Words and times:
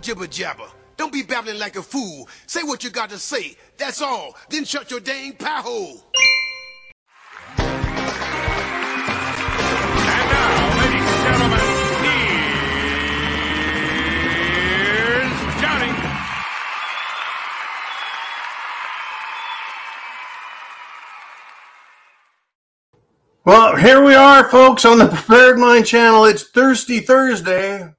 out 0.00 0.04
the 0.04 0.06
jibber 0.06 0.26
jabber. 0.26 0.68
Don't 0.96 1.12
be 1.12 1.22
babbling 1.22 1.58
like 1.58 1.76
a 1.76 1.82
fool. 1.82 2.28
Say 2.46 2.62
what 2.62 2.82
you 2.84 2.90
got 2.90 3.10
to 3.10 3.18
say. 3.18 3.56
That's 3.78 4.00
all. 4.02 4.34
Then 4.48 4.64
shut 4.64 4.90
your 4.90 5.00
dang 5.00 5.34
pie 5.34 5.60
hole. 5.60 6.02
And 7.58 7.76
now, 10.30 10.78
ladies 10.78 11.08
and 11.08 11.22
gentlemen, 11.24 11.60
here's 14.76 15.38
Johnny. 15.60 15.92
Well, 23.44 23.76
here 23.76 24.04
we 24.04 24.14
are, 24.14 24.48
folks, 24.50 24.84
on 24.84 24.98
the 24.98 25.08
Prepared 25.08 25.58
Mind 25.58 25.86
channel. 25.86 26.24
It's 26.26 26.44
Thirsty 26.44 27.00
Thursday. 27.00 27.94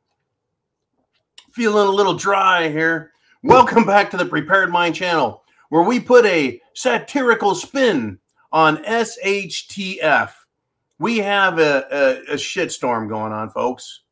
Feeling 1.52 1.88
a 1.88 1.92
little 1.92 2.14
dry 2.14 2.70
here. 2.70 3.12
Welcome 3.44 3.86
back 3.86 4.10
to 4.12 4.18
the 4.18 4.26
Prepared 4.26 4.72
Mind 4.72 4.96
channel, 4.96 5.44
where 5.68 5.84
we 5.84 6.00
put 6.00 6.26
a 6.26 6.62
satirical 6.74 7.56
spin 7.56 8.20
on 8.54 8.78
SHTF. 8.86 10.32
We 10.98 11.18
have 11.18 11.60
a, 11.60 11.86
a, 11.92 12.34
a 12.34 12.36
shitstorm 12.36 13.10
going 13.10 13.34
on, 13.34 13.50
folks. 13.50 14.04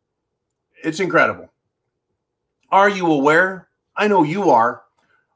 It's 0.83 0.99
incredible. 0.99 1.49
Are 2.71 2.89
you 2.89 3.09
aware? 3.09 3.69
I 3.95 4.09
know 4.09 4.23
you 4.23 4.49
are. 4.49 4.81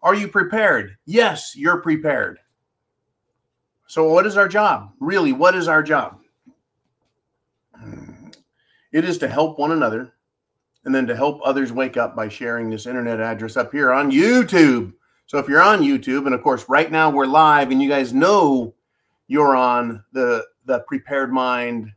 Are 0.02 0.16
you 0.16 0.28
prepared? 0.28 0.98
Yes, 1.06 1.56
you're 1.56 1.82
prepared. 1.82 2.38
So, 3.88 4.10
what 4.10 4.26
is 4.26 4.36
our 4.36 4.50
job? 4.50 4.92
Really, 5.00 5.32
what 5.32 5.56
is 5.56 5.70
our 5.70 5.82
job? 5.82 6.20
It 8.92 9.06
is 9.06 9.18
to 9.20 9.30
help 9.30 9.58
one 9.58 9.72
another 9.72 10.14
and 10.86 10.94
then 10.94 11.08
to 11.08 11.16
help 11.16 11.40
others 11.44 11.72
wake 11.72 11.98
up 11.98 12.16
by 12.16 12.28
sharing 12.28 12.70
this 12.70 12.86
internet 12.86 13.20
address 13.20 13.58
up 13.58 13.72
here 13.72 13.92
on 13.92 14.12
YouTube. 14.12 14.94
So, 15.26 15.38
if 15.38 15.48
you're 15.48 15.62
on 15.62 15.82
YouTube, 15.82 16.26
and 16.26 16.36
of 16.36 16.44
course, 16.44 16.68
right 16.68 16.92
now 16.92 17.10
we're 17.10 17.26
live, 17.26 17.72
and 17.72 17.82
you 17.82 17.90
guys 17.90 18.14
know 18.14 18.74
you're 19.28 19.56
on 19.56 20.04
the 20.12 20.46
the 20.66 20.80
prepared 20.88 21.32
mind 21.32 21.92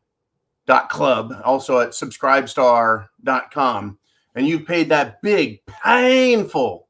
dot 0.67 0.89
club 0.89 1.33
also 1.45 1.79
at 1.79 1.91
subscribestar.com 1.91 3.99
and 4.35 4.49
you've 4.49 4.67
paid 4.67 4.89
that 4.89 5.23
big 5.23 5.65
painful 5.67 6.89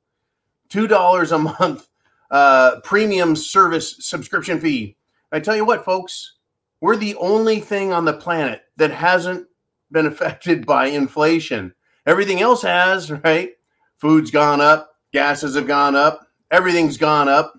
two 0.69 0.87
dollars 0.87 1.33
a 1.33 1.39
month 1.39 1.89
uh, 2.31 2.81
premium 2.83 3.37
service 3.37 3.97
subscription 4.01 4.61
fee. 4.61 4.97
I 5.33 5.41
tell 5.41 5.56
you 5.56 5.65
what, 5.65 5.85
folks, 5.85 6.35
we're 6.81 6.97
the 6.97 7.15
only 7.17 7.61
thing 7.61 7.93
on 7.93 8.05
the 8.05 8.12
planet 8.12 8.62
that 8.77 8.91
hasn't 8.91 9.47
been 9.93 10.06
affected 10.06 10.67
by 10.67 10.87
inflation. 10.87 11.73
Everything 12.06 12.41
else 12.41 12.62
has, 12.62 13.11
right? 13.11 13.53
Food's 13.99 14.31
gone 14.31 14.61
up, 14.61 14.97
gases 15.12 15.56
have 15.56 15.67
gone 15.67 15.97
up, 15.97 16.27
everything's 16.50 16.97
gone 16.97 17.28
up. 17.28 17.59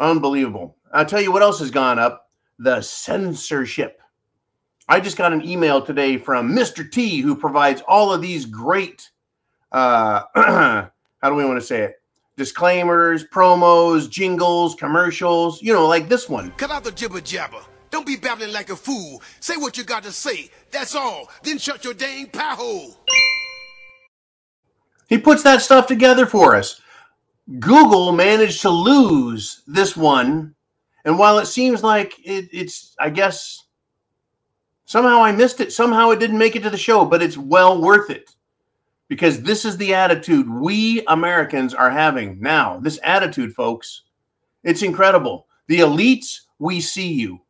Unbelievable. 0.00 0.76
I'll 0.92 1.06
tell 1.06 1.20
you 1.20 1.32
what 1.32 1.42
else 1.42 1.58
has 1.60 1.70
gone 1.70 1.98
up 1.98 2.30
the 2.58 2.80
censorship. 2.82 4.00
I 4.88 5.00
just 5.00 5.16
got 5.16 5.32
an 5.32 5.46
email 5.46 5.82
today 5.82 6.16
from 6.16 6.52
Mr. 6.54 6.90
T, 6.90 7.20
who 7.20 7.36
provides 7.36 7.82
all 7.86 8.12
of 8.12 8.22
these 8.22 8.46
great, 8.46 9.10
uh, 9.72 10.22
how 10.34 10.90
do 11.22 11.34
we 11.34 11.44
want 11.44 11.60
to 11.60 11.66
say 11.66 11.82
it? 11.82 11.98
disclaimers, 12.38 13.24
promos, 13.24 14.08
jingles, 14.08 14.74
commercials, 14.76 15.60
you 15.60 15.72
know, 15.72 15.86
like 15.86 16.08
this 16.08 16.28
one. 16.28 16.52
Cut 16.52 16.70
out 16.70 16.84
the 16.84 16.92
jibber 16.92 17.20
jabber. 17.20 17.60
Don't 17.98 18.06
be 18.06 18.14
babbling 18.14 18.52
like 18.52 18.70
a 18.70 18.76
fool. 18.76 19.20
Say 19.40 19.56
what 19.56 19.76
you 19.76 19.82
got 19.82 20.04
to 20.04 20.12
say. 20.12 20.50
That's 20.70 20.94
all. 20.94 21.28
Then 21.42 21.58
shut 21.58 21.82
your 21.82 21.94
dang 21.94 22.28
pie 22.28 22.54
hole. 22.54 22.94
He 25.08 25.18
puts 25.18 25.42
that 25.42 25.62
stuff 25.62 25.88
together 25.88 26.24
for 26.24 26.54
us. 26.54 26.80
Google 27.58 28.12
managed 28.12 28.62
to 28.62 28.70
lose 28.70 29.64
this 29.66 29.96
one. 29.96 30.54
And 31.04 31.18
while 31.18 31.40
it 31.40 31.46
seems 31.46 31.82
like 31.82 32.14
it, 32.24 32.48
it's, 32.52 32.94
I 33.00 33.10
guess, 33.10 33.64
somehow 34.84 35.24
I 35.24 35.32
missed 35.32 35.60
it. 35.60 35.72
Somehow 35.72 36.10
it 36.10 36.20
didn't 36.20 36.38
make 36.38 36.54
it 36.54 36.62
to 36.62 36.70
the 36.70 36.76
show, 36.76 37.04
but 37.04 37.20
it's 37.20 37.36
well 37.36 37.82
worth 37.82 38.10
it 38.10 38.30
because 39.08 39.42
this 39.42 39.64
is 39.64 39.76
the 39.76 39.92
attitude 39.92 40.48
we 40.48 41.02
Americans 41.08 41.74
are 41.74 41.90
having 41.90 42.40
now. 42.40 42.78
This 42.78 43.00
attitude, 43.02 43.54
folks, 43.54 44.02
it's 44.62 44.84
incredible. 44.84 45.48
The 45.66 45.80
elites, 45.80 46.42
we 46.60 46.80
see 46.80 47.12
you. 47.12 47.40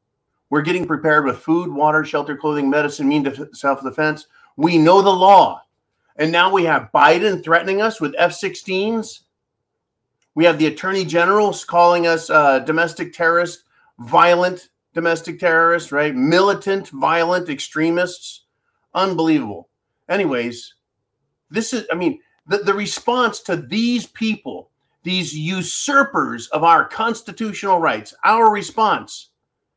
We're 0.51 0.63
getting 0.63 0.87
prepared 0.87 1.25
with 1.25 1.39
food, 1.39 1.71
water, 1.71 2.05
shelter, 2.05 2.37
clothing, 2.37 2.71
medicine, 2.71 3.09
mean 3.09 3.31
self 3.53 3.83
defense. 3.83 4.27
We 4.57 4.79
know 4.79 5.03
the 5.03 5.11
law. 5.11 5.63
And 6.17 6.33
now 6.33 6.53
we 6.53 6.65
have 6.65 6.91
Biden 6.93 7.45
threatening 7.45 7.81
us 7.81 8.01
with 8.01 8.15
F 8.19 8.33
16s. 8.33 9.21
We 10.35 10.45
have 10.45 10.59
the 10.59 10.67
attorney 10.67 11.05
generals 11.05 11.65
calling 11.65 12.07
us 12.07 12.31
uh, 12.31 12.61
domestic 12.61 13.13
terrorists, 13.13 13.65
violent 14.01 14.71
domestic 14.95 15.39
terrorists, 15.39 15.93
right? 15.93 16.15
Militant, 16.15 16.89
violent 16.89 17.49
extremists. 17.49 18.45
Unbelievable. 18.95 19.69
Anyways, 20.09 20.75
this 21.51 21.73
is, 21.73 21.87
I 21.93 21.95
mean, 21.95 22.21
the, 22.47 22.59
the 22.59 22.75
response 22.75 23.41
to 23.41 23.57
these 23.57 24.07
people, 24.07 24.71
these 25.03 25.37
usurpers 25.37 26.49
of 26.49 26.65
our 26.65 26.85
constitutional 26.85 27.79
rights, 27.79 28.15
our 28.25 28.51
response 28.51 29.31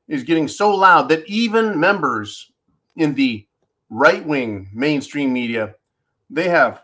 is 0.07 0.23
getting 0.23 0.47
so 0.47 0.73
loud 0.73 1.09
that 1.09 1.27
even 1.27 1.79
members 1.79 2.51
in 2.95 3.13
the 3.13 3.45
right 3.89 4.25
wing 4.25 4.69
mainstream 4.73 5.31
media, 5.31 5.75
they 6.29 6.47
have 6.47 6.81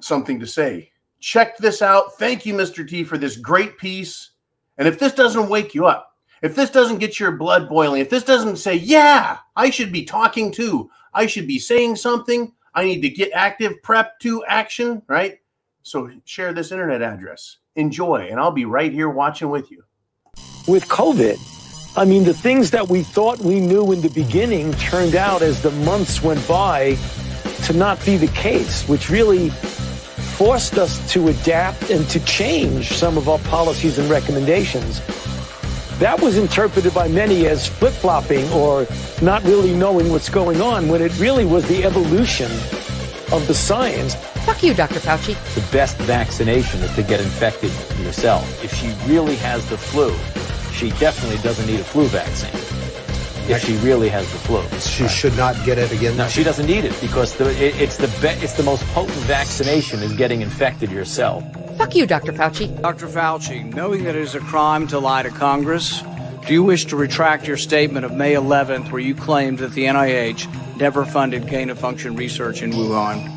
something 0.00 0.40
to 0.40 0.46
say. 0.46 0.90
Check 1.20 1.58
this 1.58 1.82
out. 1.82 2.16
Thank 2.18 2.46
you, 2.46 2.54
Mr. 2.54 2.88
T, 2.88 3.04
for 3.04 3.18
this 3.18 3.36
great 3.36 3.76
piece. 3.78 4.30
And 4.78 4.86
if 4.86 4.98
this 4.98 5.12
doesn't 5.12 5.48
wake 5.48 5.74
you 5.74 5.86
up, 5.86 6.16
if 6.42 6.54
this 6.54 6.70
doesn't 6.70 6.98
get 6.98 7.18
your 7.18 7.32
blood 7.32 7.68
boiling, 7.68 8.00
if 8.00 8.10
this 8.10 8.22
doesn't 8.22 8.56
say, 8.56 8.74
yeah, 8.74 9.38
I 9.56 9.70
should 9.70 9.92
be 9.92 10.04
talking 10.04 10.52
too, 10.52 10.88
I 11.12 11.26
should 11.26 11.48
be 11.48 11.58
saying 11.58 11.96
something, 11.96 12.52
I 12.74 12.84
need 12.84 13.00
to 13.02 13.08
get 13.08 13.32
active, 13.32 13.82
prep 13.82 14.20
to 14.20 14.44
action, 14.44 15.02
right? 15.08 15.40
So 15.82 16.10
share 16.24 16.52
this 16.52 16.70
internet 16.70 17.02
address. 17.02 17.58
Enjoy, 17.74 18.28
and 18.30 18.38
I'll 18.38 18.52
be 18.52 18.66
right 18.66 18.92
here 18.92 19.08
watching 19.08 19.50
with 19.50 19.70
you. 19.70 19.82
With 20.68 20.86
COVID, 20.86 21.38
I 21.98 22.04
mean, 22.04 22.22
the 22.22 22.32
things 22.32 22.70
that 22.70 22.88
we 22.88 23.02
thought 23.02 23.40
we 23.40 23.58
knew 23.58 23.90
in 23.90 24.02
the 24.02 24.08
beginning 24.08 24.72
turned 24.74 25.16
out 25.16 25.42
as 25.42 25.62
the 25.62 25.72
months 25.72 26.22
went 26.22 26.46
by 26.46 26.96
to 27.64 27.72
not 27.72 27.98
be 28.06 28.16
the 28.16 28.28
case, 28.28 28.88
which 28.88 29.10
really 29.10 29.48
forced 29.48 30.78
us 30.78 31.12
to 31.14 31.26
adapt 31.26 31.90
and 31.90 32.08
to 32.10 32.20
change 32.20 32.92
some 32.92 33.18
of 33.18 33.28
our 33.28 33.40
policies 33.50 33.98
and 33.98 34.08
recommendations. 34.08 35.00
That 35.98 36.22
was 36.22 36.38
interpreted 36.38 36.94
by 36.94 37.08
many 37.08 37.48
as 37.48 37.66
flip 37.66 37.94
flopping 37.94 38.48
or 38.52 38.86
not 39.20 39.42
really 39.42 39.74
knowing 39.74 40.12
what's 40.12 40.28
going 40.28 40.60
on 40.60 40.86
when 40.86 41.02
it 41.02 41.18
really 41.18 41.44
was 41.44 41.66
the 41.66 41.82
evolution 41.82 42.52
of 43.32 43.44
the 43.48 43.54
science. 43.54 44.14
Fuck 44.46 44.62
you, 44.62 44.72
Dr. 44.72 45.00
Fauci. 45.00 45.34
The 45.56 45.72
best 45.72 45.96
vaccination 45.98 46.80
is 46.80 46.94
to 46.94 47.02
get 47.02 47.20
infected 47.20 47.72
yourself. 47.98 48.62
If 48.62 48.72
she 48.72 48.94
really 49.12 49.34
has 49.34 49.68
the 49.68 49.76
flu, 49.76 50.16
she 50.78 50.90
definitely 51.00 51.38
doesn't 51.42 51.66
need 51.66 51.80
a 51.80 51.84
flu 51.84 52.04
vaccine. 52.06 52.54
If 53.50 53.64
she 53.64 53.76
really 53.78 54.08
has 54.10 54.30
the 54.30 54.38
flu, 54.38 54.62
She 54.78 55.08
should 55.08 55.36
not 55.36 55.56
get 55.64 55.76
it 55.78 55.90
again. 55.90 56.16
no, 56.16 56.28
she 56.28 56.44
doesn't 56.44 56.66
need 56.66 56.84
it 56.84 56.94
because 57.00 57.34
the, 57.34 57.50
it, 57.50 57.74
it's 57.80 57.96
the 57.96 58.06
be, 58.20 58.28
it's 58.44 58.52
the 58.52 58.62
most 58.62 58.84
potent 58.88 59.16
vaccination 59.20 60.02
is 60.02 60.12
getting 60.12 60.42
infected 60.42 60.90
yourself. 60.92 61.42
Fuck 61.78 61.96
you, 61.96 62.06
Dr. 62.06 62.32
Fauci. 62.32 62.80
Dr. 62.80 63.08
Fauci, 63.08 63.74
knowing 63.74 64.04
that 64.04 64.14
it 64.14 64.20
is 64.22 64.34
a 64.34 64.40
crime 64.40 64.86
to 64.88 64.98
lie 64.98 65.22
to 65.22 65.30
Congress, 65.30 66.02
do 66.46 66.52
you 66.52 66.62
wish 66.62 66.84
to 66.86 66.96
retract 66.96 67.48
your 67.48 67.56
statement 67.56 68.04
of 68.04 68.12
May 68.12 68.34
11th 68.34 68.92
where 68.92 69.00
you 69.00 69.14
claimed 69.14 69.58
that 69.58 69.72
the 69.72 69.84
NIH 69.86 70.76
never 70.76 71.04
funded 71.04 71.48
gain 71.48 71.70
of 71.70 71.78
function 71.78 72.14
research 72.16 72.62
in 72.62 72.70
Wuhan? 72.72 73.34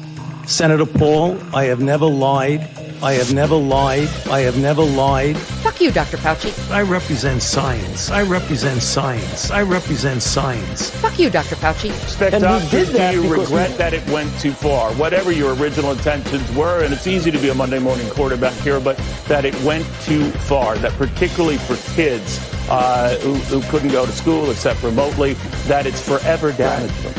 Senator 0.48 0.86
Paul, 0.86 1.38
I 1.56 1.66
have 1.66 1.80
never 1.80 2.06
lied. 2.06 2.68
I 3.04 3.14
have 3.14 3.34
never 3.34 3.56
lied. 3.56 4.10
I 4.30 4.42
have 4.42 4.60
never 4.60 4.84
lied. 4.84 5.36
Fuck 5.36 5.82
you, 5.82 5.90
Dr. 5.92 6.18
Fauci. 6.18 6.52
I 6.72 6.84
represent 6.84 7.42
science. 7.42 8.12
I 8.12 8.22
represent 8.22 8.84
science. 8.84 9.50
I 9.50 9.64
represent 9.64 10.22
science. 10.22 10.92
Fuck 10.92 11.18
you, 11.18 11.32
Dr. 11.32 11.56
Fauci. 11.56 11.90
And 12.22 12.46
he 12.62 12.70
did 12.70 12.90
that 12.90 13.14
do 13.14 13.24
you 13.24 13.34
regret 13.34 13.72
he- 13.72 13.78
that 13.78 13.94
it 13.96 14.08
went 14.10 14.32
too 14.40 14.52
far? 14.52 14.92
Whatever 14.94 15.32
your 15.32 15.56
original 15.56 15.92
intentions 15.92 16.50
were, 16.56 16.84
and 16.84 16.94
it's 16.94 17.08
easy 17.08 17.32
to 17.32 17.40
be 17.40 17.50
a 17.50 17.56
Monday 17.56 17.80
morning 17.80 18.08
quarterback 18.12 18.54
here, 18.62 18.80
but 18.80 18.98
that 19.28 19.46
it 19.46 19.60
went 19.64 19.86
too 20.04 20.30
far, 20.32 20.78
that 20.78 20.92
particularly 20.94 21.58
for 21.58 21.78
kids 21.96 22.40
uh, 22.70 23.16
who, 23.22 23.34
who 23.34 23.62
couldn't 23.72 23.90
go 23.90 24.06
to 24.06 24.12
school 24.12 24.52
except 24.52 24.84
remotely, 24.84 25.34
that 25.66 25.88
it's 25.88 26.00
forever 26.08 26.52
damaged 26.52 26.94
them. 27.02 27.14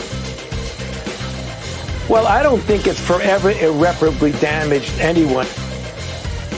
Well, 2.09 2.27
I 2.27 2.43
don't 2.43 2.61
think 2.61 2.87
it's 2.87 3.01
forever 3.01 3.51
irreparably 3.51 4.33
damaged 4.33 4.93
anyone. 5.01 5.47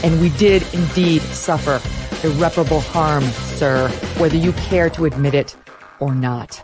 And 0.04 0.20
we 0.20 0.28
did 0.36 0.62
indeed 0.74 1.22
suffer 1.22 1.80
irreparable 2.26 2.80
harm, 2.80 3.24
sir, 3.56 3.88
whether 4.18 4.36
you 4.36 4.52
care 4.52 4.90
to 4.90 5.06
admit 5.06 5.32
it 5.32 5.56
or 5.98 6.14
not. 6.14 6.62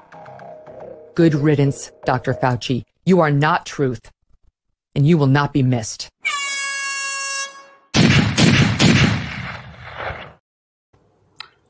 Good 1.14 1.34
riddance, 1.34 1.90
Dr. 2.04 2.34
Fauci. 2.34 2.84
You 3.06 3.20
are 3.20 3.30
not 3.30 3.64
truth. 3.64 4.10
and 4.94 5.06
you 5.06 5.16
will 5.16 5.26
not 5.28 5.54
be 5.54 5.62
missed. 5.62 6.10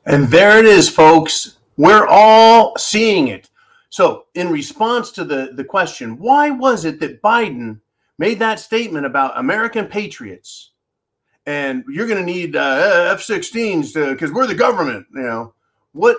And 0.05 0.27
there 0.27 0.59
it 0.59 0.65
is, 0.65 0.89
folks. 0.89 1.57
We're 1.77 2.05
all 2.07 2.75
seeing 2.77 3.29
it. 3.29 3.49
So, 3.89 4.25
in 4.33 4.49
response 4.49 5.11
to 5.11 5.23
the, 5.23 5.51
the 5.53 5.63
question, 5.63 6.17
why 6.17 6.49
was 6.49 6.83
it 6.83 6.99
that 6.99 7.21
Biden 7.21 7.79
made 8.17 8.39
that 8.39 8.59
statement 8.59 9.05
about 9.05 9.37
American 9.37 9.85
patriots 9.85 10.71
and 11.45 11.83
you're 11.89 12.07
going 12.07 12.19
to 12.19 12.31
need 12.31 12.55
uh, 12.55 13.09
F-16s 13.13 13.93
because 14.11 14.31
we're 14.31 14.47
the 14.47 14.55
government? 14.55 15.07
You 15.13 15.21
know 15.21 15.53
what? 15.93 16.17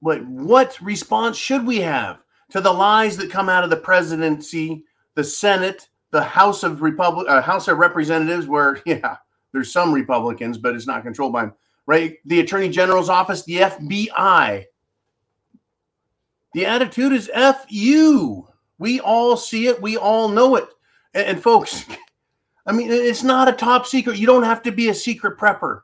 What 0.00 0.24
what 0.26 0.78
response 0.80 1.36
should 1.36 1.66
we 1.66 1.80
have 1.80 2.18
to 2.50 2.60
the 2.60 2.72
lies 2.72 3.16
that 3.16 3.30
come 3.30 3.48
out 3.48 3.64
of 3.64 3.70
the 3.70 3.76
presidency, 3.76 4.84
the 5.14 5.24
Senate, 5.24 5.88
the 6.10 6.22
House 6.22 6.62
of 6.62 6.82
Republic, 6.82 7.26
uh, 7.28 7.40
House 7.40 7.66
of 7.66 7.78
Representatives, 7.78 8.46
where 8.46 8.80
yeah, 8.86 9.16
there's 9.52 9.72
some 9.72 9.92
Republicans, 9.92 10.58
but 10.58 10.74
it's 10.74 10.86
not 10.86 11.02
controlled 11.02 11.32
by 11.32 11.46
them 11.46 11.54
right? 11.86 12.18
The 12.24 12.40
Attorney 12.40 12.68
General's 12.68 13.08
office, 13.08 13.44
the 13.44 13.58
FBI. 13.58 14.64
The 16.52 16.66
attitude 16.66 17.12
is 17.12 17.30
F 17.32 17.64
you. 17.68 18.48
We 18.78 19.00
all 19.00 19.36
see 19.36 19.68
it. 19.68 19.80
We 19.80 19.96
all 19.96 20.28
know 20.28 20.56
it. 20.56 20.68
And, 21.14 21.26
and, 21.26 21.42
folks, 21.42 21.84
I 22.66 22.72
mean, 22.72 22.90
it's 22.90 23.22
not 23.22 23.48
a 23.48 23.52
top 23.52 23.86
secret. 23.86 24.18
You 24.18 24.26
don't 24.26 24.42
have 24.42 24.62
to 24.64 24.72
be 24.72 24.88
a 24.88 24.94
secret 24.94 25.38
prepper. 25.38 25.82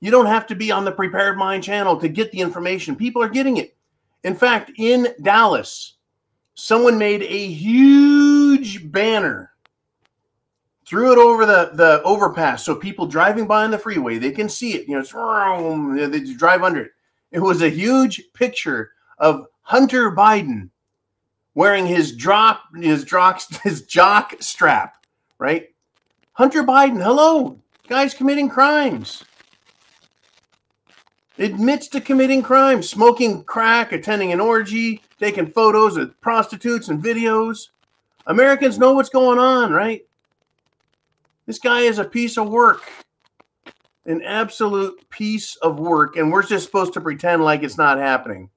You 0.00 0.10
don't 0.10 0.26
have 0.26 0.46
to 0.48 0.54
be 0.54 0.70
on 0.70 0.84
the 0.84 0.92
Prepared 0.92 1.38
Mind 1.38 1.64
channel 1.64 1.96
to 1.98 2.08
get 2.08 2.30
the 2.30 2.40
information. 2.40 2.94
People 2.94 3.22
are 3.22 3.28
getting 3.28 3.56
it. 3.56 3.76
In 4.24 4.34
fact, 4.34 4.70
in 4.76 5.08
Dallas, 5.22 5.94
someone 6.54 6.98
made 6.98 7.22
a 7.22 7.46
huge 7.46 8.90
banner 8.92 9.52
threw 10.88 11.12
it 11.12 11.18
over 11.18 11.44
the 11.44 11.70
the 11.74 12.02
overpass 12.02 12.64
so 12.64 12.74
people 12.74 13.06
driving 13.06 13.46
by 13.46 13.62
on 13.62 13.70
the 13.70 13.78
freeway 13.78 14.16
they 14.16 14.30
can 14.30 14.48
see 14.48 14.72
it. 14.72 14.88
You 14.88 14.98
know, 14.98 16.08
they 16.08 16.20
drive 16.20 16.62
under 16.62 16.82
it. 16.82 16.92
It 17.30 17.40
was 17.40 17.60
a 17.60 17.68
huge 17.68 18.22
picture 18.32 18.92
of 19.18 19.46
Hunter 19.62 20.10
Biden 20.10 20.70
wearing 21.54 21.86
his 21.86 22.16
drop 22.16 22.62
his 22.74 23.04
his 23.62 23.82
jock 23.82 24.34
strap, 24.40 24.94
right? 25.38 25.68
Hunter 26.38 26.62
Biden, 26.62 27.02
hello, 27.02 27.58
guy's 27.88 28.14
committing 28.14 28.48
crimes. 28.48 29.24
Admits 31.36 31.88
to 31.88 32.00
committing 32.00 32.42
crimes, 32.42 32.88
smoking 32.88 33.42
crack, 33.42 33.90
attending 33.90 34.30
an 34.30 34.38
orgy, 34.38 35.02
taking 35.18 35.50
photos 35.50 35.96
of 35.96 36.18
prostitutes 36.20 36.90
and 36.90 37.02
videos. 37.02 37.70
Americans 38.28 38.78
know 38.78 38.92
what's 38.92 39.08
going 39.08 39.40
on, 39.40 39.72
right? 39.72 40.02
This 41.46 41.58
guy 41.58 41.80
is 41.80 41.98
a 41.98 42.04
piece 42.04 42.38
of 42.38 42.48
work, 42.48 42.88
an 44.06 44.22
absolute 44.22 45.10
piece 45.10 45.56
of 45.56 45.80
work, 45.80 46.14
and 46.14 46.30
we're 46.30 46.44
just 46.44 46.66
supposed 46.66 46.92
to 46.92 47.00
pretend 47.00 47.42
like 47.42 47.64
it's 47.64 47.78
not 47.78 47.98
happening, 47.98 48.48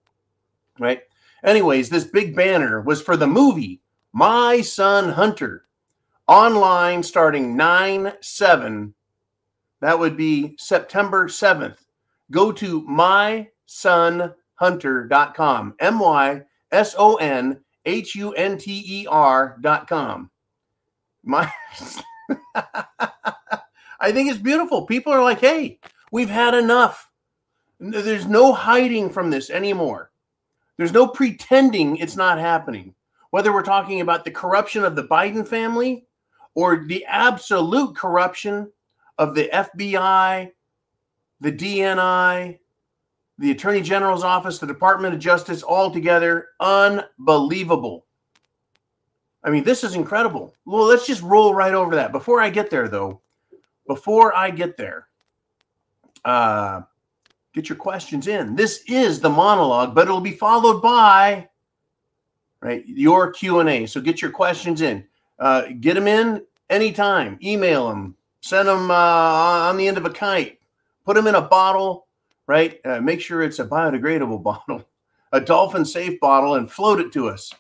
right? 0.78 1.02
Anyways, 1.44 1.90
this 1.90 2.04
big 2.04 2.36
banner 2.36 2.80
was 2.80 3.02
for 3.02 3.18
the 3.18 3.26
movie 3.26 3.82
My 4.14 4.62
Son 4.62 5.10
Hunter, 5.10 5.66
online 6.32 7.04
starting 7.04 7.56
9 7.58 8.14
7. 8.22 8.94
That 9.82 10.00
would 10.00 10.16
be 10.16 10.56
September 10.58 11.28
7th. 11.28 11.80
Go 12.32 12.54
to 12.54 12.84
mysonhunter.com, 12.84 15.76
M 15.80 16.00
Y 16.00 16.42
S 16.72 16.96
O 16.98 17.16
N 17.16 17.60
H 17.86 18.16
U 18.16 18.32
N 18.32 18.58
T 18.58 18.82
E 18.88 19.06
R.com. 19.08 20.32
My. 21.24 21.52
I 24.00 24.14
think 24.14 24.32
it's 24.32 24.40
beautiful. 24.40 24.86
People 24.86 25.12
are 25.12 25.22
like, 25.22 25.42
hey, 25.42 25.82
we've 26.14 26.30
had 26.30 26.56
enough. 26.56 27.10
There's 27.80 28.26
no 28.26 28.54
hiding 28.54 29.10
from 29.10 29.32
this 29.32 29.50
anymore. 29.50 30.12
There's 30.78 30.94
no 30.94 31.08
pretending 31.08 31.98
it's 31.98 32.16
not 32.16 32.40
happening. 32.40 32.96
Whether 33.32 33.52
we're 33.54 33.64
talking 33.64 34.00
about 34.00 34.24
the 34.24 34.32
corruption 34.32 34.86
of 34.86 34.96
the 34.96 35.04
Biden 35.04 35.46
family 35.46 36.06
or 36.56 36.86
the 36.86 37.06
absolute 37.06 37.96
corruption 37.96 38.72
of 39.18 39.36
the 39.36 39.50
FBI, 39.54 40.52
the 41.40 41.52
DNI, 41.52 42.58
the 43.38 43.52
Attorney 43.52 43.82
General's 43.82 44.24
office, 44.24 44.60
the 44.60 44.68
Department 44.68 45.14
of 45.14 45.20
Justice, 45.20 45.64
all 45.64 45.92
together, 45.92 46.50
unbelievable. 46.60 48.06
I 49.44 49.50
mean, 49.50 49.64
this 49.64 49.84
is 49.84 49.96
incredible. 49.96 50.54
Well, 50.66 50.86
let's 50.86 51.08
just 51.08 51.24
roll 51.24 51.54
right 51.54 51.74
over 51.74 51.96
that. 51.96 52.12
Before 52.12 52.40
I 52.40 52.50
get 52.50 52.70
there, 52.70 52.88
though, 52.88 53.22
before 53.88 54.36
I 54.36 54.52
get 54.52 54.78
there, 54.78 55.08
uh, 56.24 56.82
get 57.54 57.68
your 57.68 57.78
questions 57.78 58.28
in. 58.28 58.56
This 58.56 58.84
is 58.88 59.20
the 59.20 59.30
monologue, 59.30 59.96
but 59.96 60.08
it'll 60.08 60.22
be 60.22 60.32
followed 60.32 60.82
by 60.82 61.50
right 62.62 62.84
your 62.88 63.32
Q 63.32 63.60
and 63.60 63.70
A. 63.70 63.86
So 63.88 64.00
get 64.00 64.22
your 64.22 64.32
questions 64.32 64.82
in. 64.82 65.04
Uh, 65.42 65.64
get 65.80 65.96
them 65.96 66.08
in 66.08 66.46
anytime. 66.70 67.40
Email 67.44 67.90
them. 67.90 68.16
Send 68.42 68.68
them 68.68 68.92
uh, 68.92 68.94
on 68.94 69.76
the 69.76 69.88
end 69.88 69.98
of 69.98 70.06
a 70.06 70.10
kite. 70.12 70.60
Put 71.04 71.16
them 71.16 71.26
in 71.28 71.36
a 71.36 71.42
bottle. 71.42 72.06
Right. 72.46 72.80
Uh, 72.86 73.02
make 73.02 73.22
sure 73.22 73.42
it's 73.42 73.60
a 73.60 73.66
biodegradable 73.66 74.44
bottle, 74.44 74.88
a 75.32 75.42
dolphin 75.42 75.84
safe 75.84 76.20
bottle, 76.20 76.56
and 76.56 76.72
float 76.72 77.00
it 77.00 77.12
to 77.14 77.28
us. 77.28 77.52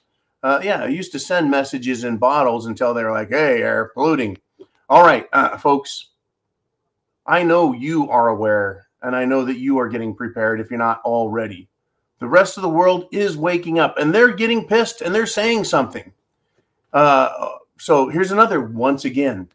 Uh, 0.43 0.59
yeah, 0.63 0.83
I 0.83 0.87
used 0.87 1.11
to 1.11 1.19
send 1.19 1.51
messages 1.51 2.03
in 2.03 2.17
bottles 2.17 2.65
until 2.65 2.93
they 2.93 3.03
were 3.03 3.11
like, 3.11 3.29
"Hey, 3.29 3.61
air 3.61 3.91
polluting." 3.93 4.37
All 4.89 5.03
right, 5.03 5.27
uh, 5.33 5.57
folks. 5.57 6.07
I 7.25 7.43
know 7.43 7.73
you 7.73 8.09
are 8.09 8.29
aware, 8.29 8.87
and 9.01 9.15
I 9.15 9.25
know 9.25 9.45
that 9.45 9.59
you 9.59 9.79
are 9.79 9.87
getting 9.87 10.15
prepared 10.15 10.59
if 10.59 10.69
you're 10.69 10.79
not 10.79 11.01
already. 11.05 11.69
The 12.19 12.27
rest 12.27 12.57
of 12.57 12.63
the 12.63 12.69
world 12.69 13.07
is 13.11 13.37
waking 13.37 13.79
up, 13.79 13.97
and 13.97 14.13
they're 14.13 14.33
getting 14.33 14.67
pissed, 14.67 15.01
and 15.01 15.13
they're 15.13 15.27
saying 15.27 15.63
something. 15.65 16.11
Uh, 16.91 17.57
so 17.81 18.09
here's 18.09 18.31
another. 18.31 18.61
Once 18.61 19.05
again, 19.05 19.49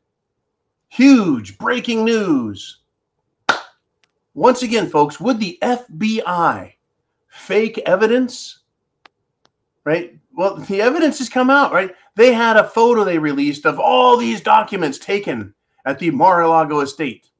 huge 0.88 1.58
breaking 1.58 2.04
news. 2.04 2.80
Once 4.34 4.62
again, 4.62 4.88
folks, 4.88 5.18
would 5.18 5.40
the 5.40 5.58
FBI 5.62 6.72
fake 7.28 7.78
evidence? 7.86 8.60
Right? 9.84 10.18
well, 10.36 10.56
the 10.56 10.82
evidence 10.82 11.18
has 11.18 11.28
come 11.28 11.48
out, 11.48 11.72
right? 11.72 11.94
They 12.14 12.32
had 12.32 12.56
a 12.56 12.68
photo 12.68 13.04
they 13.04 13.18
released 13.18 13.64
of 13.64 13.80
all 13.80 14.16
these 14.16 14.42
documents 14.42 14.98
taken 14.98 15.54
at 15.86 15.98
the 15.98 16.10
Mar-a-Lago 16.10 16.80
estate. 16.80 17.30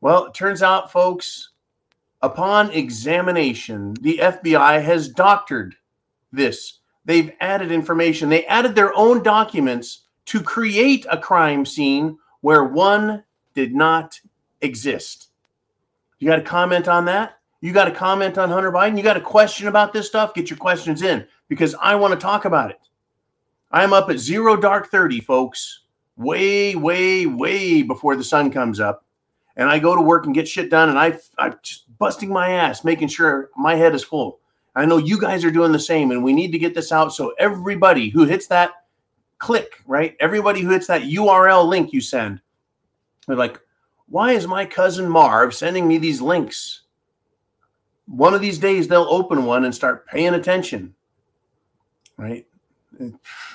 Well, 0.00 0.26
it 0.26 0.34
turns 0.34 0.62
out, 0.62 0.90
folks, 0.90 1.50
upon 2.20 2.72
examination, 2.72 3.94
the 4.00 4.18
FBI 4.18 4.82
has 4.82 5.08
doctored 5.08 5.76
this. 6.32 6.77
They've 7.08 7.32
added 7.40 7.72
information. 7.72 8.28
They 8.28 8.44
added 8.44 8.74
their 8.74 8.94
own 8.94 9.22
documents 9.22 10.02
to 10.26 10.42
create 10.42 11.06
a 11.10 11.16
crime 11.16 11.64
scene 11.64 12.18
where 12.42 12.64
one 12.64 13.24
did 13.54 13.74
not 13.74 14.20
exist. 14.60 15.30
You 16.18 16.28
got 16.28 16.38
a 16.38 16.42
comment 16.42 16.86
on 16.86 17.06
that? 17.06 17.38
You 17.62 17.72
got 17.72 17.88
a 17.88 17.92
comment 17.92 18.36
on 18.36 18.50
Hunter 18.50 18.70
Biden? 18.70 18.98
You 18.98 19.02
got 19.02 19.16
a 19.16 19.22
question 19.22 19.68
about 19.68 19.94
this 19.94 20.06
stuff? 20.06 20.34
Get 20.34 20.50
your 20.50 20.58
questions 20.58 21.00
in 21.00 21.26
because 21.48 21.74
I 21.80 21.94
want 21.94 22.12
to 22.12 22.20
talk 22.20 22.44
about 22.44 22.70
it. 22.72 22.80
I'm 23.72 23.94
up 23.94 24.10
at 24.10 24.18
zero 24.18 24.54
dark 24.54 24.90
30, 24.90 25.20
folks, 25.20 25.84
way, 26.18 26.74
way, 26.74 27.24
way 27.24 27.80
before 27.80 28.16
the 28.16 28.24
sun 28.24 28.50
comes 28.50 28.80
up. 28.80 29.06
And 29.56 29.70
I 29.70 29.78
go 29.78 29.96
to 29.96 30.02
work 30.02 30.26
and 30.26 30.34
get 30.34 30.46
shit 30.46 30.68
done. 30.68 30.90
And 30.90 30.98
I, 30.98 31.18
I'm 31.38 31.54
just 31.62 31.86
busting 31.98 32.28
my 32.28 32.50
ass, 32.50 32.84
making 32.84 33.08
sure 33.08 33.48
my 33.56 33.76
head 33.76 33.94
is 33.94 34.04
full. 34.04 34.40
I 34.78 34.84
know 34.84 34.96
you 34.96 35.20
guys 35.20 35.44
are 35.44 35.50
doing 35.50 35.72
the 35.72 35.78
same. 35.78 36.10
And 36.10 36.22
we 36.22 36.32
need 36.32 36.52
to 36.52 36.58
get 36.58 36.74
this 36.74 36.92
out 36.92 37.12
so 37.12 37.34
everybody 37.38 38.08
who 38.08 38.24
hits 38.24 38.46
that 38.48 38.72
click, 39.38 39.82
right? 39.86 40.16
Everybody 40.20 40.60
who 40.60 40.70
hits 40.70 40.86
that 40.86 41.02
URL 41.02 41.66
link 41.66 41.92
you 41.92 42.00
send, 42.00 42.40
they're 43.26 43.36
like, 43.36 43.60
why 44.08 44.32
is 44.32 44.46
my 44.46 44.64
cousin 44.64 45.08
Marv 45.08 45.54
sending 45.54 45.86
me 45.86 45.98
these 45.98 46.20
links? 46.20 46.82
One 48.06 48.32
of 48.32 48.40
these 48.40 48.58
days, 48.58 48.88
they'll 48.88 49.02
open 49.10 49.44
one 49.44 49.64
and 49.64 49.74
start 49.74 50.06
paying 50.06 50.34
attention 50.34 50.94
right? 52.18 52.46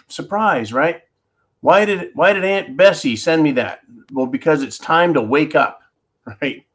Surprise, 0.08 0.74
right? 0.74 1.04
Why 1.62 1.86
did 1.86 2.12
why 2.16 2.34
did 2.34 2.44
Aunt 2.44 2.76
Bessie 2.76 3.16
send 3.16 3.44
me 3.44 3.52
that? 3.54 3.82
Well, 4.12 4.26
because 4.26 4.64
it's 4.64 4.80
time 4.80 5.14
to 5.14 5.22
wake 5.22 5.56
up, 5.56 5.82
right? 6.42 6.66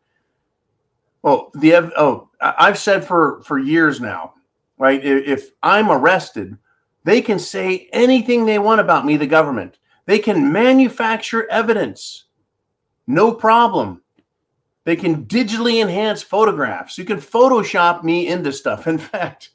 Well, 1.22 1.50
the 1.54 1.74
oh, 1.96 2.28
I've 2.40 2.78
said 2.78 3.04
for 3.04 3.42
for 3.42 3.58
years 3.58 4.00
now, 4.00 4.34
right? 4.78 5.04
If 5.04 5.50
I'm 5.62 5.90
arrested, 5.90 6.56
they 7.04 7.22
can 7.22 7.38
say 7.38 7.88
anything 7.92 8.46
they 8.46 8.58
want 8.58 8.80
about 8.80 9.06
me, 9.06 9.16
the 9.16 9.26
government. 9.26 9.78
They 10.06 10.18
can 10.18 10.52
manufacture 10.52 11.48
evidence. 11.50 12.24
No 13.06 13.32
problem. 13.32 14.02
They 14.84 14.96
can 14.96 15.26
digitally 15.26 15.82
enhance 15.82 16.22
photographs. 16.22 16.96
You 16.96 17.04
can 17.04 17.18
Photoshop 17.18 18.04
me 18.04 18.28
into 18.28 18.52
stuff. 18.52 18.86
In 18.86 18.98
fact, 18.98 19.50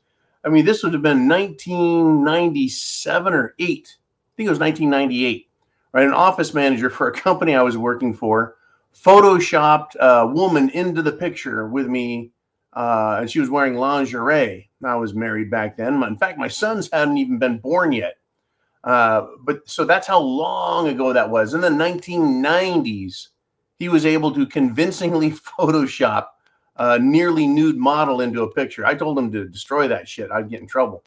I 0.46 0.50
mean, 0.50 0.66
this 0.66 0.84
would 0.84 0.94
have 0.94 1.02
been 1.02 1.28
1997 1.28 3.34
or 3.34 3.56
8. 3.58 3.68
I 3.68 3.74
think 4.36 4.48
it 4.48 4.50
was 4.50 4.60
1998, 4.60 5.50
right? 5.92 6.06
An 6.06 6.14
office 6.14 6.54
manager 6.54 6.90
for 6.90 7.08
a 7.08 7.14
company 7.14 7.56
I 7.56 7.64
was 7.64 7.78
working 7.78 8.14
for 8.14 8.56
photoshopped 8.94 9.96
a 10.00 10.28
woman 10.28 10.70
into 10.70 11.02
the 11.02 11.12
picture 11.12 11.68
with 11.68 11.88
me, 11.88 12.32
uh, 12.74 13.18
and 13.22 13.30
she 13.30 13.40
was 13.40 13.50
wearing 13.50 13.76
lingerie. 13.76 14.70
I 14.86 14.96
was 14.96 15.14
married 15.14 15.50
back 15.50 15.78
then. 15.78 16.02
In 16.04 16.18
fact, 16.18 16.38
my 16.38 16.48
sons 16.48 16.90
hadn't 16.92 17.18
even 17.18 17.40
been 17.40 17.60
born 17.60 17.92
yet. 17.92 18.18
Uh, 18.84 19.28
but 19.42 19.68
so 19.70 19.86
that's 19.86 20.08
how 20.08 20.20
long 20.20 20.88
ago 20.90 21.14
that 21.14 21.30
was. 21.30 21.54
In 21.54 21.62
the 21.62 21.70
1990s, 21.70 23.30
he 23.80 23.90
was 23.90 24.06
able 24.06 24.34
to 24.34 24.46
convincingly 24.46 25.32
Photoshop 25.60 26.28
a 26.78 27.00
nearly 27.00 27.48
nude 27.48 27.78
model 27.78 28.22
into 28.22 28.42
a 28.42 28.52
picture. 28.52 28.86
I 28.86 28.96
told 28.96 29.18
him 29.18 29.32
to 29.32 29.48
destroy 29.48 29.88
that 29.88 30.08
shit. 30.08 30.32
I'd 30.32 30.50
get 30.50 30.62
in 30.62 30.68
trouble. 30.68 31.04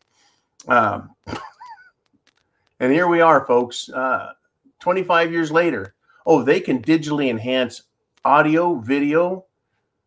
Um, 0.68 1.14
and 2.80 2.92
here 2.92 3.08
we 3.08 3.20
are, 3.20 3.44
folks. 3.46 3.88
Uh, 3.88 4.32
25 4.80 5.32
years 5.32 5.50
later. 5.50 5.94
Oh, 6.24 6.42
they 6.42 6.60
can 6.60 6.82
digitally 6.82 7.30
enhance 7.30 7.82
audio, 8.24 8.76
video. 8.76 9.44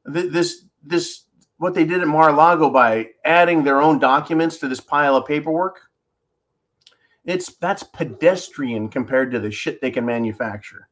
This, 0.06 0.66
this, 0.84 1.24
what 1.60 1.74
they 1.74 1.84
did 1.86 2.01
at 2.01 2.08
Mar-a-Lago 2.08 2.70
by 2.70 3.10
adding 3.24 3.63
their 3.63 3.82
own 3.82 4.00
documents 4.00 4.58
to 4.58 4.68
this 4.68 4.80
pile 4.80 5.16
of 5.16 5.28
paperwork. 5.28 5.82
It's 7.25 7.54
that's 7.58 7.84
pedestrian 7.84 8.88
compared 8.89 9.32
to 9.32 9.39
the 9.39 9.51
shit 9.51 9.82
they 9.82 9.92
can 9.92 10.06
manufacture 10.06 10.88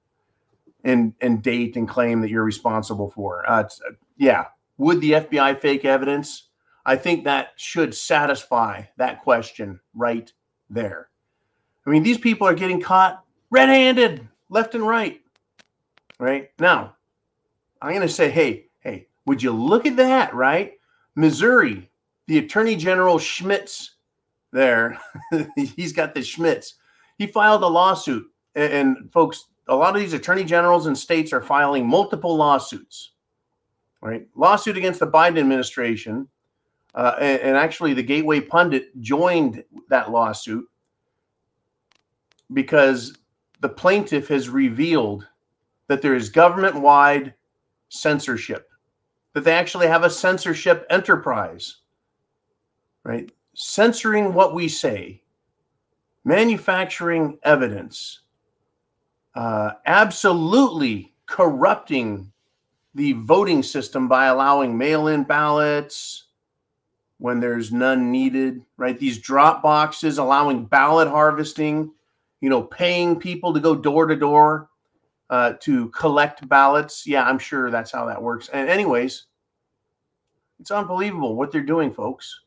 and 0.84 1.14
and 1.22 1.42
date 1.42 1.78
and 1.78 1.88
claim 1.88 2.22
that 2.22 2.30
you're 2.30 2.44
responsible 2.44 3.10
for. 3.10 3.50
Uh, 3.50 3.64
uh 3.64 3.94
yeah, 4.18 4.46
would 4.78 5.02
the 5.02 5.14
FBI 5.14 5.60
fake 5.60 5.86
evidence? 5.86 6.50
I 6.86 6.96
think 6.98 7.24
that 7.24 7.54
should 7.56 7.96
satisfy 7.96 8.84
that 8.98 9.24
question 9.24 9.80
right 9.94 10.32
there. 10.70 11.10
I 11.86 11.90
mean, 11.90 12.04
these 12.04 12.18
people 12.18 12.46
are 12.48 12.54
getting 12.54 12.82
caught 12.82 13.24
red 13.50 13.70
handed, 13.70 14.28
left 14.50 14.76
and 14.76 14.86
right. 14.86 15.22
Right 16.20 16.50
now, 16.60 16.96
I'm 17.82 17.92
going 17.94 18.02
to 18.02 18.14
say, 18.14 18.30
hey, 18.30 18.67
would 19.28 19.44
you 19.44 19.52
look 19.52 19.86
at 19.86 19.98
that, 19.98 20.34
right? 20.34 20.74
Missouri, 21.16 21.90
the 22.28 22.40
Attorney 22.40 22.76
General 22.76 23.20
Schmitz 23.20 23.96
there, 24.54 25.00
he's 25.56 25.94
got 25.94 26.16
the 26.16 26.24
Schmitz. 26.24 26.76
He 27.18 27.28
filed 27.28 27.62
a 27.62 27.68
lawsuit. 27.68 28.26
And, 28.56 28.74
and, 28.74 29.12
folks, 29.12 29.50
a 29.68 29.76
lot 29.76 29.96
of 29.96 30.02
these 30.02 30.14
attorney 30.14 30.46
generals 30.46 30.88
and 30.88 30.98
states 30.98 31.34
are 31.34 31.42
filing 31.42 31.86
multiple 31.86 32.36
lawsuits, 32.36 33.12
right? 34.02 34.26
Lawsuit 34.36 34.78
against 34.78 35.02
the 35.02 35.08
Biden 35.08 35.38
administration. 35.38 36.28
Uh, 36.96 37.16
and, 37.20 37.42
and 37.42 37.58
actually, 37.58 37.94
the 37.94 38.04
Gateway 38.04 38.40
Pundit 38.40 39.00
joined 39.02 39.64
that 39.90 40.10
lawsuit 40.10 40.66
because 42.54 43.18
the 43.60 43.70
plaintiff 43.70 44.30
has 44.30 44.48
revealed 44.48 45.28
that 45.88 46.02
there 46.02 46.16
is 46.16 46.30
government 46.30 46.76
wide 46.76 47.34
censorship, 47.90 48.70
that 49.38 49.44
they 49.44 49.54
actually 49.54 49.86
have 49.86 50.04
a 50.04 50.10
censorship 50.10 50.88
enterprise, 50.90 51.78
right? 53.04 53.32
Censoring 53.54 54.34
what 54.34 54.56
we 54.56 54.68
say, 54.68 55.22
manufacturing 56.26 57.38
evidence, 57.44 58.22
uh, 59.36 59.74
absolutely 59.86 61.14
corrupting 61.28 62.32
the 62.96 63.14
voting 63.14 63.62
system 63.62 64.08
by 64.08 64.26
allowing 64.26 64.76
mail 64.76 65.08
in 65.08 65.24
ballots 65.24 66.24
when 67.20 67.40
there's 67.40 67.72
none 67.72 68.12
needed, 68.12 68.64
right? 68.78 68.98
These 68.98 69.20
drop 69.20 69.62
boxes 69.62 70.18
allowing 70.18 70.66
ballot 70.66 71.08
harvesting 71.08 71.92
you 72.42 72.50
know, 72.50 72.64
paying 72.64 73.20
people 73.20 73.54
to 73.54 73.60
go 73.60 73.76
door 73.76 74.08
to 74.08 74.16
door 74.16 74.70
uh, 75.30 75.54
to 75.62 75.90
collect 75.90 76.48
ballots. 76.48 77.06
Yeah, 77.06 77.24
I'm 77.24 77.40
sure 77.40 77.72
that's 77.72 77.92
how 77.92 78.06
that 78.06 78.22
works. 78.22 78.50
And, 78.50 78.70
anyways, 78.70 79.27
it's 80.60 80.72
unbelievable 80.72 81.36
what 81.36 81.52
they're 81.52 81.62
doing, 81.62 81.94
folks. 81.94 82.42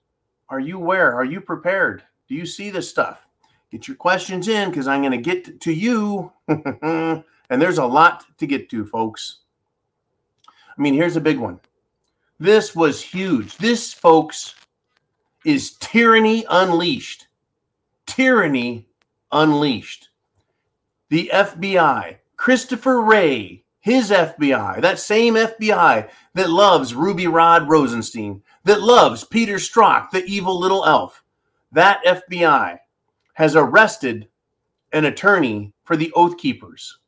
Are 0.49 0.61
you 0.61 0.77
aware? 0.77 1.15
Are 1.15 1.25
you 1.25 1.41
prepared? 1.41 2.03
Do 2.29 2.35
you 2.35 2.47
see 2.47 2.71
this 2.71 2.89
stuff? 2.89 3.27
Get 3.71 3.87
your 3.87 3.97
questions 3.97 4.49
in 4.49 4.71
because 4.71 4.89
I'm 4.89 5.01
going 5.01 5.13
to 5.13 5.19
get 5.19 5.61
to 5.61 5.73
you. 5.73 6.33
and 6.49 7.25
there's 7.49 7.79
a 7.79 7.85
lot 7.85 8.25
to 8.39 8.47
get 8.47 8.69
to, 8.71 8.85
folks. 8.85 9.39
I 10.49 10.83
mean, 10.83 10.95
here's 10.95 11.17
a 11.17 11.21
big 11.21 11.39
one. 11.39 11.61
This 12.39 12.75
was 12.75 13.03
huge. 13.03 13.57
This, 13.59 13.93
folks, 13.93 14.55
is 15.45 15.77
tyranny 15.77 16.45
unleashed. 16.49 17.29
Tyranny 18.07 18.89
Unleashed. 19.33 20.09
The 21.09 21.31
FBI, 21.33 22.17
Christopher 22.37 23.01
Wray, 23.01 23.65
his 23.81 24.11
FBI, 24.11 24.81
that 24.83 24.99
same 24.99 25.35
FBI 25.35 26.09
that 26.35 26.51
loves 26.51 26.95
Ruby 26.95 27.27
Rod 27.27 27.69
Rosenstein, 27.69 28.43
that 28.65 28.83
loves 28.83 29.25
Peter 29.25 29.57
Strzok, 29.57 30.11
the 30.11 30.25
evil 30.25 30.59
little 30.59 30.85
elf, 30.85 31.25
that 31.73 32.05
FBI 32.05 32.79
has 33.35 33.57
arrested 33.57 34.29
an 34.93 35.07
attorney 35.07 35.73
for 35.85 35.97
the 35.97 36.13
Oath 36.13 36.37
Keepers. 36.37 36.99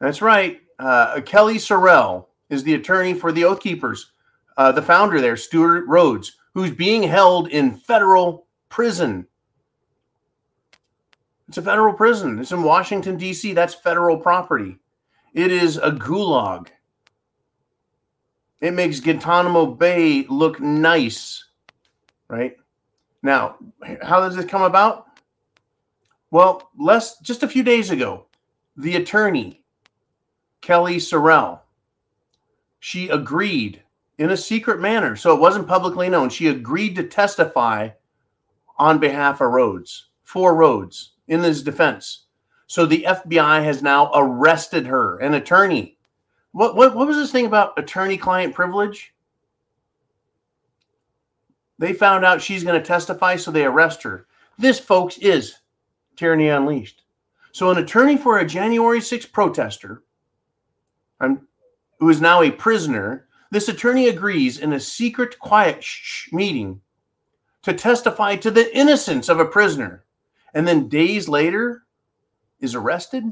That's 0.00 0.22
right. 0.22 0.60
Uh, 0.78 1.16
Kellye 1.20 1.56
SoRelle 1.56 2.26
is 2.48 2.64
the 2.64 2.74
attorney 2.74 3.14
for 3.14 3.32
the 3.32 3.44
Oath 3.44 3.60
Keepers, 3.60 4.12
uh, 4.56 4.72
the 4.72 4.82
founder 4.82 5.20
there, 5.20 5.36
Stewart 5.36 5.84
Rhodes, 5.86 6.36
who's 6.54 6.72
being 6.72 7.02
held 7.02 7.48
in 7.48 7.76
federal 7.76 8.46
prison 8.70 9.26
it's 11.50 11.58
a 11.58 11.62
federal 11.62 11.92
prison. 11.92 12.38
It's 12.38 12.52
in 12.52 12.62
Washington, 12.62 13.16
D.C. 13.16 13.54
That's 13.54 13.74
federal 13.74 14.16
property. 14.16 14.78
It 15.34 15.50
is 15.50 15.78
a 15.78 15.90
gulag. 15.90 16.68
It 18.60 18.72
makes 18.72 19.00
Guantanamo 19.00 19.66
Bay 19.66 20.26
look 20.28 20.60
nice, 20.60 21.44
right? 22.28 22.56
Now, 23.24 23.56
how 24.00 24.20
does 24.20 24.36
this 24.36 24.44
come 24.44 24.62
about? 24.62 25.06
Well, 26.30 26.70
less 26.78 27.18
just 27.18 27.42
a 27.42 27.48
few 27.48 27.64
days 27.64 27.90
ago, 27.90 28.26
the 28.76 28.94
attorney, 28.94 29.64
Kellye 30.62 30.98
SoRelle, 30.98 31.58
she 32.78 33.08
agreed 33.08 33.82
in 34.18 34.30
a 34.30 34.36
secret 34.36 34.78
manner, 34.78 35.16
so 35.16 35.34
it 35.34 35.40
wasn't 35.40 35.66
publicly 35.66 36.08
known. 36.08 36.28
She 36.28 36.46
agreed 36.46 36.94
to 36.94 37.08
testify 37.08 37.88
on 38.78 39.00
behalf 39.00 39.40
of 39.40 39.50
Rhodes, 39.50 40.10
for 40.22 40.54
Rhodes 40.54 41.14
in 41.30 41.42
his 41.42 41.62
defense. 41.62 42.26
So 42.66 42.84
the 42.84 43.06
FBI 43.08 43.64
has 43.64 43.82
now 43.82 44.10
arrested 44.12 44.86
her, 44.86 45.16
an 45.18 45.34
attorney. 45.34 45.96
What, 46.52 46.76
what, 46.76 46.94
what 46.94 47.06
was 47.06 47.16
this 47.16 47.32
thing 47.32 47.46
about 47.46 47.78
attorney 47.78 48.18
client 48.18 48.54
privilege? 48.54 49.14
They 51.78 51.94
found 51.94 52.24
out 52.24 52.42
she's 52.42 52.64
going 52.64 52.78
to 52.78 52.86
testify, 52.86 53.36
so 53.36 53.50
they 53.50 53.64
arrest 53.64 54.02
her. 54.02 54.26
This, 54.58 54.78
folks, 54.78 55.16
is 55.18 55.56
tyranny 56.16 56.48
unleashed. 56.48 57.02
So, 57.52 57.70
an 57.70 57.78
attorney 57.78 58.16
for 58.16 58.38
a 58.38 58.46
January 58.46 59.00
6th 59.00 59.32
protester 59.32 60.02
who 61.20 62.08
is 62.08 62.20
now 62.20 62.42
a 62.42 62.50
prisoner, 62.50 63.26
this 63.50 63.68
attorney 63.68 64.08
agrees 64.08 64.58
in 64.58 64.72
a 64.72 64.80
secret, 64.80 65.38
quiet 65.38 65.84
meeting 66.32 66.80
to 67.62 67.72
testify 67.72 68.36
to 68.36 68.50
the 68.50 68.76
innocence 68.76 69.28
of 69.28 69.40
a 69.40 69.44
prisoner 69.44 70.04
and 70.54 70.66
then 70.66 70.88
days 70.88 71.28
later 71.28 71.84
is 72.60 72.74
arrested. 72.74 73.24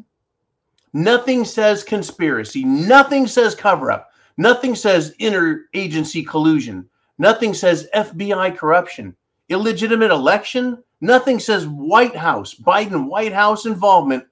Nothing 0.93 1.45
says 1.45 1.85
conspiracy. 1.85 2.65
Nothing 2.65 3.27
says 3.27 3.55
cover 3.55 3.91
up. 3.91 4.11
Nothing 4.37 4.75
says 4.75 5.15
interagency 5.21 6.27
collusion. 6.27 6.89
Nothing 7.19 7.53
says 7.53 7.89
FBI 7.95 8.57
corruption. 8.57 9.17
Illegitimate 9.49 10.11
election. 10.11 10.83
Nothing 11.01 11.39
says 11.39 11.67
White 11.67 12.17
House, 12.17 12.55
Biden 12.55 13.07
White 13.07 13.33
House 13.33 13.67
involvement 13.67 14.25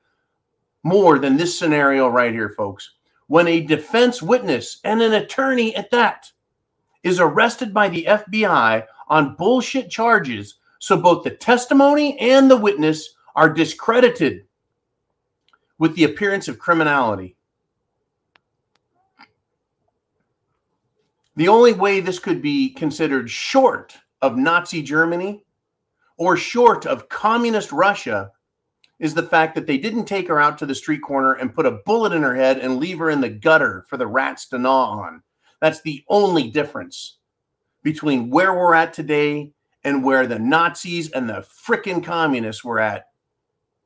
more 0.82 1.18
than 1.18 1.36
this 1.36 1.58
scenario 1.58 2.08
right 2.08 2.32
here, 2.32 2.50
folks. 2.50 2.94
When 3.28 3.48
a 3.48 3.60
defense 3.60 4.22
witness 4.22 4.80
and 4.84 5.02
an 5.02 5.14
attorney 5.14 5.74
at 5.74 5.90
that 5.90 6.30
is 7.02 7.20
arrested 7.20 7.74
by 7.74 7.88
the 7.88 8.04
FBI 8.04 8.84
on 9.08 9.34
bullshit 9.36 9.90
charges 9.90 10.54
so 10.78 10.96
both 10.96 11.24
the 11.24 11.30
testimony 11.30 12.18
and 12.18 12.50
the 12.50 12.56
witness 12.56 13.14
are 13.34 13.48
discredited 13.52 14.44
with 15.78 15.94
the 15.94 16.04
appearance 16.04 16.48
of 16.48 16.58
criminality. 16.58 17.36
The 21.36 21.48
only 21.48 21.74
way 21.74 22.00
this 22.00 22.18
could 22.18 22.40
be 22.40 22.70
considered 22.70 23.30
short 23.30 23.94
of 24.22 24.38
Nazi 24.38 24.82
Germany 24.82 25.44
or 26.16 26.36
short 26.36 26.86
of 26.86 27.10
communist 27.10 27.72
Russia 27.72 28.30
is 28.98 29.12
the 29.12 29.22
fact 29.22 29.54
that 29.54 29.66
they 29.66 29.76
didn't 29.76 30.06
take 30.06 30.26
her 30.28 30.40
out 30.40 30.56
to 30.58 30.66
the 30.66 30.74
street 30.74 31.02
corner 31.02 31.34
and 31.34 31.54
put 31.54 31.66
a 31.66 31.78
bullet 31.84 32.14
in 32.14 32.22
her 32.22 32.34
head 32.34 32.58
and 32.58 32.78
leave 32.78 32.98
her 32.98 33.10
in 33.10 33.20
the 33.20 33.28
gutter 33.28 33.84
for 33.90 33.98
the 33.98 34.06
rats 34.06 34.48
to 34.48 34.58
gnaw 34.58 34.98
on. 34.98 35.22
That's 35.60 35.82
the 35.82 36.02
only 36.08 36.50
difference 36.50 37.18
between 37.82 38.30
where 38.30 38.54
we're 38.54 38.74
at 38.74 38.94
today 38.94 39.52
and 39.86 40.02
where 40.02 40.26
the 40.26 40.38
Nazis 40.38 41.12
and 41.12 41.28
the 41.28 41.46
frickin' 41.64 42.02
communists 42.02 42.64
were 42.64 42.80
at 42.80 43.06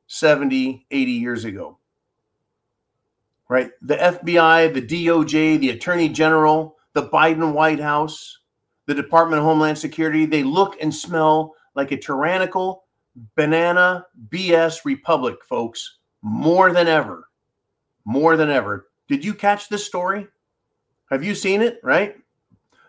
70, 0.07 0.87
80 0.89 1.11
years 1.11 1.45
ago. 1.45 1.77
Right? 3.47 3.69
The 3.83 3.97
FBI, 3.97 4.73
the 4.73 4.81
DOJ, 4.81 5.59
the 5.59 5.69
Attorney 5.69 6.09
General, 6.09 6.75
the 6.93 7.07
Biden 7.07 7.53
White 7.53 7.79
House, 7.79 8.39
the 8.87 8.95
Department 8.95 9.41
of 9.41 9.45
Homeland 9.45 9.77
Security, 9.77 10.25
they 10.25 10.41
look 10.41 10.75
and 10.81 10.93
smell 10.93 11.53
like 11.75 11.91
a 11.91 11.97
tyrannical 11.97 12.85
banana 13.35 14.07
BS 14.29 14.83
republic, 14.83 15.45
folks, 15.47 15.99
more 16.23 16.73
than 16.73 16.87
ever. 16.87 17.27
More 18.05 18.37
than 18.37 18.49
ever. 18.49 18.87
Did 19.07 19.23
you 19.23 19.35
catch 19.35 19.69
this 19.69 19.85
story? 19.85 20.25
Have 21.11 21.23
you 21.23 21.35
seen 21.35 21.61
it? 21.61 21.79
Right? 21.83 22.15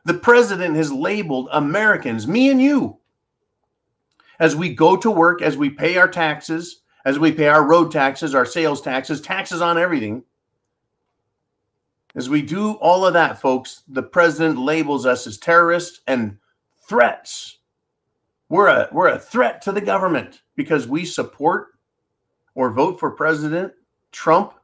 The 0.06 0.14
president 0.14 0.76
has 0.76 0.90
labeled 0.90 1.50
Americans, 1.52 2.26
me 2.26 2.50
and 2.50 2.60
you, 2.60 2.98
as 4.38 4.56
we 4.56 4.74
go 4.74 4.96
to 4.96 5.10
work, 5.10 5.42
as 5.42 5.56
we 5.56 5.70
pay 5.70 5.96
our 5.96 6.08
taxes, 6.08 6.82
as 7.04 7.18
we 7.18 7.32
pay 7.32 7.48
our 7.48 7.66
road 7.66 7.90
taxes, 7.90 8.34
our 8.34 8.46
sales 8.46 8.80
taxes, 8.80 9.20
taxes 9.20 9.60
on 9.60 9.78
everything. 9.78 10.24
As 12.14 12.28
we 12.28 12.42
do 12.42 12.72
all 12.74 13.06
of 13.06 13.14
that, 13.14 13.40
folks, 13.40 13.82
the 13.88 14.02
president 14.02 14.58
labels 14.58 15.06
us 15.06 15.26
as 15.26 15.38
terrorists 15.38 16.00
and 16.06 16.36
threats. 16.86 17.58
We're 18.48 18.68
a 18.68 18.88
we're 18.92 19.08
a 19.08 19.18
threat 19.18 19.62
to 19.62 19.72
the 19.72 19.80
government 19.80 20.42
because 20.56 20.86
we 20.86 21.06
support 21.06 21.68
or 22.54 22.70
vote 22.70 23.00
for 23.00 23.10
President 23.10 23.72
Trump 24.10 24.54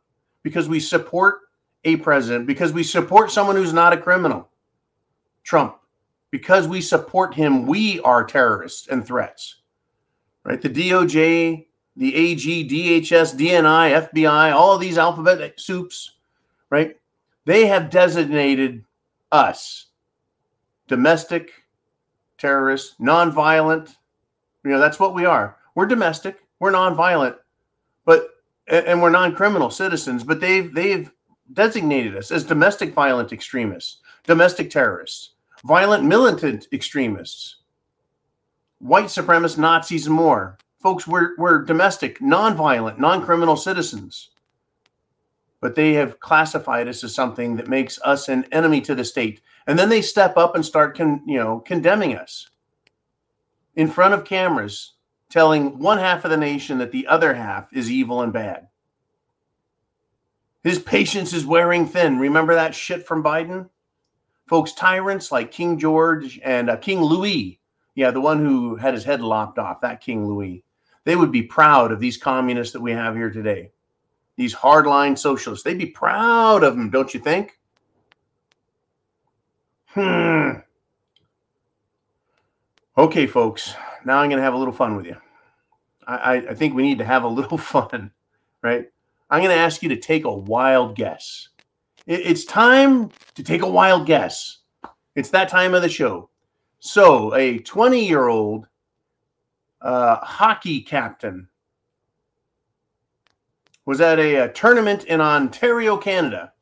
because 0.42 0.68
we 0.68 0.78
support 0.78 1.40
a 1.84 1.96
president 1.96 2.46
because 2.46 2.72
we 2.72 2.82
support 2.82 3.30
someone 3.30 3.56
who's 3.56 3.72
not 3.72 3.94
a 3.94 3.96
criminal. 3.96 4.48
Trump. 5.42 5.78
Because 6.30 6.68
we 6.68 6.80
support 6.80 7.34
him, 7.34 7.66
we 7.66 8.00
are 8.00 8.24
terrorists 8.24 8.88
and 8.88 9.06
threats. 9.06 9.56
Right? 10.44 10.60
The 10.60 10.68
DOJ, 10.68 11.66
the 11.96 12.14
AG, 12.14 12.68
DHS, 12.68 13.36
DNI, 13.36 14.08
FBI, 14.12 14.52
all 14.52 14.74
of 14.74 14.80
these 14.80 14.98
alphabet 14.98 15.58
soups, 15.58 16.14
right? 16.70 16.96
They 17.44 17.66
have 17.66 17.90
designated 17.90 18.84
us 19.32 19.86
domestic 20.86 21.52
terrorists, 22.38 22.94
nonviolent. 23.00 23.96
You 24.64 24.70
know, 24.70 24.78
that's 24.78 25.00
what 25.00 25.14
we 25.14 25.24
are. 25.24 25.56
We're 25.74 25.86
domestic, 25.86 26.38
we're 26.60 26.72
nonviolent, 26.72 27.36
but 28.04 28.28
and 28.68 29.00
we're 29.00 29.10
non-criminal 29.10 29.70
citizens, 29.70 30.24
but 30.24 30.40
they've 30.40 30.72
they've 30.74 31.10
designated 31.52 32.16
us 32.16 32.30
as 32.30 32.44
domestic 32.44 32.92
violent 32.92 33.32
extremists, 33.32 33.98
domestic 34.24 34.70
terrorists, 34.70 35.30
violent 35.68 36.02
militant 36.02 36.66
extremists, 36.72 37.56
white 38.78 39.04
supremacist 39.04 39.58
Nazis, 39.58 40.06
and 40.06 40.14
more. 40.14 40.56
Folks, 40.82 41.06
we're, 41.06 41.36
we're 41.36 41.62
domestic, 41.62 42.22
non-violent, 42.22 42.98
non-criminal 42.98 43.54
citizens. 43.54 44.30
But 45.60 45.74
they 45.74 45.92
have 45.92 46.20
classified 46.20 46.88
us 46.88 47.04
as 47.04 47.14
something 47.14 47.56
that 47.56 47.68
makes 47.68 48.00
us 48.02 48.30
an 48.30 48.46
enemy 48.50 48.80
to 48.80 48.94
the 48.94 49.04
state. 49.04 49.42
And 49.66 49.78
then 49.78 49.90
they 49.90 50.00
step 50.00 50.38
up 50.38 50.54
and 50.54 50.64
start 50.64 50.96
con, 50.96 51.20
you 51.26 51.36
know, 51.36 51.60
condemning 51.60 52.16
us 52.16 52.48
in 53.76 53.88
front 53.88 54.14
of 54.14 54.24
cameras, 54.24 54.94
telling 55.28 55.78
one 55.78 55.98
half 55.98 56.24
of 56.24 56.30
the 56.30 56.38
nation 56.38 56.78
that 56.78 56.92
the 56.92 57.06
other 57.08 57.34
half 57.34 57.70
is 57.74 57.90
evil 57.90 58.22
and 58.22 58.32
bad. 58.32 58.68
His 60.64 60.78
patience 60.78 61.34
is 61.34 61.44
wearing 61.44 61.86
thin. 61.86 62.18
Remember 62.18 62.54
that 62.54 62.74
shit 62.74 63.06
from 63.06 63.22
Biden? 63.22 63.68
Folks, 64.48 64.72
tyrants 64.72 65.30
like 65.30 65.52
King 65.52 65.78
George 65.78 66.40
and 66.42 66.70
uh, 66.70 66.76
King 66.76 67.02
Louis, 67.02 67.60
yeah, 67.94 68.10
the 68.10 68.20
one 68.20 68.44
who 68.44 68.76
had 68.76 68.94
his 68.94 69.04
head 69.04 69.20
lopped 69.20 69.58
off, 69.58 69.82
that 69.82 70.00
King 70.00 70.26
Louis, 70.26 70.64
they 71.04 71.16
would 71.16 71.30
be 71.30 71.42
proud 71.42 71.92
of 71.92 72.00
these 72.00 72.16
communists 72.16 72.72
that 72.72 72.80
we 72.80 72.92
have 72.92 73.14
here 73.14 73.30
today. 73.30 73.70
These 74.36 74.54
hardline 74.54 75.18
socialists. 75.18 75.64
They'd 75.64 75.78
be 75.78 75.86
proud 75.86 76.62
of 76.62 76.76
them, 76.76 76.90
don't 76.90 77.12
you 77.12 77.20
think? 77.20 77.58
Hmm. 79.88 80.50
Okay, 82.96 83.26
folks. 83.26 83.74
Now 84.04 84.18
I'm 84.18 84.28
going 84.28 84.38
to 84.38 84.44
have 84.44 84.54
a 84.54 84.58
little 84.58 84.72
fun 84.72 84.96
with 84.96 85.06
you. 85.06 85.16
I, 86.06 86.16
I, 86.16 86.34
I 86.50 86.54
think 86.54 86.74
we 86.74 86.82
need 86.82 86.98
to 86.98 87.04
have 87.04 87.24
a 87.24 87.28
little 87.28 87.58
fun, 87.58 88.12
right? 88.62 88.88
I'm 89.28 89.42
going 89.42 89.54
to 89.54 89.60
ask 89.60 89.82
you 89.82 89.88
to 89.90 89.96
take 89.96 90.24
a 90.24 90.32
wild 90.32 90.96
guess. 90.96 91.48
It's 92.08 92.46
time 92.46 93.10
to 93.34 93.42
take 93.42 93.60
a 93.60 93.68
wild 93.68 94.06
guess. 94.06 94.60
It's 95.14 95.28
that 95.28 95.50
time 95.50 95.74
of 95.74 95.82
the 95.82 95.90
show. 95.90 96.30
So, 96.80 97.34
a 97.34 97.58
20 97.58 98.02
year 98.02 98.28
old 98.28 98.66
uh, 99.82 100.16
hockey 100.16 100.80
captain 100.80 101.48
was 103.84 104.00
at 104.00 104.18
a, 104.18 104.36
a 104.36 104.52
tournament 104.52 105.04
in 105.04 105.20
Ontario, 105.20 105.98
Canada, 105.98 106.54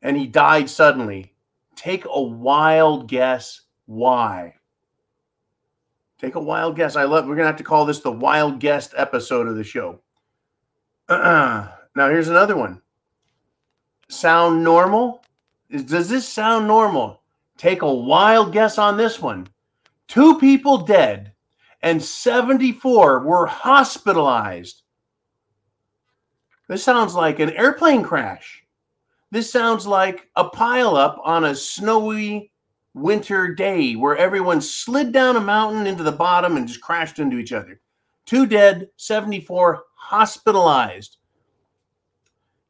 and 0.00 0.16
he 0.16 0.28
died 0.28 0.70
suddenly. 0.70 1.34
Take 1.74 2.04
a 2.08 2.22
wild 2.22 3.08
guess 3.08 3.62
why. 3.86 4.54
Take 6.20 6.36
a 6.36 6.40
wild 6.40 6.76
guess. 6.76 6.94
I 6.94 7.02
love. 7.02 7.26
We're 7.26 7.34
gonna 7.34 7.48
have 7.48 7.56
to 7.56 7.64
call 7.64 7.84
this 7.84 7.98
the 7.98 8.12
wild 8.12 8.60
guest 8.60 8.94
episode 8.96 9.48
of 9.48 9.56
the 9.56 9.64
show. 9.64 9.98
Now 11.94 12.08
here's 12.08 12.28
another 12.28 12.56
one. 12.56 12.80
Sound 14.12 14.62
normal? 14.62 15.24
Does 15.70 16.10
this 16.10 16.28
sound 16.28 16.66
normal? 16.66 17.22
Take 17.56 17.80
a 17.80 17.92
wild 17.92 18.52
guess 18.52 18.76
on 18.76 18.98
this 18.98 19.20
one. 19.22 19.48
Two 20.06 20.38
people 20.38 20.76
dead 20.78 21.32
and 21.80 22.00
74 22.00 23.20
were 23.20 23.46
hospitalized. 23.46 24.82
This 26.68 26.84
sounds 26.84 27.14
like 27.14 27.40
an 27.40 27.52
airplane 27.52 28.02
crash. 28.02 28.62
This 29.30 29.50
sounds 29.50 29.86
like 29.86 30.28
a 30.36 30.44
pileup 30.44 31.18
on 31.24 31.46
a 31.46 31.54
snowy 31.54 32.52
winter 32.92 33.54
day 33.54 33.94
where 33.94 34.16
everyone 34.18 34.60
slid 34.60 35.12
down 35.12 35.36
a 35.36 35.40
mountain 35.40 35.86
into 35.86 36.02
the 36.02 36.12
bottom 36.12 36.58
and 36.58 36.68
just 36.68 36.82
crashed 36.82 37.18
into 37.18 37.38
each 37.38 37.54
other. 37.54 37.80
Two 38.26 38.44
dead, 38.44 38.90
74 38.98 39.84
hospitalized 39.94 41.16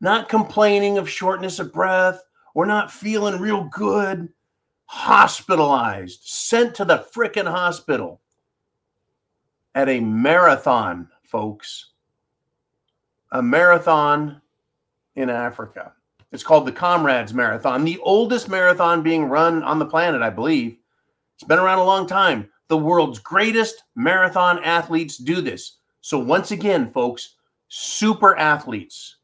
not 0.03 0.29
complaining 0.29 0.99
of 0.99 1.09
shortness 1.09 1.61
of 1.61 1.73
breath 1.73 2.23
or 2.55 2.67
not 2.67 2.91
feeling 2.91 3.41
real 3.41 3.65
good, 3.65 4.29
hospitalized, 4.85 6.21
sent 6.25 6.75
to 6.75 6.85
the 6.85 7.07
frickin' 7.15 7.47
hospital 7.47 8.21
at 9.75 9.88
a 9.88 10.01
marathon, 10.01 11.09
folks. 11.23 11.91
A 13.31 13.41
marathon 13.41 14.43
in 15.15 15.31
Africa. 15.31 15.93
It's 16.33 16.43
called 16.43 16.67
the 16.67 16.73
Comrades 16.73 17.33
Marathon, 17.33 17.85
the 17.85 17.99
oldest 18.03 18.49
marathon 18.49 19.03
being 19.03 19.27
run 19.27 19.62
on 19.62 19.79
the 19.79 19.87
planet, 19.87 20.21
I 20.21 20.31
believe. 20.31 20.77
It's 21.37 21.45
been 21.45 21.59
around 21.59 21.79
a 21.79 21.85
long 21.85 22.07
time. 22.07 22.51
The 22.69 22.77
world's 22.77 23.19
greatest 23.19 23.85
marathon 23.95 24.62
athletes 24.65 25.17
do 25.17 25.41
this. 25.41 25.79
So, 26.01 26.19
once 26.19 26.51
again, 26.51 26.91
folks, 26.91 27.37
super 27.69 28.37
athletes 28.37 29.17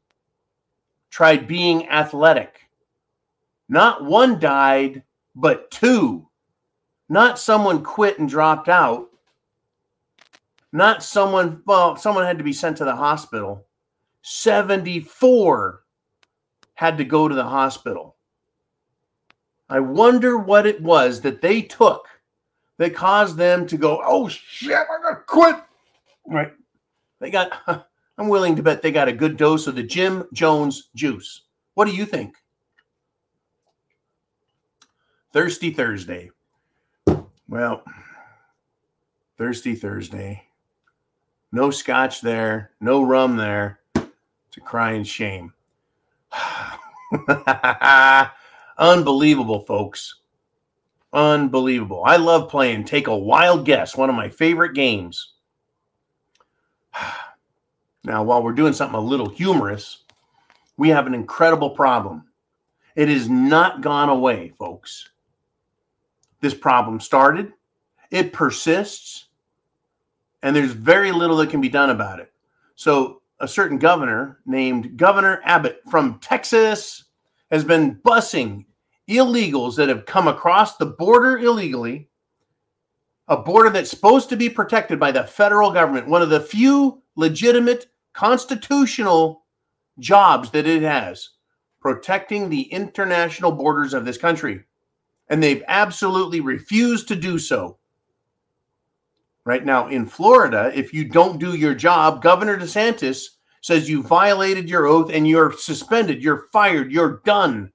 tried 1.11 1.47
being 1.47 1.89
athletic. 1.89 2.61
Not 3.69 4.05
one 4.05 4.39
died, 4.39 5.03
but 5.35 5.71
two. 5.71 6.29
Not 7.09 7.39
someone 7.39 7.83
quit 7.83 8.19
and 8.19 8.29
dropped 8.29 8.69
out. 8.69 9.09
Not 10.73 11.03
someone, 11.03 11.63
well, 11.67 11.97
someone 11.97 12.25
had 12.25 12.39
to 12.39 12.45
be 12.45 12.53
sent 12.53 12.77
to 12.79 12.85
the 12.85 12.97
hospital. 12.97 13.67
74 14.23 15.83
had 16.75 16.99
to 16.99 17.05
go 17.05 17.29
to 17.29 17.35
the 17.35 17.45
hospital. 17.45 18.17
I 19.71 19.81
wonder 19.81 20.39
what 20.39 20.67
it 20.67 20.81
was 20.83 21.21
that 21.23 21.41
they 21.41 21.63
took 21.63 22.07
that 22.79 22.95
caused 22.95 23.37
them 23.37 23.67
to 23.67 23.77
go, 23.77 24.01
oh 24.05 24.29
shit, 24.29 24.73
I 24.73 24.85
gotta 25.03 25.23
quit. 25.27 25.57
Right. 26.27 26.53
They 27.21 27.31
got 27.31 27.53
I'm 28.19 28.29
willing 28.29 28.57
to 28.57 28.63
bet 28.63 28.83
they 28.83 28.91
got 28.91 29.07
a 29.07 29.13
good 29.13 29.37
dose 29.37 29.69
of 29.69 29.77
the 29.77 29.85
Jim 29.85 30.25
Jones 30.33 30.91
juice. 30.95 31.43
What 31.75 31.87
do 31.87 31.95
you 31.95 32.05
think? 32.05 32.35
Thirsty 35.33 35.71
Thursday. 35.71 36.31
Well, 37.49 37.85
Thirsty 39.39 39.77
Thursday. 39.77 40.43
No 41.53 41.71
scotch 41.71 42.21
there, 42.21 42.73
no 42.81 43.03
rum 43.03 43.37
there. 43.37 43.79
It's 43.95 44.57
a 44.57 44.61
crying 44.61 45.05
shame. 45.05 45.53
Unbelievable, 48.79 49.61
folks. 49.61 50.17
Unbelievable. 51.13 52.03
I 52.05 52.17
love 52.17 52.51
playing 52.51 52.85
Take 52.85 53.07
a 53.07 53.17
Wild 53.17 53.65
Guess, 53.65 53.97
one 53.97 54.11
of 54.11 54.17
my 54.17 54.29
favorite 54.29 54.75
games. 54.75 55.35
Now, 58.09 58.23
while 58.23 58.43
we're 58.43 58.53
doing 58.53 58.73
something 58.73 58.99
a 58.99 59.01
little 59.01 59.29
humorous, 59.29 59.99
we 60.79 60.89
have 60.89 61.07
an 61.07 61.13
incredible 61.13 61.69
problem. 61.69 62.25
It 62.97 63.11
has 63.11 63.29
not 63.29 63.83
gone 63.83 64.09
away, 64.09 64.55
folks. 64.59 65.11
This 66.41 66.55
problem 66.55 67.01
started, 67.01 67.53
it 68.11 68.33
persists, 68.33 69.27
and 70.43 70.57
there's 70.57 70.73
very 70.73 71.13
little 71.13 71.37
that 71.37 71.51
can 71.51 71.61
be 71.61 71.69
done 71.69 71.91
about 71.91 72.19
it. 72.19 72.33
So, 72.77 73.21
a 73.41 73.47
certain 73.47 73.77
governor 73.77 74.39
named 74.47 74.97
Governor 74.97 75.43
Abbott 75.45 75.83
from 75.91 76.19
Texas 76.21 77.05
has 77.51 77.63
been 77.63 77.97
busing 77.97 78.65
illegals 79.07 79.77
that 79.77 79.91
have 79.91 80.07
come 80.07 80.29
across 80.29 80.79
the 80.79 80.87
border 80.87 81.37
illegally, 81.37 82.09
a 83.29 83.37
border 83.37 83.69
that's 83.69 83.91
supposed 83.91 84.31
to 84.31 84.37
be 84.37 84.49
protected 84.49 84.99
by 84.99 85.13
the 85.13 85.25
federal 85.25 85.71
government, 85.73 86.09
one 86.09 86.23
of 86.23 86.31
the 86.31 86.41
few 86.41 87.03
legitimate 87.15 87.89
constitutional 88.19 89.45
jobs 90.01 90.51
that 90.51 90.67
it 90.67 90.83
has, 90.83 91.31
protecting 91.81 92.49
the 92.49 92.63
international 92.63 93.53
borders 93.53 93.95
of 93.95 94.05
this 94.05 94.19
country. 94.19 94.65
And 95.29 95.41
they've 95.41 95.63
absolutely 95.69 96.41
refused 96.41 97.07
to 97.09 97.15
do 97.15 97.39
so. 97.39 97.79
Right 99.45 99.65
now 99.65 99.87
in 99.87 100.05
Florida, 100.05 100.73
if 100.75 100.93
you 100.93 101.05
don't 101.05 101.39
do 101.39 101.55
your 101.55 101.77
job, 101.77 102.21
Governor 102.21 102.59
DeSantis 102.59 103.25
says 103.61 103.89
you 103.89 104.03
violated 104.03 104.69
your 104.69 104.87
oath 104.87 105.13
and 105.13 105.29
you're 105.29 105.53
suspended, 105.53 106.21
you're 106.21 106.49
fired, 106.53 106.91
you're 106.91 107.23
done. 107.25 107.71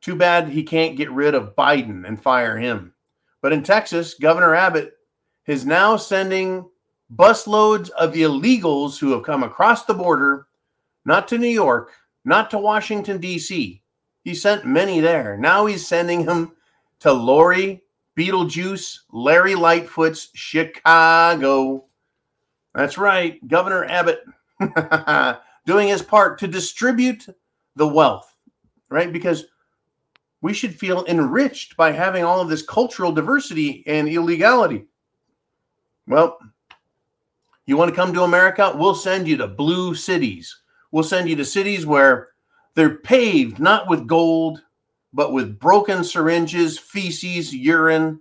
Too 0.00 0.16
bad 0.16 0.48
he 0.48 0.64
can't 0.64 0.96
get 0.96 1.12
rid 1.12 1.36
of 1.36 1.54
Biden 1.54 2.04
and 2.08 2.20
fire 2.20 2.58
him. 2.58 2.92
But 3.40 3.52
in 3.52 3.62
Texas, 3.62 4.14
Governor 4.14 4.56
Abbott 4.56 4.94
is 5.46 5.64
now 5.64 5.96
sending 5.96 6.68
busloads 7.14 7.90
of 7.90 8.14
illegals 8.14 8.98
who 8.98 9.12
have 9.12 9.22
come 9.22 9.42
across 9.42 9.84
the 9.84 9.94
border, 9.94 10.46
not 11.04 11.28
to 11.28 11.38
New 11.38 11.48
York, 11.48 11.92
not 12.24 12.50
to 12.50 12.58
Washington, 12.58 13.18
D.C. 13.18 13.82
He 14.24 14.34
sent 14.34 14.66
many 14.66 15.00
there. 15.00 15.36
Now 15.36 15.66
he's 15.66 15.86
sending 15.86 16.24
them 16.24 16.52
to 17.00 17.12
Lori 17.12 17.82
Beetlejuice, 18.16 19.00
Larry 19.12 19.54
Lightfoot's 19.54 20.28
Chicago. 20.34 21.84
That's 22.74 22.98
right, 22.98 23.46
Governor 23.48 23.86
Abbott 23.86 24.20
doing 25.66 25.88
his 25.88 26.02
part 26.02 26.38
to 26.38 26.46
distribute 26.46 27.26
the 27.76 27.88
wealth, 27.88 28.32
right? 28.90 29.12
Because 29.12 29.46
we 30.42 30.52
should 30.52 30.78
feel 30.78 31.04
enriched 31.06 31.76
by 31.76 31.92
having 31.92 32.24
all 32.24 32.40
of 32.40 32.48
this 32.48 32.62
cultural 32.62 33.12
diversity 33.12 33.84
and 33.86 34.08
illegality. 34.08 34.86
Well, 36.06 36.38
you 37.70 37.76
want 37.76 37.88
to 37.88 37.96
come 37.96 38.12
to 38.12 38.22
America? 38.22 38.72
We'll 38.74 38.94
send 38.94 39.28
you 39.28 39.36
to 39.38 39.46
blue 39.46 39.94
cities. 39.94 40.60
We'll 40.90 41.04
send 41.04 41.28
you 41.28 41.36
to 41.36 41.44
cities 41.44 41.86
where 41.86 42.28
they're 42.74 42.96
paved 42.96 43.60
not 43.60 43.88
with 43.88 44.06
gold, 44.06 44.62
but 45.12 45.32
with 45.32 45.58
broken 45.58 46.02
syringes, 46.04 46.78
feces, 46.78 47.54
urine, 47.54 48.20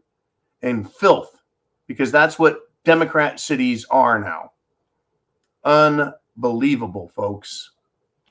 and 0.62 0.92
filth, 0.92 1.42
because 1.88 2.12
that's 2.12 2.38
what 2.38 2.60
Democrat 2.84 3.40
cities 3.40 3.86
are 3.90 4.20
now. 4.20 4.52
Unbelievable, 5.64 7.10
folks. 7.10 7.72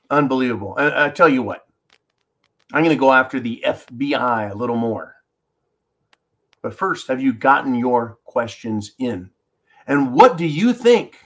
Unbelievable. 0.09 0.77
And 0.77 0.93
I 0.93 1.09
tell 1.09 1.29
you 1.29 1.43
what, 1.43 1.67
I'm 2.71 2.83
going 2.83 2.95
to 2.95 2.99
go 2.99 3.11
after 3.11 3.39
the 3.39 3.63
FBI 3.65 4.51
a 4.51 4.55
little 4.55 4.77
more. 4.77 5.15
But 6.61 6.73
first, 6.73 7.07
have 7.07 7.21
you 7.21 7.33
gotten 7.33 7.75
your 7.75 8.17
questions 8.25 8.93
in? 8.99 9.29
And 9.89 10.13
what 10.13 10.37
do 10.37 10.45
you 10.45 10.71
think? 10.71 11.17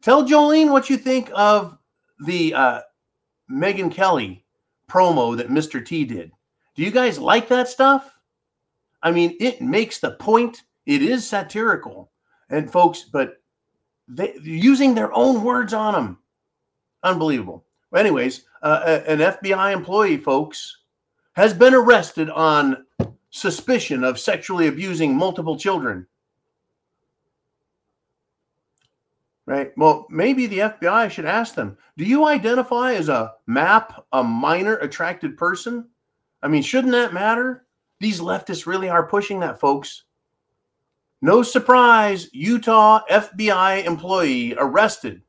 Tell 0.00 0.24
Jolene 0.24 0.70
what 0.70 0.88
you 0.88 0.96
think 0.96 1.28
of 1.34 1.76
the 2.24 2.54
uh, 2.54 2.80
Megyn 3.50 3.92
Kelly 3.92 4.44
promo 4.88 5.36
that 5.36 5.48
Mr. 5.48 5.84
T 5.84 6.04
did. 6.04 6.30
Do 6.76 6.82
you 6.82 6.92
guys 6.92 7.18
like 7.18 7.48
that 7.48 7.68
stuff? 7.68 8.16
I 9.02 9.10
mean, 9.10 9.36
it 9.40 9.60
makes 9.60 9.98
the 9.98 10.12
point. 10.12 10.62
It 10.86 11.02
is 11.02 11.26
satirical, 11.28 12.10
and 12.48 12.70
folks, 12.70 13.02
but 13.02 13.42
they 14.08 14.34
using 14.42 14.94
their 14.94 15.12
own 15.12 15.42
words 15.42 15.74
on 15.74 15.94
them, 15.94 16.18
unbelievable. 17.02 17.64
Anyways, 17.94 18.44
uh, 18.62 19.00
an 19.06 19.18
FBI 19.18 19.72
employee, 19.72 20.16
folks, 20.16 20.78
has 21.32 21.52
been 21.52 21.74
arrested 21.74 22.30
on 22.30 22.86
suspicion 23.30 24.04
of 24.04 24.18
sexually 24.18 24.68
abusing 24.68 25.16
multiple 25.16 25.56
children. 25.56 26.06
Right. 29.50 29.72
Well, 29.76 30.06
maybe 30.10 30.46
the 30.46 30.60
FBI 30.60 31.10
should 31.10 31.24
ask 31.24 31.56
them 31.56 31.76
Do 31.96 32.04
you 32.04 32.24
identify 32.24 32.94
as 32.94 33.08
a 33.08 33.32
MAP, 33.48 34.06
a 34.12 34.22
minor 34.22 34.76
attracted 34.76 35.36
person? 35.36 35.88
I 36.40 36.46
mean, 36.46 36.62
shouldn't 36.62 36.92
that 36.92 37.12
matter? 37.12 37.66
These 37.98 38.20
leftists 38.20 38.64
really 38.64 38.88
are 38.88 39.08
pushing 39.08 39.40
that, 39.40 39.58
folks. 39.58 40.04
No 41.20 41.42
surprise, 41.42 42.28
Utah 42.32 43.00
FBI 43.10 43.84
employee 43.84 44.54
arrested. 44.56 45.20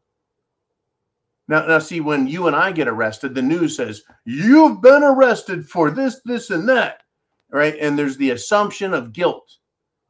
Now, 1.48 1.66
now, 1.66 1.80
see, 1.80 2.00
when 2.00 2.28
you 2.28 2.46
and 2.46 2.56
I 2.56 2.74
get 2.74 2.88
arrested, 2.88 3.34
the 3.34 3.42
news 3.42 3.76
says, 3.76 4.04
You've 4.24 4.84
been 4.84 5.02
arrested 5.02 5.68
for 5.68 5.90
this, 5.90 6.22
this, 6.26 6.52
and 6.52 6.70
that. 6.70 7.02
Right. 7.50 7.76
And 7.82 7.98
there's 7.98 8.18
the 8.18 8.30
assumption 8.30 8.94
of 8.94 9.14
guilt. 9.14 9.58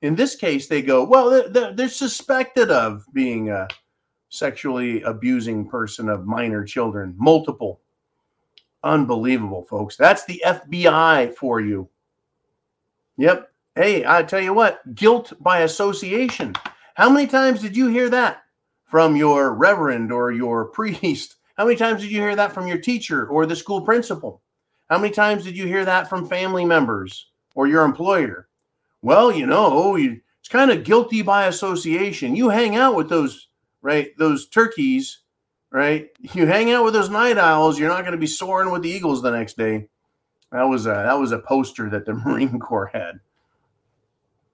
In 0.02 0.15
this 0.15 0.36
case, 0.36 0.67
they 0.67 0.82
go, 0.82 1.06
Well, 1.06 1.30
they're, 1.50 1.71
they're 1.71 1.88
suspected 1.88 2.71
of 2.71 3.06
being 3.13 3.50
a 3.52 3.69
sexually 4.32 5.02
abusing 5.04 5.67
person 5.67 6.10
of 6.10 6.26
minor 6.26 6.63
children, 6.63 7.13
multiple. 7.17 7.82
Unbelievable, 8.82 9.63
folks. 9.65 9.96
That's 9.98 10.26
the 10.26 10.41
FBI 10.46 11.36
for 11.36 11.60
you. 11.60 11.88
Yep. 13.17 13.52
Hey, 13.76 14.06
I 14.06 14.24
tell 14.24 14.39
you 14.41 14.54
what, 14.54 14.96
guilt 14.96 15.34
by 15.41 15.60
association. 15.60 16.56
How 16.96 17.10
many 17.10 17.28
times 17.28 17.62
did 17.62 17.76
you 17.78 17.88
hear 17.89 18.10
that 18.10 18.44
from 18.86 19.15
your 19.15 19.54
reverend 19.54 20.12
or 20.12 20.32
your 20.32 20.65
priest? 20.72 21.36
How 21.58 21.65
many 21.65 21.76
times 21.76 22.02
did 22.02 22.12
you 22.12 22.22
hear 22.22 22.36
that 22.36 22.54
from 22.54 22.67
your 22.67 22.80
teacher 22.80 23.28
or 23.28 23.46
the 23.46 23.56
school 23.56 23.82
principal? 23.82 24.41
How 24.89 24.98
many 24.98 25.13
times 25.13 25.44
did 25.44 25.58
you 25.58 25.67
hear 25.67 25.86
that 25.86 26.10
from 26.10 26.28
family 26.28 26.65
members 26.65 27.28
or 27.54 27.67
your 27.67 27.84
employer? 27.84 28.48
Well, 29.02 29.32
you 29.32 29.46
know, 29.46 29.96
it's 29.98 30.50
kind 30.50 30.72
of 30.72 30.86
guilty 30.86 31.22
by 31.22 31.48
association. 31.48 32.36
You 32.36 32.50
hang 32.50 32.78
out 32.78 32.96
with 32.96 33.10
those 33.10 33.48
right? 33.82 34.15
Those 34.17 34.48
turkeys, 34.48 35.20
right? 35.72 36.10
You 36.20 36.46
hang 36.46 36.72
out 36.72 36.84
with 36.84 36.94
those 36.94 37.10
night 37.10 37.38
owls, 37.38 37.80
you're 37.80 37.89
not 37.89 38.02
going 38.02 38.13
to 38.13 38.17
be 38.17 38.28
soaring 38.28 38.72
with 38.72 38.84
the 38.84 38.89
eagles 38.89 39.22
the 39.22 39.32
next 39.32 39.58
day. 39.58 39.88
That 40.52 40.63
was 40.63 40.86
a 40.86 40.89
that 40.89 41.20
was 41.20 41.32
a 41.32 41.39
poster 41.39 41.89
that 41.89 42.06
the 42.06 42.13
Marine 42.26 42.60
Corps 42.60 42.91
had. 42.94 43.20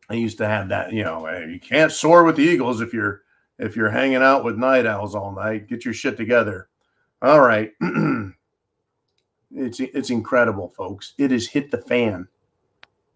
I 0.09 0.13
used 0.13 0.37
to 0.37 0.47
have 0.47 0.69
that, 0.69 0.93
you 0.93 1.03
know, 1.03 1.27
you 1.29 1.59
can't 1.59 1.91
soar 1.91 2.23
with 2.23 2.37
the 2.37 2.43
eagles 2.43 2.81
if 2.81 2.93
you're 2.93 3.23
if 3.59 3.75
you're 3.75 3.89
hanging 3.89 4.17
out 4.17 4.43
with 4.43 4.57
night 4.57 4.85
owls 4.85 5.15
all 5.15 5.31
night. 5.33 5.67
Get 5.67 5.83
your 5.83 5.93
shit 5.93 6.15
together. 6.17 6.69
All 7.21 7.41
right. 7.41 7.73
it's 9.51 9.79
it's 9.79 10.09
incredible, 10.09 10.69
folks. 10.77 11.13
It 11.17 11.31
has 11.31 11.47
hit 11.47 11.71
the 11.71 11.77
fan. 11.77 12.27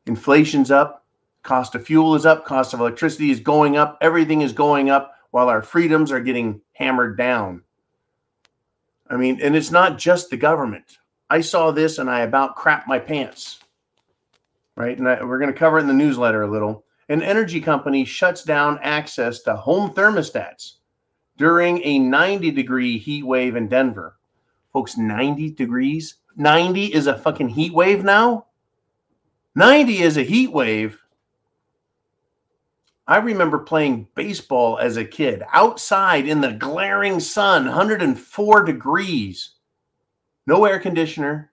Inflation's 0.08 0.72
up, 0.72 1.06
cost 1.44 1.76
of 1.76 1.86
fuel 1.86 2.16
is 2.16 2.26
up, 2.26 2.46
cost 2.46 2.74
of 2.74 2.80
electricity 2.80 3.30
is 3.30 3.40
going 3.40 3.78
up, 3.78 4.00
everything 4.02 4.42
is 4.42 4.52
going 4.52 4.90
up 4.90 5.14
while 5.32 5.50
our 5.50 5.62
freedoms 5.62 6.12
are 6.12 6.20
getting 6.20 6.62
hammered 6.74 7.18
down. 7.18 7.64
I 9.10 9.18
mean, 9.18 9.42
and 9.42 9.56
it's 9.56 9.72
not 9.72 9.98
just 9.98 10.30
the 10.30 10.38
government. 10.38 11.00
I 11.30 11.42
saw 11.42 11.72
this 11.72 11.98
and 11.98 12.10
I 12.10 12.22
about 12.22 12.56
crapped 12.56 12.88
my 12.88 13.00
pants. 13.00 13.60
Right. 14.76 14.98
And 14.98 15.08
I, 15.08 15.24
we're 15.24 15.40
going 15.40 15.52
to 15.52 15.58
cover 15.58 15.78
it 15.78 15.82
in 15.82 15.88
the 15.88 15.94
newsletter 15.94 16.44
a 16.44 16.52
little. 16.52 16.86
An 17.10 17.22
energy 17.22 17.60
company 17.60 18.06
shuts 18.06 18.44
down 18.44 18.80
access 18.82 19.42
to 19.42 19.56
home 19.56 19.94
thermostats 19.94 20.76
during 21.38 21.82
a 21.84 22.00
90 22.00 22.52
degree 22.52 22.98
heat 22.98 23.26
wave 23.26 23.56
in 23.56 23.68
Denver. 23.68 24.18
Folks, 24.72 24.98
90 24.98 25.52
degrees? 25.52 26.16
90 26.38 26.94
is 26.94 27.08
a 27.08 27.18
fucking 27.18 27.50
heat 27.50 27.74
wave 27.74 28.04
now? 28.04 28.46
90 29.56 29.98
is 29.98 30.16
a 30.16 30.24
heat 30.24 30.54
wave. 30.54 31.01
I 33.12 33.18
remember 33.18 33.60
playing 33.60 34.08
baseball 34.16 34.80
as 34.80 34.96
a 34.96 35.04
kid 35.04 35.44
outside 35.52 36.26
in 36.26 36.40
the 36.40 36.54
glaring 36.54 37.20
sun, 37.20 37.66
104 37.66 38.64
degrees, 38.64 39.56
no 40.48 40.64
air 40.64 40.80
conditioner, 40.80 41.52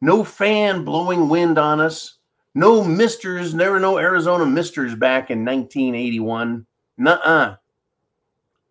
no 0.00 0.24
fan 0.24 0.86
blowing 0.86 1.28
wind 1.28 1.58
on 1.58 1.80
us, 1.80 2.16
no 2.54 2.82
misters, 2.82 3.52
never 3.52 3.78
no 3.78 3.98
Arizona 3.98 4.46
misters 4.46 4.94
back 4.94 5.30
in 5.30 5.44
1981. 5.44 6.64
Nuh 6.96 7.10
uh. 7.10 7.56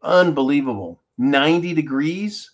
Unbelievable. 0.02 1.00
90 1.20 1.76
degrees. 1.76 2.54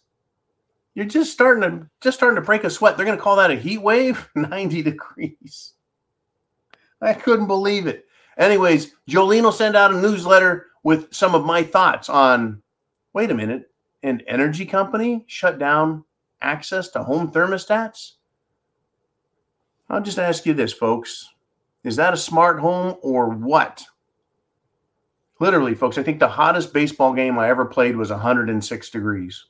You're 0.95 1.05
just 1.05 1.31
starting 1.31 1.61
to 1.61 1.89
just 2.01 2.17
starting 2.17 2.35
to 2.35 2.45
break 2.45 2.65
a 2.65 2.69
sweat. 2.69 2.97
They're 2.97 3.05
going 3.05 3.17
to 3.17 3.23
call 3.23 3.37
that 3.37 3.51
a 3.51 3.55
heat 3.55 3.81
wave. 3.81 4.29
90 4.35 4.81
degrees. 4.81 5.75
I 7.01 7.13
couldn't 7.13 7.47
believe 7.47 7.87
it. 7.87 8.05
Anyways, 8.37 8.93
Jolene 9.09 9.43
will 9.43 9.51
send 9.51 9.75
out 9.75 9.93
a 9.93 10.01
newsletter 10.01 10.67
with 10.83 11.13
some 11.13 11.35
of 11.35 11.45
my 11.45 11.63
thoughts 11.63 12.09
on 12.09 12.61
wait 13.13 13.31
a 13.31 13.35
minute, 13.35 13.69
an 14.03 14.21
energy 14.27 14.65
company 14.65 15.23
shut 15.27 15.59
down 15.59 16.03
access 16.41 16.89
to 16.89 17.03
home 17.03 17.31
thermostats? 17.31 18.13
I'll 19.89 20.01
just 20.01 20.19
ask 20.19 20.45
you 20.45 20.53
this, 20.53 20.73
folks. 20.73 21.29
Is 21.83 21.95
that 21.97 22.13
a 22.13 22.17
smart 22.17 22.59
home 22.59 22.97
or 23.01 23.29
what? 23.29 23.83
Literally, 25.39 25.73
folks, 25.73 25.97
I 25.97 26.03
think 26.03 26.19
the 26.19 26.27
hottest 26.27 26.73
baseball 26.73 27.13
game 27.13 27.37
I 27.37 27.49
ever 27.49 27.65
played 27.65 27.95
was 27.95 28.11
106 28.11 28.89
degrees. 28.89 29.45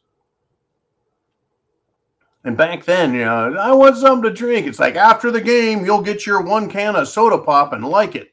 And 2.43 2.57
back 2.57 2.85
then, 2.85 3.13
you 3.13 3.25
know, 3.25 3.55
I 3.55 3.71
want 3.73 3.97
something 3.97 4.27
to 4.27 4.35
drink. 4.35 4.65
It's 4.65 4.79
like 4.79 4.95
after 4.95 5.29
the 5.29 5.41
game, 5.41 5.85
you'll 5.85 6.01
get 6.01 6.25
your 6.25 6.41
one 6.41 6.69
can 6.69 6.95
of 6.95 7.07
soda 7.07 7.37
pop 7.37 7.73
and 7.73 7.85
like 7.85 8.15
it. 8.15 8.30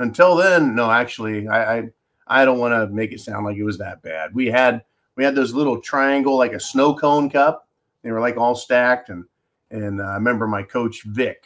Until 0.00 0.34
then, 0.34 0.74
no, 0.74 0.90
actually, 0.90 1.46
I 1.46 1.78
I, 1.78 1.88
I 2.26 2.44
don't 2.44 2.58
want 2.58 2.72
to 2.72 2.92
make 2.94 3.12
it 3.12 3.20
sound 3.20 3.44
like 3.44 3.56
it 3.56 3.64
was 3.64 3.78
that 3.78 4.02
bad. 4.02 4.34
We 4.34 4.46
had 4.46 4.82
we 5.16 5.24
had 5.24 5.34
those 5.34 5.54
little 5.54 5.80
triangle 5.80 6.36
like 6.36 6.54
a 6.54 6.60
snow 6.60 6.94
cone 6.94 7.28
cup. 7.28 7.68
They 8.02 8.10
were 8.10 8.20
like 8.20 8.38
all 8.38 8.54
stacked, 8.54 9.10
and 9.10 9.24
and 9.70 10.00
uh, 10.00 10.04
I 10.04 10.14
remember 10.14 10.46
my 10.46 10.62
coach 10.62 11.02
Vic. 11.04 11.44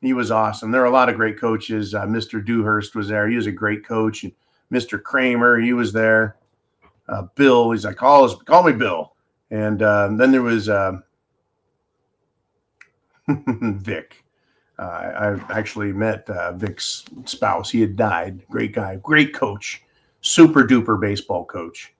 He 0.00 0.12
was 0.12 0.30
awesome. 0.30 0.70
There 0.70 0.80
were 0.80 0.86
a 0.86 0.90
lot 0.90 1.08
of 1.08 1.16
great 1.16 1.38
coaches. 1.38 1.94
Uh, 1.94 2.06
Mr. 2.06 2.44
Dewhurst 2.44 2.94
was 2.94 3.08
there. 3.08 3.28
He 3.28 3.36
was 3.36 3.46
a 3.46 3.52
great 3.52 3.84
coach. 3.86 4.24
And 4.24 4.32
Mr. 4.72 5.00
Kramer, 5.00 5.60
he 5.60 5.72
was 5.74 5.92
there. 5.92 6.36
Uh, 7.06 7.22
Bill, 7.34 7.70
he's 7.70 7.84
like, 7.84 7.96
call 7.96 8.24
us, 8.24 8.34
call 8.46 8.62
me 8.62 8.72
Bill. 8.72 9.14
And 9.50 9.82
uh, 9.82 10.08
then 10.12 10.32
there 10.32 10.42
was 10.42 10.70
uh, 10.70 10.92
Vic. 13.28 14.19
Uh, 14.80 15.36
I 15.50 15.58
actually 15.58 15.92
met 15.92 16.28
uh, 16.30 16.52
Vic's 16.52 17.04
spouse. 17.26 17.68
He 17.68 17.82
had 17.82 17.96
died. 17.96 18.42
Great 18.48 18.72
guy, 18.72 18.96
great 18.96 19.34
coach, 19.34 19.82
super 20.22 20.64
duper 20.64 20.98
baseball 20.98 21.44
coach. 21.44 21.92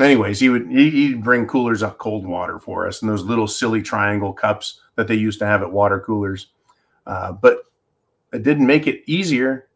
Anyways, 0.00 0.40
he 0.40 0.48
would 0.48 0.68
he'd 0.68 1.22
bring 1.22 1.46
coolers 1.46 1.82
of 1.82 1.98
cold 1.98 2.26
water 2.26 2.58
for 2.58 2.88
us 2.88 3.02
and 3.02 3.10
those 3.10 3.24
little 3.24 3.46
silly 3.46 3.82
triangle 3.82 4.32
cups 4.32 4.80
that 4.96 5.06
they 5.06 5.14
used 5.14 5.38
to 5.38 5.46
have 5.46 5.62
at 5.62 5.70
water 5.70 6.00
coolers. 6.00 6.48
Uh, 7.06 7.32
but 7.32 7.62
it 8.32 8.42
didn't 8.42 8.66
make 8.66 8.88
it 8.88 9.02
easier. 9.06 9.68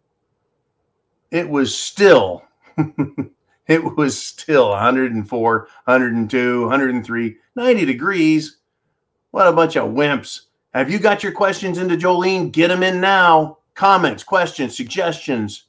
It 1.31 1.49
was 1.49 1.77
still, 1.77 2.43
it 3.67 3.97
was 3.97 4.21
still 4.21 4.71
104, 4.71 5.59
102, 5.85 6.61
103, 6.63 7.37
90 7.55 7.85
degrees. 7.85 8.59
What 9.31 9.47
a 9.47 9.53
bunch 9.53 9.77
of 9.77 9.91
wimps. 9.91 10.43
Have 10.75 10.91
you 10.91 10.99
got 10.99 11.23
your 11.23 11.33
questions 11.33 11.79
into 11.79 11.97
Jolene? 11.97 12.51
Get 12.51 12.69
them 12.69 12.83
in 12.83 13.01
now. 13.01 13.59
Comments, 13.75 14.23
questions, 14.23 14.77
suggestions. 14.77 15.65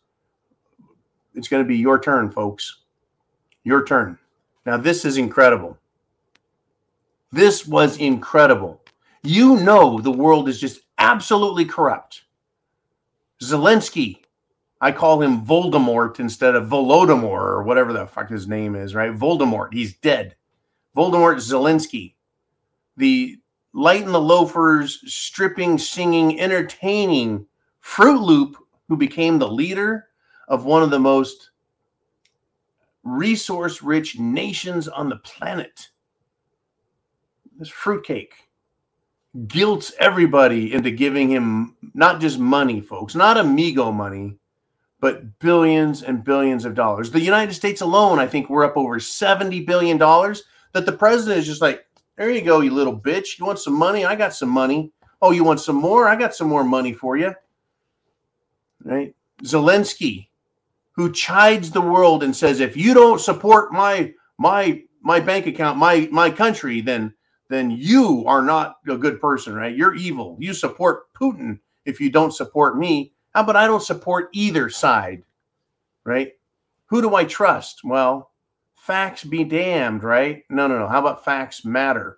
It's 1.36 1.48
going 1.48 1.64
to 1.64 1.68
be 1.68 1.78
your 1.78 2.00
turn, 2.00 2.32
folks. 2.32 2.80
Your 3.64 3.86
turn. 3.86 4.18
Now, 4.66 4.78
this 4.78 5.04
is 5.04 5.18
incredible. 5.18 5.78
This 7.32 7.68
was 7.68 7.98
incredible. 7.98 8.82
You 9.24 9.58
know, 9.58 10.00
the 10.00 10.12
world 10.12 10.48
is 10.48 10.60
just 10.60 10.82
absolutely 10.98 11.66
corrupt. 11.66 12.24
Zelensky, 13.42 14.20
I 14.80 14.92
call 14.92 15.22
him 15.22 15.46
Voldemort 15.46 16.20
instead 16.20 16.56
of 16.56 16.68
Volodymyr 16.68 17.24
or 17.24 17.64
whatever 17.64 17.92
the 17.92 18.06
fuck 18.06 18.30
his 18.30 18.48
name 18.48 18.76
is, 18.76 18.96
right? 18.96 19.12
Voldemort, 19.12 19.74
he's 19.74 19.96
dead. 19.96 20.36
Voldemort 20.96 21.38
Zelensky, 21.38 22.14
the 22.96 23.40
light 23.74 24.06
and 24.06 24.14
the 24.14 24.20
loafers, 24.20 25.02
stripping, 25.06 25.78
singing, 25.78 26.40
entertaining 26.40 27.46
Fruit 27.80 28.22
Loop, 28.22 28.58
who 28.88 28.96
became 28.96 29.40
the 29.40 29.48
leader 29.48 30.08
of 30.48 30.66
one 30.66 30.84
of 30.84 30.90
the 30.90 31.00
most 31.00 31.52
resource 33.04 33.82
rich 33.82 34.18
nations 34.18 34.88
on 34.88 35.10
the 35.10 35.18
planet. 35.18 35.90
This 37.58 37.70
fruitcake 37.70 38.34
guilts 39.48 39.92
everybody 40.00 40.74
into 40.74 40.92
giving 40.92 41.30
him 41.30 41.76
not 41.94 42.22
just 42.22 42.40
money, 42.40 42.82
folks, 42.82 43.16
not 43.16 43.38
amigo 43.38 43.92
money, 43.92 44.38
but 45.00 45.40
billions 45.40 46.04
and 46.04 46.24
billions 46.24 46.66
of 46.66 46.76
dollars. 46.76 47.12
The 47.12 47.20
United 47.20 47.54
States 47.54 47.82
alone, 47.82 48.20
I 48.20 48.28
think 48.28 48.50
we're 48.50 48.64
up 48.64 48.78
over 48.78 49.00
$70 49.00 49.66
billion 49.66 49.98
that 49.98 50.86
the 50.86 50.92
president 50.92 51.40
is 51.40 51.46
just 51.46 51.62
like, 51.62 51.86
there 52.18 52.32
you 52.32 52.42
go, 52.42 52.62
you 52.62 52.72
little 52.72 52.98
bitch. 52.98 53.40
You 53.40 53.46
want 53.46 53.60
some 53.60 53.74
money? 53.74 54.06
I 54.06 54.16
got 54.16 54.34
some 54.34 54.50
money. 54.50 54.92
Oh, 55.22 55.32
you 55.32 55.44
want 55.44 55.60
some 55.60 55.78
more? 55.78 56.08
I 56.08 56.16
got 56.16 56.36
some 56.36 56.48
more 56.48 56.64
money 56.64 56.94
for 56.94 57.18
you. 57.18 57.34
Right? 58.84 59.16
Zelensky, 59.44 60.28
who 60.92 61.12
chides 61.12 61.72
the 61.72 61.82
world 61.82 62.24
and 62.24 62.36
says, 62.36 62.60
if 62.60 62.78
you 62.78 62.94
don't 62.94 63.20
support 63.20 63.72
my 63.72 64.14
my 64.38 64.84
my 65.02 65.20
bank 65.20 65.48
account, 65.48 65.78
my 65.78 66.08
my 66.12 66.30
country, 66.30 66.82
then 66.82 67.14
then 67.50 67.72
you 67.72 68.24
are 68.28 68.42
not 68.42 68.78
a 68.88 68.98
good 68.98 69.20
person, 69.20 69.54
right? 69.54 69.76
You're 69.76 69.96
evil. 69.96 70.38
You 70.40 70.54
support 70.54 71.14
Putin 71.14 71.60
if 71.86 72.00
you 72.00 72.10
don't 72.10 72.34
support 72.34 72.78
me. 72.78 73.14
How 73.34 73.42
about 73.42 73.56
I 73.56 73.68
don't 73.68 73.84
support 73.84 74.30
either 74.34 74.70
side, 74.70 75.24
right? 76.04 76.34
Who 76.88 77.02
do 77.02 77.16
I 77.16 77.26
trust? 77.26 77.82
Well, 77.84 78.32
facts 78.84 79.24
be 79.24 79.46
damned, 79.46 80.04
right? 80.04 80.44
No, 80.50 80.68
no, 80.68 80.78
no. 80.78 80.90
How 80.90 81.00
about 81.00 81.24
facts 81.24 81.64
matter? 81.64 82.18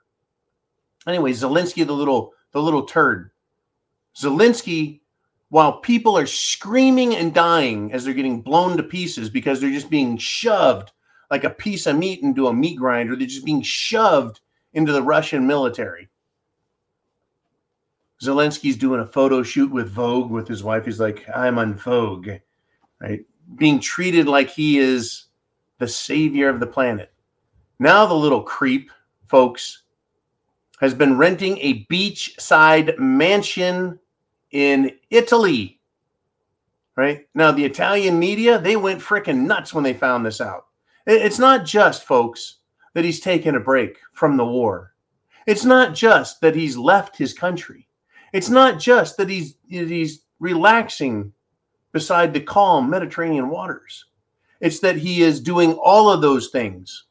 Anyway, 1.06 1.32
Zelensky, 1.32 1.86
the 1.86 1.94
little 1.94 2.34
the 2.54 2.62
little 2.62 2.84
turd. 2.84 3.30
Zelensky, 4.18 5.02
while 5.50 5.80
people 5.80 6.18
are 6.18 6.26
screaming 6.26 7.16
and 7.16 7.34
dying 7.34 7.94
as 7.94 8.04
they're 8.04 8.16
getting 8.16 8.42
blown 8.42 8.78
to 8.78 8.84
pieces 8.84 9.30
because 9.30 9.62
they're 9.62 9.70
just 9.70 9.92
being 9.92 10.18
shoved 10.18 10.92
like 11.30 11.44
a 11.44 11.50
piece 11.52 11.86
of 11.86 11.98
meat 11.98 12.24
into 12.24 12.48
a 12.48 12.54
meat 12.54 12.78
grinder, 12.78 13.16
they're 13.16 13.28
just 13.28 13.46
being 13.46 13.62
shoved 13.62 14.40
into 14.74 14.92
the 14.92 15.04
Russian 15.04 15.46
military. 15.46 16.10
Zelensky's 18.24 18.78
doing 18.78 19.02
a 19.02 19.06
photo 19.06 19.44
shoot 19.44 19.70
with 19.72 19.90
Vogue 19.90 20.32
with 20.32 20.48
his 20.48 20.64
wife. 20.64 20.86
He's 20.86 21.00
like, 21.00 21.28
I'm 21.30 21.60
on 21.60 21.76
Vogue, 21.76 22.30
right? 23.00 23.24
Being 23.56 23.80
treated 23.80 24.28
like 24.28 24.50
he 24.50 24.80
is 24.80 25.26
the 25.80 25.88
savior 25.88 26.50
of 26.50 26.60
the 26.60 26.68
planet. 26.68 27.12
Now, 27.80 28.06
the 28.06 28.14
little 28.14 28.42
creep, 28.42 28.92
folks, 29.28 29.84
has 30.80 30.94
been 30.94 31.18
renting 31.18 31.58
a 31.60 31.86
beachside 31.86 32.98
mansion 32.98 34.00
in 34.52 34.92
Italy. 35.10 35.80
Right 36.96 37.28
now, 37.34 37.52
the 37.52 37.66
Italian 37.66 38.18
media 38.18 38.58
they 38.60 38.78
went 38.78 39.02
freaking 39.02 39.46
nuts 39.46 39.74
when 39.74 39.84
they 39.84 39.94
found 39.94 40.26
this 40.26 40.40
out. 40.40 40.68
It's 41.06 41.40
not 41.40 41.66
just, 41.66 42.04
folks, 42.04 42.60
that 42.94 43.04
he's 43.04 43.20
taken 43.20 43.56
a 43.56 43.60
break 43.60 43.98
from 44.14 44.38
the 44.38 44.46
war. 44.46 44.94
It's 45.46 45.66
not 45.66 45.94
just 45.94 46.42
that 46.42 46.56
he's 46.56 46.78
left 46.78 47.18
his 47.18 47.34
country. 47.34 47.88
It's 48.34 48.50
not 48.50 48.80
just 48.80 49.18
that 49.18 49.30
he's 49.30 49.56
he's 49.68 50.24
relaxing 50.40 51.34
beside 51.92 52.34
the 52.34 52.42
calm 52.42 52.90
Mediterranean 52.90 53.50
waters. 53.50 54.06
It's 54.62 54.80
that 54.80 54.96
he 54.96 55.22
is 55.22 55.40
doing 55.40 55.74
all 55.74 56.10
of 56.10 56.22
those 56.22 56.50
things. 56.50 57.06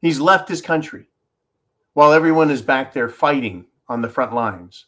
He's 0.00 0.20
left 0.20 0.48
his 0.48 0.60
country 0.60 1.06
while 1.94 2.12
everyone 2.12 2.50
is 2.50 2.62
back 2.62 2.92
there 2.92 3.08
fighting 3.08 3.66
on 3.88 4.02
the 4.02 4.08
front 4.08 4.34
lines. 4.34 4.86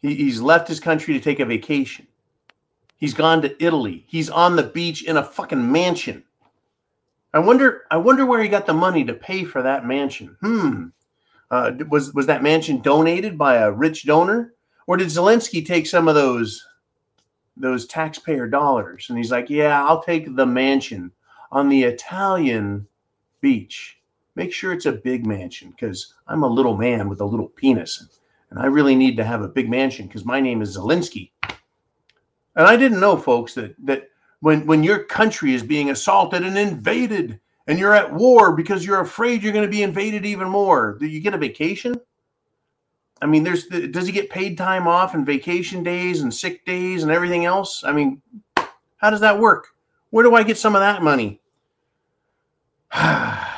He, 0.00 0.14
he's 0.14 0.40
left 0.40 0.68
his 0.68 0.80
country 0.80 1.14
to 1.14 1.20
take 1.20 1.40
a 1.40 1.44
vacation. 1.44 2.06
He's 2.96 3.14
gone 3.14 3.42
to 3.42 3.64
Italy. 3.64 4.04
He's 4.06 4.30
on 4.30 4.56
the 4.56 4.62
beach 4.62 5.04
in 5.04 5.16
a 5.16 5.24
fucking 5.24 5.70
mansion. 5.70 6.24
I 7.34 7.38
wonder. 7.38 7.82
I 7.90 7.96
wonder 7.96 8.26
where 8.26 8.42
he 8.42 8.48
got 8.48 8.66
the 8.66 8.74
money 8.74 9.04
to 9.04 9.14
pay 9.14 9.44
for 9.44 9.62
that 9.62 9.86
mansion. 9.86 10.36
Hmm. 10.40 10.86
Uh, 11.50 11.72
was 11.88 12.12
was 12.14 12.26
that 12.26 12.42
mansion 12.42 12.80
donated 12.80 13.36
by 13.36 13.56
a 13.56 13.72
rich 13.72 14.06
donor, 14.06 14.54
or 14.86 14.96
did 14.96 15.08
Zelensky 15.08 15.64
take 15.64 15.86
some 15.86 16.08
of 16.08 16.14
those 16.14 16.64
those 17.56 17.86
taxpayer 17.86 18.46
dollars? 18.46 19.06
And 19.08 19.18
he's 19.18 19.30
like, 19.30 19.50
"Yeah, 19.50 19.84
I'll 19.84 20.02
take 20.02 20.34
the 20.34 20.46
mansion 20.46 21.12
on 21.50 21.68
the 21.68 21.82
Italian 21.82 22.86
beach. 23.40 23.98
Make 24.34 24.52
sure 24.52 24.72
it's 24.72 24.86
a 24.86 24.92
big 24.92 25.26
mansion 25.26 25.70
because 25.70 26.14
I'm 26.26 26.42
a 26.42 26.48
little 26.48 26.76
man 26.76 27.08
with 27.08 27.20
a 27.20 27.26
little 27.26 27.48
penis, 27.48 28.20
and 28.50 28.58
I 28.58 28.66
really 28.66 28.94
need 28.94 29.16
to 29.18 29.24
have 29.24 29.42
a 29.42 29.48
big 29.48 29.68
mansion 29.68 30.06
because 30.06 30.24
my 30.24 30.40
name 30.40 30.62
is 30.62 30.76
Zelensky." 30.76 31.30
And 32.54 32.66
I 32.66 32.76
didn't 32.76 33.00
know, 33.00 33.16
folks, 33.16 33.54
that 33.54 33.74
that 33.84 34.08
when 34.42 34.66
when 34.66 34.82
your 34.82 35.04
country 35.04 35.54
is 35.54 35.62
being 35.62 35.90
assaulted 35.90 36.44
and 36.44 36.58
invaded 36.58 37.40
and 37.66 37.78
you're 37.78 37.94
at 37.94 38.12
war 38.12 38.52
because 38.52 38.84
you're 38.84 39.00
afraid 39.00 39.42
you're 39.42 39.52
going 39.52 39.64
to 39.64 39.70
be 39.70 39.82
invaded 39.82 40.26
even 40.26 40.48
more 40.48 40.98
do 40.98 41.06
you 41.06 41.20
get 41.20 41.32
a 41.32 41.38
vacation 41.38 41.94
i 43.22 43.26
mean 43.26 43.44
there's 43.44 43.66
does 43.66 44.06
he 44.06 44.12
get 44.12 44.28
paid 44.28 44.58
time 44.58 44.86
off 44.86 45.14
and 45.14 45.24
vacation 45.24 45.82
days 45.82 46.20
and 46.20 46.34
sick 46.34 46.66
days 46.66 47.02
and 47.02 47.10
everything 47.10 47.46
else? 47.46 47.82
I 47.84 47.92
mean 47.92 48.20
how 48.98 49.10
does 49.10 49.20
that 49.20 49.38
work? 49.38 49.68
Where 50.10 50.24
do 50.24 50.34
i 50.34 50.42
get 50.42 50.58
some 50.58 50.74
of 50.74 50.80
that 50.80 51.02
money? 51.02 51.40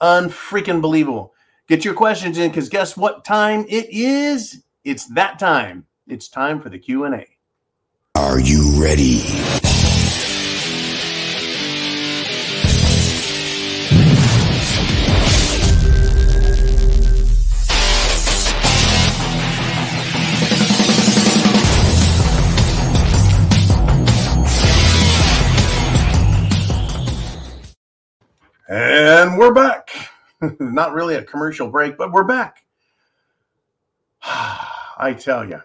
Unfreaking 0.00 0.80
believable. 0.80 1.34
Get 1.68 1.84
your 1.84 1.94
questions 1.94 2.36
in 2.36 2.50
because 2.50 2.68
guess 2.68 2.96
what 2.96 3.24
time 3.24 3.64
it 3.68 3.88
is? 3.90 4.64
It's 4.84 5.06
that 5.06 5.38
time. 5.38 5.86
It's 6.08 6.28
time 6.28 6.60
for 6.60 6.68
the 6.68 6.78
Q&A. 6.78 7.26
Are 8.16 8.40
you 8.40 8.82
ready? 8.82 9.59
We're 29.40 29.54
back. 29.54 29.90
Not 30.60 30.92
really 30.92 31.14
a 31.14 31.24
commercial 31.24 31.70
break, 31.70 31.96
but 31.96 32.12
we're 32.12 32.24
back. 32.24 32.62
I 34.22 35.16
tell 35.18 35.48
you. 35.48 35.62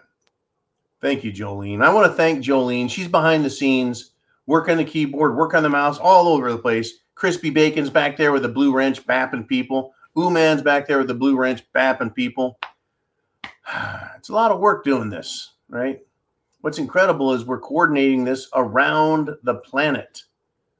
Thank 1.02 1.22
you, 1.24 1.30
Jolene. 1.30 1.84
I 1.84 1.92
want 1.92 2.10
to 2.10 2.16
thank 2.16 2.42
Jolene. 2.42 2.88
She's 2.88 3.06
behind 3.06 3.44
the 3.44 3.50
scenes, 3.50 4.12
work 4.46 4.70
on 4.70 4.78
the 4.78 4.84
keyboard, 4.84 5.36
work 5.36 5.52
on 5.52 5.62
the 5.62 5.68
mouse, 5.68 5.98
all 5.98 6.28
over 6.28 6.50
the 6.50 6.56
place. 6.56 7.00
Crispy 7.16 7.50
Bacon's 7.50 7.90
back 7.90 8.16
there 8.16 8.32
with 8.32 8.42
the 8.42 8.48
blue 8.48 8.72
wrench 8.72 9.06
bapping 9.06 9.46
people. 9.46 9.92
Ooh-man's 10.18 10.62
back 10.62 10.88
there 10.88 10.96
with 10.96 11.08
the 11.08 11.14
blue 11.14 11.36
wrench 11.36 11.62
bapping 11.74 12.14
people. 12.14 12.58
It's 14.16 14.30
a 14.30 14.34
lot 14.34 14.50
of 14.50 14.58
work 14.58 14.82
doing 14.84 15.08
this, 15.08 15.52
right? 15.68 16.00
What's 16.62 16.78
incredible 16.78 17.32
is 17.32 17.44
we're 17.44 17.60
coordinating 17.60 18.24
this 18.24 18.48
around 18.54 19.30
the 19.44 19.54
planet. 19.54 20.24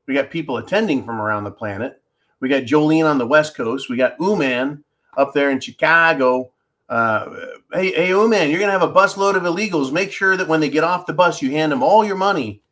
We 0.06 0.14
got 0.14 0.30
people 0.30 0.56
attending 0.56 1.04
from 1.04 1.20
around 1.20 1.44
the 1.44 1.52
planet. 1.52 2.02
We 2.40 2.48
got 2.48 2.64
Jolene 2.64 3.08
on 3.08 3.18
the 3.18 3.26
West 3.26 3.56
Coast. 3.56 3.88
We 3.88 3.96
got 3.96 4.18
Ooman 4.18 4.82
up 5.16 5.32
there 5.32 5.50
in 5.50 5.60
Chicago. 5.60 6.50
Uh, 6.88 7.46
hey, 7.72 7.92
hey, 7.92 8.08
Ooman, 8.10 8.50
you're 8.50 8.60
gonna 8.60 8.72
have 8.72 8.82
a 8.82 8.92
busload 8.92 9.36
of 9.36 9.42
illegals. 9.42 9.92
Make 9.92 10.12
sure 10.12 10.36
that 10.36 10.48
when 10.48 10.60
they 10.60 10.68
get 10.68 10.84
off 10.84 11.06
the 11.06 11.12
bus, 11.12 11.42
you 11.42 11.50
hand 11.50 11.72
them 11.72 11.82
all 11.82 12.04
your 12.04 12.16
money. 12.16 12.62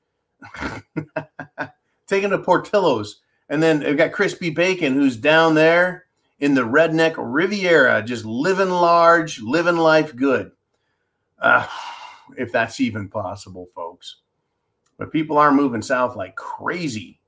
Take 2.06 2.22
them 2.22 2.30
to 2.30 2.38
Portillo's, 2.38 3.20
and 3.48 3.62
then 3.62 3.80
we've 3.80 3.96
got 3.96 4.12
Crispy 4.12 4.50
Bacon, 4.50 4.94
who's 4.94 5.16
down 5.16 5.54
there 5.54 6.04
in 6.38 6.54
the 6.54 6.62
redneck 6.62 7.14
Riviera, 7.16 8.02
just 8.02 8.24
living 8.24 8.68
large, 8.68 9.40
living 9.40 9.78
life 9.78 10.14
good. 10.14 10.52
Uh, 11.38 11.66
if 12.36 12.52
that's 12.52 12.80
even 12.80 13.08
possible, 13.08 13.68
folks. 13.74 14.16
But 14.98 15.12
people 15.12 15.38
are 15.38 15.52
moving 15.52 15.82
south 15.82 16.16
like 16.16 16.36
crazy. 16.36 17.18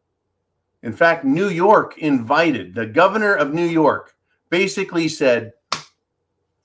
In 0.86 0.92
fact, 0.92 1.24
New 1.24 1.48
York 1.48 1.98
invited 1.98 2.72
the 2.72 2.86
governor 2.86 3.34
of 3.34 3.52
New 3.52 3.66
York, 3.66 4.14
basically 4.50 5.08
said, 5.08 5.52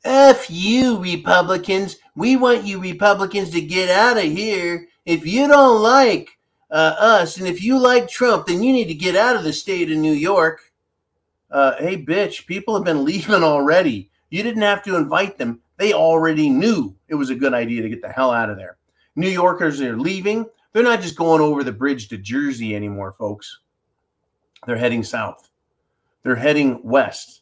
F 0.04 0.46
you, 0.48 1.00
Republicans. 1.00 1.96
We 2.16 2.36
want 2.36 2.64
you 2.64 2.80
Republicans 2.80 3.50
to 3.50 3.62
get 3.62 3.90
out 3.90 4.18
of 4.18 4.24
here. 4.26 4.88
If 5.06 5.26
you 5.26 5.48
don't 5.48 5.82
like 5.82 6.38
uh, 6.70 6.94
us 7.00 7.38
and 7.38 7.48
if 7.48 7.64
you 7.64 7.80
like 7.80 8.08
Trump, 8.08 8.46
then 8.46 8.62
you 8.62 8.72
need 8.72 8.90
to 8.90 8.94
get 8.94 9.16
out 9.16 9.36
of 9.36 9.44
the 9.44 9.52
state 9.52 9.90
of 9.90 9.98
New 9.98 10.14
York. 10.14 10.72
Uh, 11.50 11.78
hey, 11.80 11.98
bitch, 11.98 12.46
people 12.46 12.76
have 12.76 12.86
been 12.86 13.04
leaving 13.12 13.42
already. 13.44 14.12
You 14.30 14.44
didn't 14.44 14.62
have 14.62 14.84
to 14.84 14.98
invite 14.98 15.40
them. 15.40 15.62
They 15.78 15.94
already 15.94 16.48
knew 16.48 16.96
it 17.08 17.16
was 17.16 17.32
a 17.32 17.36
good 17.36 17.56
idea 17.56 17.82
to 17.82 17.90
get 17.90 18.04
the 18.04 18.12
hell 18.12 18.30
out 18.30 18.52
of 18.52 18.58
there. 18.58 18.78
New 19.16 19.30
Yorkers 19.30 19.82
are 19.82 19.98
leaving. 19.98 20.46
They're 20.74 20.84
not 20.84 21.02
just 21.02 21.16
going 21.16 21.42
over 21.42 21.64
the 21.64 21.72
bridge 21.72 22.08
to 22.10 22.20
Jersey 22.20 22.76
anymore, 22.76 23.16
folks. 23.18 23.62
They're 24.66 24.78
heading 24.78 25.04
south. 25.04 25.50
They're 26.24 26.36
heading 26.36 26.82
west 26.84 27.42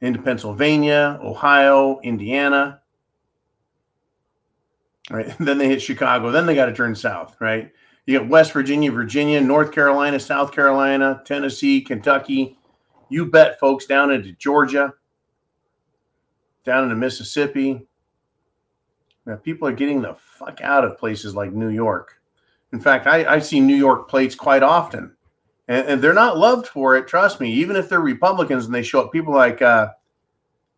into 0.00 0.20
Pennsylvania, 0.20 1.18
Ohio, 1.22 2.00
Indiana. 2.02 2.80
Right. 5.10 5.34
then 5.40 5.58
they 5.58 5.68
hit 5.68 5.82
Chicago. 5.82 6.30
Then 6.30 6.46
they 6.46 6.54
got 6.54 6.66
to 6.66 6.74
turn 6.74 6.94
south, 6.94 7.36
right? 7.40 7.72
You 8.04 8.18
got 8.18 8.28
West 8.28 8.52
Virginia, 8.52 8.90
Virginia, 8.90 9.40
North 9.40 9.72
Carolina, 9.72 10.18
South 10.18 10.52
Carolina, 10.52 11.22
Tennessee, 11.24 11.80
Kentucky. 11.80 12.58
You 13.08 13.26
bet, 13.26 13.60
folks, 13.60 13.86
down 13.86 14.10
into 14.10 14.32
Georgia, 14.32 14.92
down 16.64 16.84
into 16.84 16.96
Mississippi. 16.96 17.86
Now, 19.24 19.36
people 19.36 19.68
are 19.68 19.72
getting 19.72 20.02
the 20.02 20.14
fuck 20.14 20.60
out 20.62 20.84
of 20.84 20.98
places 20.98 21.36
like 21.36 21.52
New 21.52 21.68
York. 21.68 22.20
In 22.72 22.80
fact, 22.80 23.06
I, 23.06 23.34
I 23.34 23.38
see 23.38 23.60
New 23.60 23.76
York 23.76 24.08
plates 24.08 24.34
quite 24.34 24.64
often, 24.64 25.14
and, 25.68 25.86
and, 25.86 26.02
they're 26.02 26.12
not 26.12 26.38
loved 26.38 26.66
for 26.66 26.96
it. 26.96 27.06
Trust 27.06 27.40
me. 27.40 27.52
Even 27.52 27.76
if 27.76 27.88
they're 27.88 28.00
Republicans 28.00 28.66
and 28.66 28.74
they 28.74 28.82
show 28.82 29.00
up, 29.00 29.12
people 29.12 29.34
like, 29.34 29.62
uh, 29.62 29.88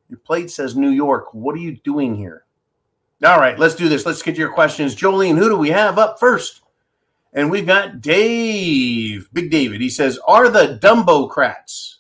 your 0.09 0.19
plate 0.19 0.51
says 0.51 0.77
New 0.77 0.91
York. 0.91 1.33
What 1.33 1.55
are 1.55 1.61
you 1.61 1.77
doing 1.79 2.15
here? 2.15 2.45
All 3.25 3.39
right, 3.39 3.59
let's 3.59 3.75
do 3.75 3.89
this. 3.89 4.05
Let's 4.05 4.23
get 4.23 4.33
to 4.33 4.41
your 4.41 4.53
questions. 4.53 4.95
Jolene, 4.95 5.39
who 5.39 5.49
do 5.49 5.57
we 5.57 5.71
have 5.71 5.99
up 5.99 6.21
first? 6.21 6.61
And 7.33 7.51
we've 7.51 7.67
got 7.67 8.01
Dave, 8.01 9.29
Big 9.33 9.51
David. 9.51 9.81
He 9.81 9.89
says, 9.89 10.19
Are 10.27 10.49
the 10.49 10.79
Dumbocrats? 10.81 11.97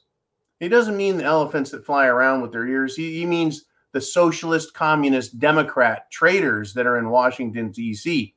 He 0.60 0.68
doesn't 0.68 0.96
mean 0.96 1.16
the 1.16 1.24
elephants 1.24 1.70
that 1.70 1.86
fly 1.86 2.06
around 2.06 2.42
with 2.42 2.52
their 2.52 2.66
ears. 2.66 2.94
He, 2.94 3.18
he 3.18 3.26
means 3.26 3.64
the 3.92 4.00
socialist, 4.00 4.74
communist, 4.74 5.38
Democrat 5.38 6.10
traitors 6.10 6.74
that 6.74 6.86
are 6.86 6.98
in 6.98 7.10
Washington, 7.10 7.70
D.C. 7.70 8.33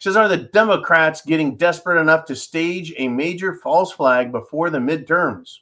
Says, 0.00 0.16
Are 0.16 0.28
the 0.28 0.38
Democrats 0.38 1.20
getting 1.20 1.56
desperate 1.56 2.00
enough 2.00 2.24
to 2.24 2.34
stage 2.34 2.94
a 2.96 3.06
major 3.06 3.54
false 3.54 3.92
flag 3.92 4.32
before 4.32 4.70
the 4.70 4.78
midterms? 4.78 5.58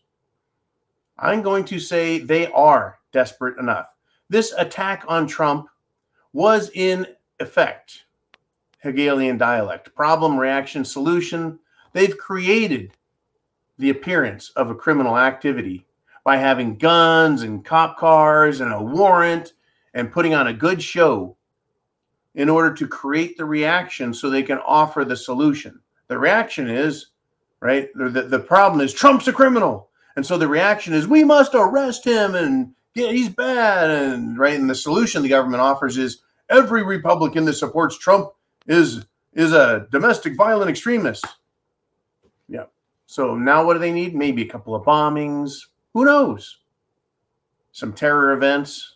I'm 1.19 1.43
going 1.43 1.65
to 1.65 1.81
say 1.81 2.21
they 2.21 2.47
are 2.53 3.01
desperate 3.13 3.59
enough. 3.59 3.87
This 4.31 4.55
attack 4.57 5.05
on 5.09 5.27
Trump 5.27 5.67
was 6.33 6.71
in 6.75 7.07
effect 7.41 8.05
Hegelian 8.79 9.39
dialect 9.39 9.93
problem, 9.97 10.39
reaction, 10.39 10.85
solution. 10.85 11.59
They've 11.93 12.17
created 12.17 12.93
the 13.79 13.91
appearance 13.91 14.51
of 14.51 14.71
a 14.71 14.75
criminal 14.75 15.19
activity 15.19 15.85
by 16.23 16.37
having 16.37 16.79
guns 16.79 17.43
and 17.43 17.65
cop 17.65 17.97
cars 17.97 18.61
and 18.61 18.73
a 18.73 18.81
warrant 18.81 19.55
and 19.95 20.13
putting 20.13 20.35
on 20.35 20.47
a 20.47 20.53
good 20.53 20.81
show 20.81 21.37
in 22.39 22.49
order 22.49 22.73
to 22.73 22.87
create 22.87 23.37
the 23.37 23.45
reaction 23.45 24.15
so 24.15 24.31
they 24.31 24.45
can 24.45 24.59
offer 24.59 25.05
the 25.05 25.17
solution. 25.17 25.81
The 26.07 26.17
reaction 26.17 26.71
is, 26.71 27.09
right? 27.61 27.89
The, 27.97 28.23
the, 28.23 28.39
problem 28.39 28.81
is 28.81 28.95
Trump's 28.95 29.27
a 29.27 29.33
criminal. 29.33 29.91
And 30.15 30.25
so 30.25 30.39
the 30.39 30.47
reaction 30.47 30.95
is 30.95 31.09
we 31.09 31.25
must 31.25 31.51
arrest 31.57 32.07
him 32.07 32.37
and 32.37 32.75
yeah, 32.95 33.11
he's 33.11 33.29
bad. 33.29 33.91
And 33.91 34.39
right. 34.39 34.59
And 34.59 34.71
the 34.71 34.77
solution 34.77 35.23
the 35.23 35.29
government 35.29 35.61
offers 35.61 35.99
is 35.99 36.23
every 36.49 36.85
Republican 36.85 37.45
that 37.47 37.55
supports 37.55 37.99
Trump 37.99 38.31
is 38.69 39.05
is 39.35 39.53
a 39.53 39.89
domestic 39.91 40.37
violent 40.37 40.71
extremist. 40.71 41.27
Yeah. 42.49 42.67
So 43.07 43.35
now 43.35 43.65
what 43.65 43.75
do 43.75 43.81
they 43.81 43.93
need? 43.93 44.15
Maybe 44.15 44.43
a 44.43 44.49
couple 44.49 44.77
of 44.77 44.85
bombings, 44.85 45.67
who 45.93 46.05
knows? 46.05 46.59
Some 47.73 47.93
terror 47.93 48.33
events, 48.33 48.95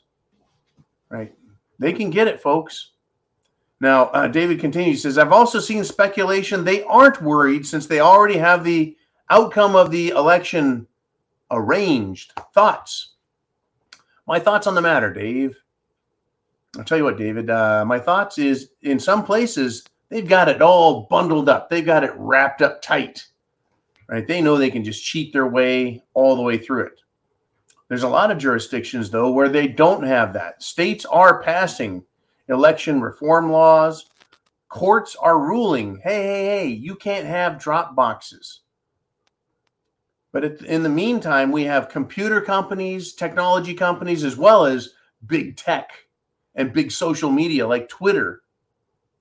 right? 1.08 1.34
They 1.80 1.92
can 1.92 2.10
get 2.10 2.28
it, 2.28 2.40
folks. 2.40 2.91
Now, 3.82 4.04
uh, 4.10 4.28
David 4.28 4.60
continues, 4.60 5.02
says, 5.02 5.18
I've 5.18 5.32
also 5.32 5.58
seen 5.58 5.82
speculation 5.82 6.62
they 6.62 6.84
aren't 6.84 7.20
worried 7.20 7.66
since 7.66 7.86
they 7.86 7.98
already 7.98 8.38
have 8.38 8.62
the 8.62 8.96
outcome 9.28 9.74
of 9.74 9.90
the 9.90 10.10
election 10.10 10.86
arranged. 11.50 12.32
Thoughts? 12.54 13.14
My 14.26 14.38
thoughts 14.38 14.68
on 14.68 14.76
the 14.76 14.80
matter, 14.80 15.12
Dave. 15.12 15.56
I'll 16.78 16.84
tell 16.84 16.96
you 16.96 17.04
what, 17.04 17.18
David, 17.18 17.50
uh, 17.50 17.84
my 17.84 17.98
thoughts 17.98 18.38
is 18.38 18.70
in 18.82 19.00
some 19.00 19.24
places, 19.24 19.84
they've 20.08 20.28
got 20.28 20.48
it 20.48 20.62
all 20.62 21.08
bundled 21.10 21.48
up, 21.48 21.68
they've 21.68 21.84
got 21.84 22.04
it 22.04 22.12
wrapped 22.16 22.62
up 22.62 22.80
tight 22.82 23.26
right? 24.12 24.28
They 24.28 24.42
know 24.42 24.56
they 24.56 24.70
can 24.70 24.84
just 24.84 25.02
cheat 25.02 25.32
their 25.32 25.46
way 25.46 26.04
all 26.12 26.36
the 26.36 26.42
way 26.42 26.58
through 26.58 26.84
it. 26.84 27.00
There's 27.88 28.02
a 28.02 28.08
lot 28.08 28.30
of 28.30 28.38
jurisdictions, 28.38 29.10
though, 29.10 29.30
where 29.30 29.48
they 29.48 29.66
don't 29.66 30.02
have 30.02 30.34
that. 30.34 30.62
States 30.62 31.06
are 31.06 31.42
passing 31.42 32.04
election 32.48 33.00
reform 33.00 33.50
laws. 33.50 34.06
Courts 34.68 35.16
are 35.16 35.38
ruling, 35.38 36.00
hey, 36.02 36.22
hey, 36.22 36.44
hey, 36.44 36.66
you 36.66 36.96
can't 36.96 37.26
have 37.26 37.58
drop 37.60 37.94
boxes. 37.94 38.60
But 40.32 40.62
in 40.62 40.82
the 40.82 40.88
meantime, 40.88 41.52
we 41.52 41.64
have 41.64 41.90
computer 41.90 42.40
companies, 42.40 43.12
technology 43.12 43.74
companies, 43.74 44.24
as 44.24 44.36
well 44.38 44.64
as 44.64 44.94
big 45.26 45.56
tech 45.56 45.90
and 46.54 46.72
big 46.72 46.90
social 46.90 47.30
media 47.30 47.66
like 47.66 47.88
Twitter, 47.88 48.42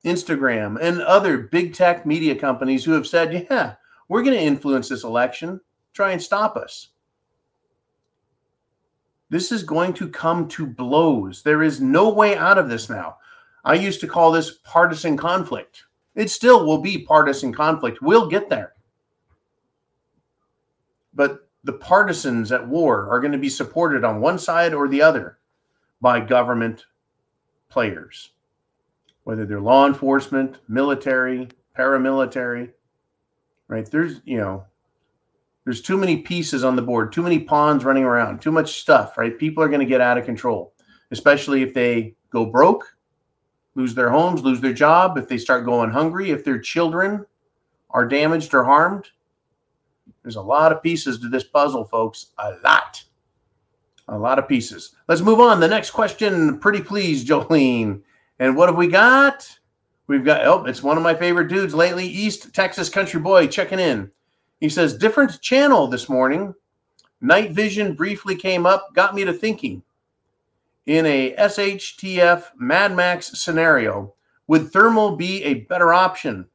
Instagram, 0.06 0.80
and 0.82 1.02
other 1.02 1.38
big 1.38 1.74
tech 1.74 2.06
media 2.06 2.34
companies 2.34 2.86
who 2.86 2.94
have 2.94 3.06
said, 3.06 3.46
yeah, 3.50 3.76
we're 4.08 4.24
going 4.24 4.38
to 4.38 4.42
influence 4.42 4.88
this 4.88 5.04
election, 5.04 5.60
try 5.94 6.12
and 6.12 6.22
stop 6.22 6.56
us. 6.56 6.91
This 9.32 9.52
is 9.52 9.64
going 9.64 9.94
to 9.94 10.10
come 10.10 10.48
to 10.50 10.68
blows. 10.68 11.42
There 11.42 11.64
is 11.64 11.82
no 11.82 12.10
way 12.10 12.36
out 12.36 12.60
of 12.60 12.70
this 12.70 12.90
now. 12.90 13.18
I 13.64 13.74
used 13.74 14.02
to 14.02 14.08
call 14.08 14.32
this 14.32 14.60
partisan 14.64 15.18
conflict. 15.18 15.86
It 16.14 16.30
still 16.30 16.66
will 16.66 16.80
be 16.80 17.00
partisan 17.00 17.54
conflict. 17.54 18.02
We'll 18.02 18.28
get 18.28 18.50
there. 18.50 18.74
But 21.14 21.48
the 21.64 21.74
partisans 21.74 22.52
at 22.52 22.68
war 22.68 23.10
are 23.10 23.20
going 23.20 23.32
to 23.32 23.38
be 23.38 23.50
supported 23.50 24.04
on 24.04 24.22
one 24.22 24.38
side 24.38 24.74
or 24.74 24.88
the 24.88 25.02
other 25.02 25.40
by 26.02 26.20
government 26.20 26.86
players, 27.70 28.32
whether 29.24 29.46
they're 29.46 29.62
law 29.62 29.88
enforcement, 29.88 30.58
military, 30.68 31.48
paramilitary 31.76 32.74
right? 33.72 33.90
There's, 33.90 34.22
you 34.26 34.38
know, 34.38 34.66
there's 35.64 35.82
too 35.82 35.98
many 35.98 36.18
pieces 36.18 36.64
on 36.64 36.76
the 36.76 36.82
board, 36.82 37.12
too 37.12 37.22
many 37.22 37.40
pawns 37.40 37.86
running 37.86 38.04
around, 38.04 38.42
too 38.42 38.52
much 38.52 38.82
stuff, 38.82 39.18
right? 39.18 39.38
People 39.38 39.64
are 39.64 39.70
going 39.70 39.80
to 39.80 39.86
get 39.86 40.02
out 40.02 40.18
of 40.18 40.26
control, 40.26 40.74
especially 41.12 41.62
if 41.62 41.74
they 41.74 42.16
go 42.32 42.46
broke, 42.46 42.96
lose 43.76 43.94
their 43.94 44.10
homes, 44.10 44.42
lose 44.42 44.60
their 44.60 44.74
job, 44.74 45.18
if 45.18 45.28
they 45.28 45.38
start 45.38 45.66
going 45.66 45.92
hungry, 45.92 46.32
if 46.32 46.44
their 46.44 46.60
children 46.60 47.26
are 47.92 48.08
damaged 48.08 48.54
or 48.54 48.64
harmed. 48.64 49.10
There's 50.24 50.36
a 50.36 50.42
lot 50.42 50.72
of 50.72 50.84
pieces 50.84 51.20
to 51.20 51.30
this 51.30 51.44
puzzle, 51.44 51.86
folks. 51.86 52.28
A 52.38 52.54
lot. 52.64 53.04
A 54.08 54.18
lot 54.18 54.40
of 54.40 54.48
pieces. 54.48 54.96
Let's 55.08 55.22
move 55.22 55.40
on. 55.40 55.60
The 55.60 55.68
next 55.68 55.92
question, 55.92 56.60
pretty 56.60 56.82
please, 56.82 57.24
Jolene. 57.28 58.02
And 58.40 58.56
what 58.56 58.70
have 58.70 58.78
we 58.78 58.88
got? 58.88 59.58
We've 60.08 60.26
got, 60.26 60.46
oh, 60.46 60.66
it's 60.66 60.84
one 60.84 60.98
of 60.98 61.04
my 61.04 61.14
favorite 61.14 61.48
dudes 61.48 61.74
lately, 61.74 62.06
East 62.06 62.54
Texas 62.54 62.90
Country 62.90 63.20
Boy, 63.20 63.48
checking 63.48 63.80
in. 63.80 64.12
He 64.62 64.70
says, 64.70 64.96
different 64.96 65.42
channel 65.42 65.88
this 65.88 66.08
morning. 66.08 66.54
Night 67.20 67.52
vision 67.52 67.96
briefly 67.96 68.36
came 68.36 68.66
up, 68.66 68.94
got 68.94 69.16
me 69.16 69.26
to 69.26 69.34
thinking. 69.34 69.82
In 70.86 71.06
a 71.06 71.34
SHTF 71.36 72.46
Mad 72.58 72.96
Max 72.96 73.40
scenario, 73.40 74.14
would 74.48 74.72
thermal 74.72 75.16
be 75.16 75.44
a 75.44 75.56
better 75.56 75.94
option? 75.94 76.48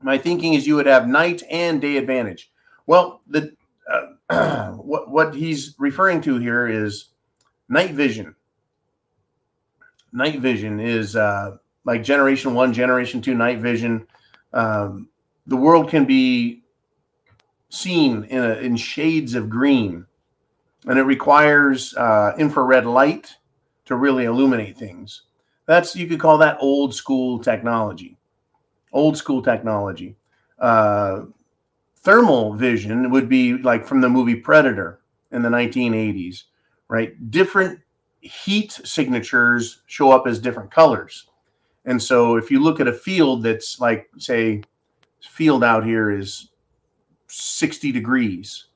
My 0.00 0.16
thinking 0.16 0.54
is 0.54 0.66
you 0.66 0.76
would 0.76 0.86
have 0.86 1.06
night 1.06 1.42
and 1.50 1.80
day 1.80 1.98
advantage. 1.98 2.50
Well, 2.86 3.20
the 3.26 3.54
uh, 4.30 4.72
what 4.72 5.10
what 5.10 5.34
he's 5.34 5.74
referring 5.78 6.20
to 6.22 6.38
here 6.38 6.66
is 6.66 7.06
night 7.68 7.92
vision. 7.92 8.34
Night 10.12 10.40
vision 10.40 10.80
is 10.80 11.16
uh, 11.16 11.56
like 11.84 12.02
generation 12.02 12.54
one, 12.54 12.72
generation 12.72 13.20
two 13.20 13.34
night 13.34 13.58
vision. 13.58 14.06
Um, 14.52 15.08
the 15.46 15.56
world 15.56 15.90
can 15.90 16.04
be 16.04 16.62
seen 17.68 18.24
in, 18.24 18.42
a, 18.42 18.54
in 18.54 18.76
shades 18.76 19.34
of 19.34 19.50
green, 19.50 20.06
and 20.86 20.98
it 20.98 21.02
requires 21.02 21.94
uh, 21.96 22.34
infrared 22.38 22.86
light 22.86 23.36
to 23.84 23.96
really 23.96 24.24
illuminate 24.24 24.76
things. 24.76 25.22
That's 25.66 25.94
you 25.94 26.06
could 26.06 26.20
call 26.20 26.38
that 26.38 26.58
old 26.60 26.94
school 26.94 27.38
technology. 27.38 28.16
Old 28.92 29.16
school 29.16 29.42
technology. 29.42 30.16
Uh, 30.58 31.26
thermal 31.96 32.54
vision 32.54 33.10
would 33.10 33.28
be 33.28 33.58
like 33.58 33.86
from 33.86 34.00
the 34.00 34.08
movie 34.08 34.34
Predator 34.34 35.00
in 35.30 35.42
the 35.42 35.48
1980s, 35.48 36.44
right? 36.88 37.30
Different 37.30 37.80
heat 38.20 38.72
signatures 38.84 39.82
show 39.86 40.10
up 40.10 40.26
as 40.26 40.38
different 40.38 40.70
colors. 40.70 41.26
And 41.84 42.02
so 42.02 42.36
if 42.36 42.50
you 42.50 42.62
look 42.62 42.80
at 42.80 42.88
a 42.88 42.92
field 42.92 43.42
that's 43.42 43.80
like, 43.80 44.08
say, 44.18 44.62
field 45.20 45.64
out 45.64 45.84
here 45.84 46.10
is 46.10 46.48
60 47.28 47.92
degrees. 47.92 48.66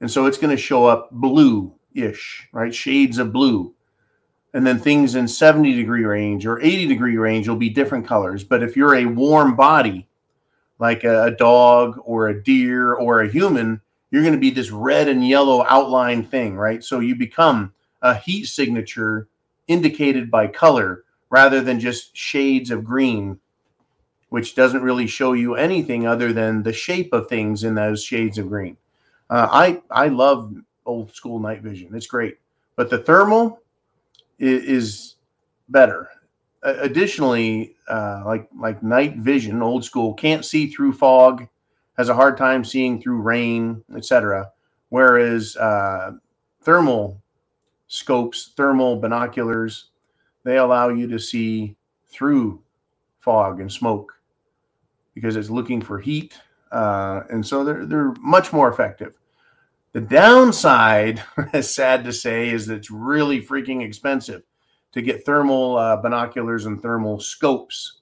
And 0.00 0.10
so 0.10 0.26
it's 0.26 0.38
going 0.38 0.54
to 0.54 0.62
show 0.62 0.86
up 0.86 1.10
blue 1.10 1.74
ish, 1.94 2.48
right? 2.52 2.74
Shades 2.74 3.18
of 3.18 3.32
blue. 3.32 3.74
And 4.54 4.66
then 4.66 4.78
things 4.78 5.14
in 5.14 5.28
70 5.28 5.74
degree 5.74 6.04
range 6.04 6.46
or 6.46 6.60
80 6.60 6.86
degree 6.86 7.16
range 7.16 7.48
will 7.48 7.56
be 7.56 7.68
different 7.68 8.06
colors. 8.06 8.44
But 8.44 8.62
if 8.62 8.76
you're 8.76 8.94
a 8.94 9.06
warm 9.06 9.56
body, 9.56 10.08
like 10.78 11.04
a, 11.04 11.34
dog 11.38 11.98
or 12.04 12.28
a 12.28 12.42
deer 12.42 12.94
or 12.94 13.20
a 13.20 13.28
human, 13.28 13.80
you're 14.10 14.22
going 14.22 14.34
to 14.34 14.40
be 14.40 14.50
this 14.50 14.70
red 14.70 15.08
and 15.08 15.26
yellow 15.26 15.64
outline 15.68 16.22
thing, 16.22 16.56
right? 16.56 16.82
So 16.84 17.00
you 17.00 17.16
become 17.16 17.72
a 18.02 18.14
heat 18.14 18.44
signature 18.44 19.28
indicated 19.68 20.30
by 20.30 20.46
color 20.46 21.04
rather 21.30 21.60
than 21.60 21.80
just 21.80 22.16
shades 22.16 22.70
of 22.70 22.84
green, 22.84 23.38
which 24.36 24.54
doesn't 24.54 24.82
really 24.82 25.06
show 25.06 25.32
you 25.32 25.54
anything 25.54 26.06
other 26.06 26.30
than 26.30 26.62
the 26.62 26.70
shape 26.70 27.14
of 27.14 27.26
things 27.26 27.64
in 27.64 27.74
those 27.74 28.04
shades 28.04 28.36
of 28.36 28.50
green. 28.50 28.76
Uh, 29.30 29.48
I 29.50 29.82
I 29.90 30.08
love 30.08 30.54
old 30.84 31.10
school 31.14 31.40
night 31.40 31.62
vision; 31.62 31.94
it's 31.94 32.06
great, 32.06 32.36
but 32.76 32.90
the 32.90 32.98
thermal 32.98 33.62
is, 34.38 34.62
is 34.64 35.14
better. 35.70 36.10
Uh, 36.62 36.74
additionally, 36.80 37.76
uh, 37.88 38.24
like 38.26 38.46
like 38.54 38.82
night 38.82 39.16
vision, 39.16 39.62
old 39.62 39.86
school, 39.86 40.12
can't 40.12 40.44
see 40.44 40.66
through 40.66 40.92
fog, 40.92 41.48
has 41.96 42.10
a 42.10 42.14
hard 42.14 42.36
time 42.36 42.62
seeing 42.62 43.00
through 43.00 43.22
rain, 43.22 43.82
etc. 43.96 44.52
Whereas 44.90 45.56
uh, 45.56 46.12
thermal 46.60 47.22
scopes, 47.86 48.52
thermal 48.54 49.00
binoculars, 49.00 49.86
they 50.44 50.58
allow 50.58 50.90
you 50.90 51.08
to 51.08 51.18
see 51.18 51.74
through 52.04 52.60
fog 53.18 53.60
and 53.60 53.72
smoke 53.72 54.15
because 55.16 55.34
it's 55.34 55.48
looking 55.48 55.80
for 55.80 55.98
heat, 55.98 56.38
uh, 56.70 57.22
and 57.30 57.44
so 57.44 57.64
they're 57.64 57.86
they're 57.86 58.12
much 58.20 58.52
more 58.52 58.68
effective. 58.68 59.14
The 59.92 60.02
downside, 60.02 61.22
as 61.54 61.74
sad 61.74 62.04
to 62.04 62.12
say, 62.12 62.50
is 62.50 62.66
that 62.66 62.76
it's 62.76 62.90
really 62.90 63.40
freaking 63.42 63.82
expensive 63.82 64.42
to 64.92 65.00
get 65.00 65.24
thermal 65.24 65.78
uh, 65.78 65.96
binoculars 65.96 66.66
and 66.66 66.82
thermal 66.82 67.18
scopes, 67.18 68.00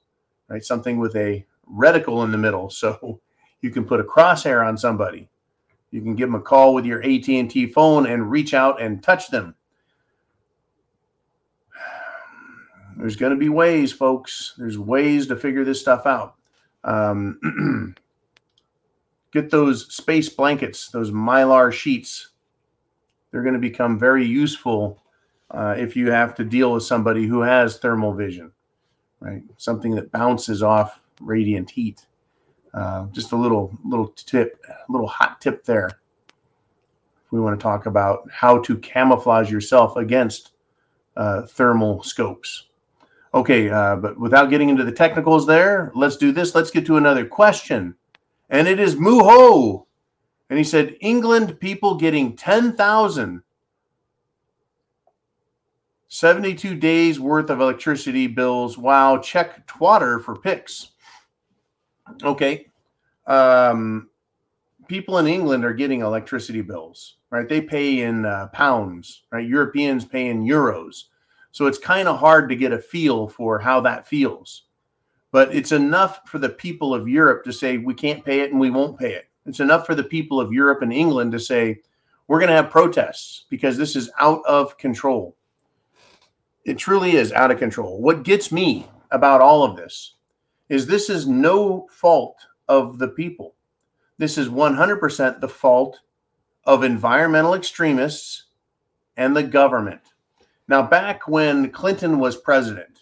right? 0.49 0.63
Something 0.63 0.99
with 0.99 1.15
a 1.15 1.47
reticle 1.73 2.25
in 2.25 2.33
the 2.33 2.39
middle, 2.39 2.69
so 2.69 3.21
you 3.61 3.71
can 3.71 3.85
put 3.85 4.01
a 4.01 4.05
crosshair 4.05 4.67
on 4.67 4.77
somebody. 4.77 5.29
You 5.93 6.03
can 6.03 6.17
give 6.17 6.29
them 6.29 6.41
a 6.41 6.43
call 6.43 6.75
with 6.75 6.85
your 6.85 7.01
AT&T 7.05 7.69
phone 7.69 8.07
and 8.07 8.29
reach 8.29 8.55
out 8.55 8.83
and 8.83 9.01
touch 9.01 9.29
them. 9.29 9.55
There's 12.99 13.15
going 13.15 13.31
to 13.31 13.39
be 13.39 13.51
ways, 13.51 13.93
folks. 13.93 14.55
There's 14.59 14.79
ways 14.79 15.29
to 15.29 15.37
figure 15.37 15.65
this 15.65 15.81
stuff 15.81 16.07
out. 16.07 16.35
Um, 16.85 17.97
get 19.33 19.51
those 19.51 19.93
space 19.93 20.29
blankets, 20.29 20.89
those 20.89 21.11
mylar 21.11 21.73
sheets. 21.73 22.31
They're 23.31 23.43
going 23.43 23.55
to 23.55 23.61
become 23.61 23.99
very 23.99 24.25
useful 24.25 25.03
uh, 25.51 25.75
if 25.77 25.97
you 25.97 26.11
have 26.11 26.35
to 26.37 26.45
deal 26.45 26.73
with 26.73 26.85
somebody 26.85 27.27
who 27.27 27.41
has 27.41 27.79
thermal 27.79 28.13
vision, 28.15 28.53
right? 29.21 29.43
Something 29.57 29.95
that 29.97 30.13
bounces 30.13 30.63
off 30.63 31.01
radiant 31.21 31.71
heat. 31.71 32.07
Uh, 32.73 33.07
just 33.13 33.33
a 33.33 33.37
little 33.37 33.77
little 33.85 34.09
tip, 34.09 34.61
a 34.69 34.93
little 34.93 35.07
hot 35.07 35.41
tip 35.41 35.65
there. 35.65 35.91
We 37.31 37.41
want 37.41 37.59
to 37.59 37.63
talk 37.63 37.87
about 37.87 38.29
how 38.31 38.59
to 38.63 38.77
camouflage 38.79 39.51
yourself 39.51 39.97
against 39.97 40.53
uh, 41.17 41.43
thermal 41.43 42.03
scopes. 42.03 42.67
Okay, 43.35 43.69
uh, 43.69 43.97
but 43.97 44.19
without 44.19 44.49
getting 44.49 44.69
into 44.69 44.85
the 44.85 44.93
technicals 44.93 45.45
there, 45.45 45.91
let's 45.97 46.17
do 46.17 46.31
this. 46.31 46.55
Let's 46.55 46.71
get 46.71 46.87
to 46.87 46.97
another 46.97 47.27
question. 47.27 47.97
And 48.49 48.69
it 48.69 48.79
is 48.79 48.95
Muho. 48.95 49.87
And 50.49 50.57
he 50.57 50.65
said, 50.65 50.97
England 51.01 51.59
people 51.59 51.97
getting 51.97 52.37
10,000 52.37 53.43
72 56.07 56.77
days 56.77 57.19
worth 57.19 57.51
of 57.51 57.61
electricity 57.61 58.29
bills. 58.29 58.79
Wow. 58.79 59.19
Check 59.19 59.67
Twatter 59.67 60.23
for 60.23 60.37
pics. 60.37 60.93
Okay. 62.23 62.69
Um, 63.27 64.11
people 64.87 65.19
in 65.19 65.27
England 65.27 65.65
are 65.65 65.73
getting 65.73 66.03
electricity 66.03 66.61
bills, 66.61 67.17
right? 67.31 67.49
They 67.49 67.61
pay 67.61 68.03
in 68.03 68.27
uh, 68.27 68.47
pounds, 68.53 69.25
right? 69.33 69.45
Europeans 69.45 70.05
pay 70.05 70.29
in 70.29 70.45
euros. 70.45 71.07
So 71.55 71.67
it's 71.67 71.79
kind 71.79 72.09
of 72.09 72.19
hard 72.19 72.49
to 72.49 72.57
get 72.57 72.73
a 72.73 72.81
feel 72.81 73.29
for 73.29 73.61
how 73.61 73.81
that 73.83 74.09
feels. 74.09 74.65
But 75.31 75.55
it's 75.55 75.71
enough 75.71 76.29
for 76.29 76.41
the 76.41 76.49
people 76.49 76.93
of 76.93 77.09
Europe 77.09 77.45
to 77.45 77.53
say, 77.53 77.79
we 77.79 77.95
can't 77.95 78.25
pay 78.25 78.41
it 78.41 78.51
and 78.51 78.59
we 78.59 78.71
won't 78.71 78.99
pay 78.99 79.15
it. 79.15 79.29
It's 79.47 79.61
enough 79.61 79.87
for 79.87 79.95
the 79.95 80.03
people 80.03 80.41
of 80.41 80.53
Europe 80.53 80.83
and 80.83 80.93
England 80.93 81.31
to 81.31 81.39
say, 81.39 81.81
we're 82.27 82.41
going 82.41 82.49
to 82.49 82.57
have 82.57 82.71
protests 82.71 83.45
because 83.51 83.77
this 83.77 83.95
is 83.95 84.11
out 84.19 84.43
of 84.49 84.77
control. 84.79 85.37
It 86.65 86.77
truly 86.77 87.15
is 87.15 87.31
out 87.31 87.53
of 87.53 87.61
control. 87.61 88.03
What 88.03 88.25
gets 88.25 88.51
me 88.51 88.89
about 89.13 89.41
all 89.41 89.63
of 89.63 89.77
this 89.77 90.15
is 90.69 90.89
this 90.89 91.09
is 91.09 91.29
no 91.29 91.87
fault 91.89 92.39
of 92.67 92.99
the 92.99 93.09
people. 93.09 93.55
This 94.19 94.39
is 94.39 94.49
100% 94.49 95.41
the 95.41 95.49
fault 95.49 96.01
of 96.65 96.83
environmental 96.83 97.55
extremists 97.55 98.47
and 99.17 99.37
the 99.37 99.45
government. 99.45 100.01
Now, 100.69 100.83
back 100.83 101.29
when 101.29 101.71
Clinton 101.71 102.19
was 102.19 102.37
president 102.37 103.01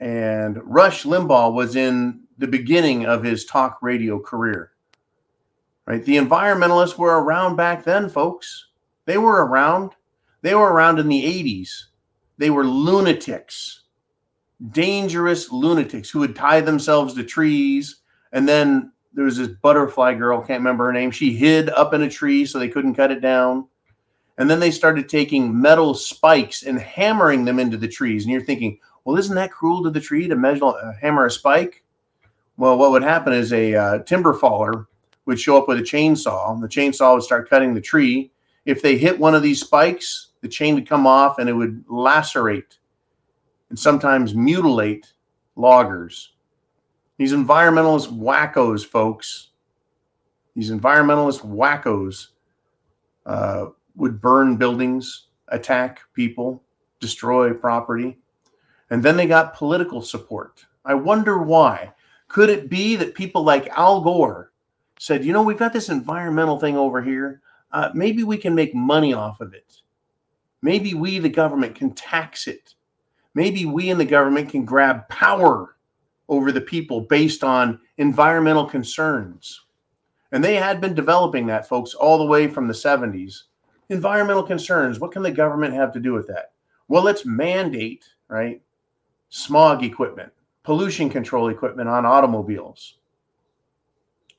and 0.00 0.58
Rush 0.64 1.04
Limbaugh 1.04 1.52
was 1.52 1.76
in 1.76 2.20
the 2.38 2.46
beginning 2.48 3.06
of 3.06 3.22
his 3.22 3.44
talk 3.44 3.78
radio 3.80 4.18
career, 4.18 4.72
right? 5.86 6.04
The 6.04 6.16
environmentalists 6.16 6.98
were 6.98 7.22
around 7.22 7.56
back 7.56 7.84
then, 7.84 8.08
folks. 8.08 8.68
They 9.06 9.18
were 9.18 9.46
around. 9.46 9.92
They 10.42 10.54
were 10.54 10.72
around 10.72 10.98
in 10.98 11.08
the 11.08 11.24
80s. 11.24 11.84
They 12.38 12.50
were 12.50 12.64
lunatics, 12.64 13.82
dangerous 14.70 15.50
lunatics 15.50 16.10
who 16.10 16.20
would 16.20 16.36
tie 16.36 16.60
themselves 16.60 17.14
to 17.14 17.24
trees. 17.24 17.96
And 18.32 18.48
then 18.48 18.92
there 19.12 19.24
was 19.24 19.38
this 19.38 19.48
butterfly 19.48 20.14
girl, 20.14 20.40
can't 20.40 20.60
remember 20.60 20.86
her 20.86 20.92
name. 20.92 21.10
She 21.10 21.34
hid 21.34 21.70
up 21.70 21.94
in 21.94 22.02
a 22.02 22.10
tree 22.10 22.46
so 22.46 22.58
they 22.58 22.68
couldn't 22.68 22.94
cut 22.94 23.10
it 23.10 23.20
down. 23.20 23.66
And 24.38 24.48
then 24.48 24.60
they 24.60 24.70
started 24.70 25.08
taking 25.08 25.60
metal 25.60 25.94
spikes 25.94 26.62
and 26.62 26.78
hammering 26.78 27.44
them 27.44 27.58
into 27.58 27.76
the 27.76 27.88
trees. 27.88 28.24
And 28.24 28.32
you're 28.32 28.40
thinking, 28.40 28.78
well, 29.04 29.16
isn't 29.16 29.34
that 29.34 29.50
cruel 29.50 29.82
to 29.82 29.90
the 29.90 30.00
tree 30.00 30.28
to 30.28 30.36
measure, 30.36 30.64
uh, 30.64 30.92
hammer 31.00 31.26
a 31.26 31.30
spike? 31.30 31.84
Well, 32.56 32.78
what 32.78 32.92
would 32.92 33.02
happen 33.02 33.32
is 33.32 33.52
a 33.52 33.74
uh, 33.74 33.98
timber 34.00 34.34
faller 34.34 34.86
would 35.26 35.40
show 35.40 35.58
up 35.58 35.68
with 35.68 35.78
a 35.78 35.82
chainsaw. 35.82 36.60
The 36.60 36.68
chainsaw 36.68 37.14
would 37.14 37.22
start 37.22 37.50
cutting 37.50 37.74
the 37.74 37.80
tree. 37.80 38.30
If 38.64 38.80
they 38.80 38.96
hit 38.96 39.18
one 39.18 39.34
of 39.34 39.42
these 39.42 39.60
spikes, 39.60 40.28
the 40.40 40.48
chain 40.48 40.74
would 40.74 40.88
come 40.88 41.06
off 41.06 41.38
and 41.38 41.48
it 41.48 41.52
would 41.52 41.84
lacerate 41.88 42.78
and 43.70 43.78
sometimes 43.78 44.34
mutilate 44.34 45.12
loggers. 45.56 46.32
These 47.18 47.32
environmentalist 47.32 48.16
wackos, 48.16 48.86
folks, 48.86 49.50
These 50.54 50.70
environmentalist 50.70 51.40
wackos 51.40 52.28
uh, 53.26 53.66
would 53.98 54.20
burn 54.20 54.56
buildings, 54.56 55.26
attack 55.48 56.00
people, 56.14 56.62
destroy 57.00 57.52
property. 57.52 58.18
And 58.90 59.02
then 59.02 59.16
they 59.16 59.26
got 59.26 59.54
political 59.54 60.00
support. 60.00 60.64
I 60.84 60.94
wonder 60.94 61.38
why. 61.38 61.92
Could 62.28 62.48
it 62.48 62.70
be 62.70 62.96
that 62.96 63.14
people 63.14 63.42
like 63.42 63.68
Al 63.68 64.00
Gore 64.00 64.52
said, 64.98 65.24
you 65.24 65.32
know, 65.32 65.42
we've 65.42 65.58
got 65.58 65.72
this 65.72 65.88
environmental 65.88 66.58
thing 66.58 66.76
over 66.76 67.02
here. 67.02 67.40
Uh, 67.72 67.90
maybe 67.94 68.24
we 68.24 68.36
can 68.36 68.54
make 68.54 68.74
money 68.74 69.12
off 69.12 69.40
of 69.40 69.52
it. 69.52 69.76
Maybe 70.62 70.94
we, 70.94 71.18
the 71.18 71.28
government, 71.28 71.74
can 71.74 71.92
tax 71.92 72.46
it. 72.46 72.74
Maybe 73.34 73.66
we 73.66 73.90
in 73.90 73.98
the 73.98 74.04
government 74.04 74.50
can 74.50 74.64
grab 74.64 75.08
power 75.08 75.76
over 76.28 76.50
the 76.50 76.60
people 76.60 77.02
based 77.02 77.44
on 77.44 77.80
environmental 77.96 78.66
concerns. 78.66 79.60
And 80.32 80.42
they 80.42 80.56
had 80.56 80.80
been 80.80 80.94
developing 80.94 81.46
that, 81.46 81.68
folks, 81.68 81.94
all 81.94 82.18
the 82.18 82.26
way 82.26 82.48
from 82.48 82.66
the 82.66 82.74
70s. 82.74 83.44
Environmental 83.88 84.42
concerns. 84.42 84.98
What 84.98 85.12
can 85.12 85.22
the 85.22 85.30
government 85.30 85.74
have 85.74 85.92
to 85.92 86.00
do 86.00 86.12
with 86.12 86.26
that? 86.28 86.52
Well, 86.88 87.02
let's 87.02 87.24
mandate, 87.24 88.04
right? 88.28 88.60
Smog 89.28 89.82
equipment, 89.84 90.32
pollution 90.62 91.10
control 91.10 91.48
equipment 91.48 91.88
on 91.88 92.06
automobiles. 92.06 92.98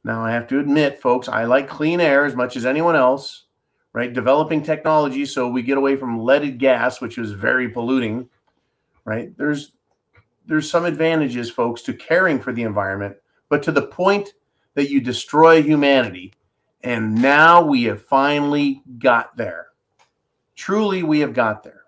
Now, 0.04 0.24
I 0.24 0.32
have 0.32 0.48
to 0.48 0.60
admit, 0.60 1.02
folks, 1.02 1.28
I 1.28 1.44
like 1.44 1.68
clean 1.68 2.00
air 2.00 2.26
as 2.26 2.36
much 2.36 2.56
as 2.56 2.66
anyone 2.66 2.96
else, 2.96 3.46
right? 3.94 4.14
Developing 4.14 4.64
technology 4.64 5.26
so 5.26 5.50
we 5.50 5.62
get 5.62 5.78
away 5.78 5.96
from 5.96 6.24
leaded 6.24 6.58
gas, 6.58 7.02
which 7.02 7.18
is 7.18 7.32
very 7.32 7.70
polluting, 7.70 8.30
right? 9.06 9.36
There's 9.38 9.74
there's 10.46 10.70
some 10.70 10.86
advantages, 10.86 11.52
folks, 11.52 11.84
to 11.84 11.94
caring 11.94 12.40
for 12.40 12.52
the 12.52 12.64
environment, 12.64 13.18
but 13.50 13.62
to 13.64 13.72
the 13.72 13.86
point 13.86 14.34
that 14.74 14.90
you 14.90 15.00
destroy 15.00 15.62
humanity. 15.62 16.34
And 16.82 17.16
now 17.16 17.62
we 17.62 17.84
have 17.84 18.02
finally 18.02 18.84
got 18.98 19.36
there. 19.36 19.68
Truly, 20.56 21.04
we 21.04 21.20
have 21.20 21.34
got 21.34 21.64
there. 21.64 21.84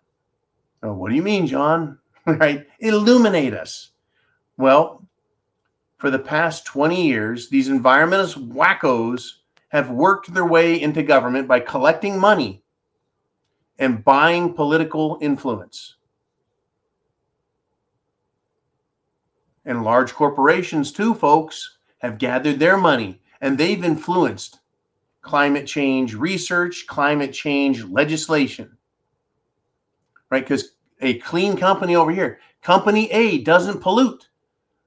Oh, 0.84 0.94
what 0.94 1.10
do 1.10 1.16
you 1.16 1.24
mean, 1.24 1.48
John? 1.48 2.00
right? 2.26 2.68
Illuminate 2.80 3.54
us. 3.54 3.92
Well, 4.58 5.06
for 5.98 6.10
the 6.10 6.20
past 6.20 6.66
20 6.66 7.08
years, 7.08 7.50
these 7.50 7.70
environmentalist 7.70 8.50
wackos 8.50 9.34
have 9.70 9.89
worked 9.92 10.34
their 10.34 10.46
way 10.46 10.82
into 10.82 11.04
government 11.04 11.48
by 11.48 11.60
collecting 11.60 12.20
money 12.20 12.64
and 13.78 14.04
buying 14.04 14.54
political 14.54 15.18
influence. 15.22 15.96
And 19.64 19.84
large 19.84 20.14
corporations, 20.14 20.92
too, 20.92 21.14
folks, 21.14 21.78
have 22.00 22.18
gathered 22.18 22.60
their 22.60 22.78
money 22.78 23.22
and 23.39 23.58
they've 23.58 23.84
influenced 23.84 24.61
climate 25.22 25.67
change 25.67 26.13
research, 26.13 26.86
climate 26.88 27.34
change 27.34 27.84
legislation. 27.84 28.78
Right? 30.30 30.43
Because 30.43 30.74
a 31.01 31.19
clean 31.19 31.57
company 31.57 31.95
over 31.95 32.11
here, 32.11 32.39
company 32.61 33.11
A 33.11 33.39
doesn't 33.39 33.82
pollute. 33.82 34.30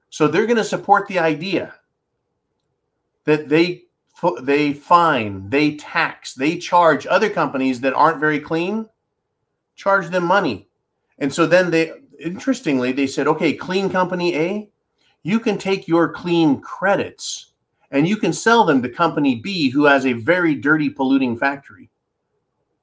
So 0.09 0.27
they're 0.27 0.45
going 0.45 0.57
to 0.57 0.63
support 0.63 1.07
the 1.07 1.19
idea 1.19 1.75
that 3.25 3.49
they 3.49 3.83
they 4.41 4.71
fine, 4.71 5.49
they 5.49 5.75
tax, 5.75 6.33
they 6.33 6.57
charge 6.57 7.05
other 7.05 7.29
companies 7.29 7.81
that 7.81 7.93
aren't 7.93 8.21
very 8.21 8.39
clean, 8.39 8.87
charge 9.75 10.07
them 10.07 10.23
money. 10.23 10.69
And 11.19 11.33
so 11.33 11.45
then 11.45 11.69
they 11.69 11.91
interestingly 12.19 12.91
they 12.91 13.07
said, 13.07 13.27
okay, 13.27 13.53
clean 13.53 13.89
company 13.89 14.35
A, 14.35 14.69
you 15.23 15.39
can 15.39 15.57
take 15.57 15.87
your 15.87 16.13
clean 16.13 16.61
credits 16.61 17.51
and 17.95 18.05
you 18.05 18.17
can 18.17 18.33
sell 18.33 18.65
them 18.65 18.81
to 18.81 18.89
company 18.89 19.35
B 19.35 19.69
who 19.69 19.85
has 19.85 20.05
a 20.05 20.11
very 20.11 20.53
dirty 20.53 20.89
polluting 20.89 21.37
factory. 21.37 21.89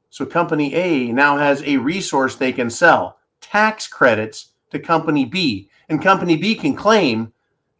So 0.09 0.25
company 0.25 0.75
A 0.75 1.13
now 1.13 1.37
has 1.37 1.63
a 1.65 1.77
resource 1.77 2.35
they 2.35 2.51
can 2.51 2.71
sell, 2.71 3.19
tax 3.43 3.87
credits 3.87 4.53
to 4.71 4.79
company 4.79 5.27
B. 5.27 5.69
And 5.91 6.03
company 6.03 6.39
B 6.39 6.55
can 6.55 6.75
claim, 6.75 7.31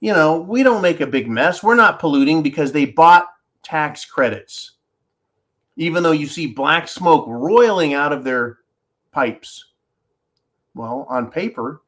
you 0.01 0.13
know, 0.13 0.43
we 0.43 0.63
don't 0.63 0.83
make 0.83 1.01
a 1.01 1.07
big 1.07 1.27
mess. 1.27 1.63
We're 1.63 1.75
not 1.75 1.99
polluting 1.99 2.43
because 2.43 2.71
they 2.71 2.85
bought 2.85 3.29
tax 3.63 4.05
credits. 4.05 4.73
Even 5.77 6.03
though 6.03 6.13
you 6.13 6.27
see 6.27 6.47
black 6.47 6.87
smoke 6.87 7.25
roiling 7.27 7.95
out 7.95 8.13
of 8.13 8.25
their 8.25 8.59
pipes. 9.11 9.73
Well, 10.75 11.07
on 11.09 11.31
paper, 11.31 11.81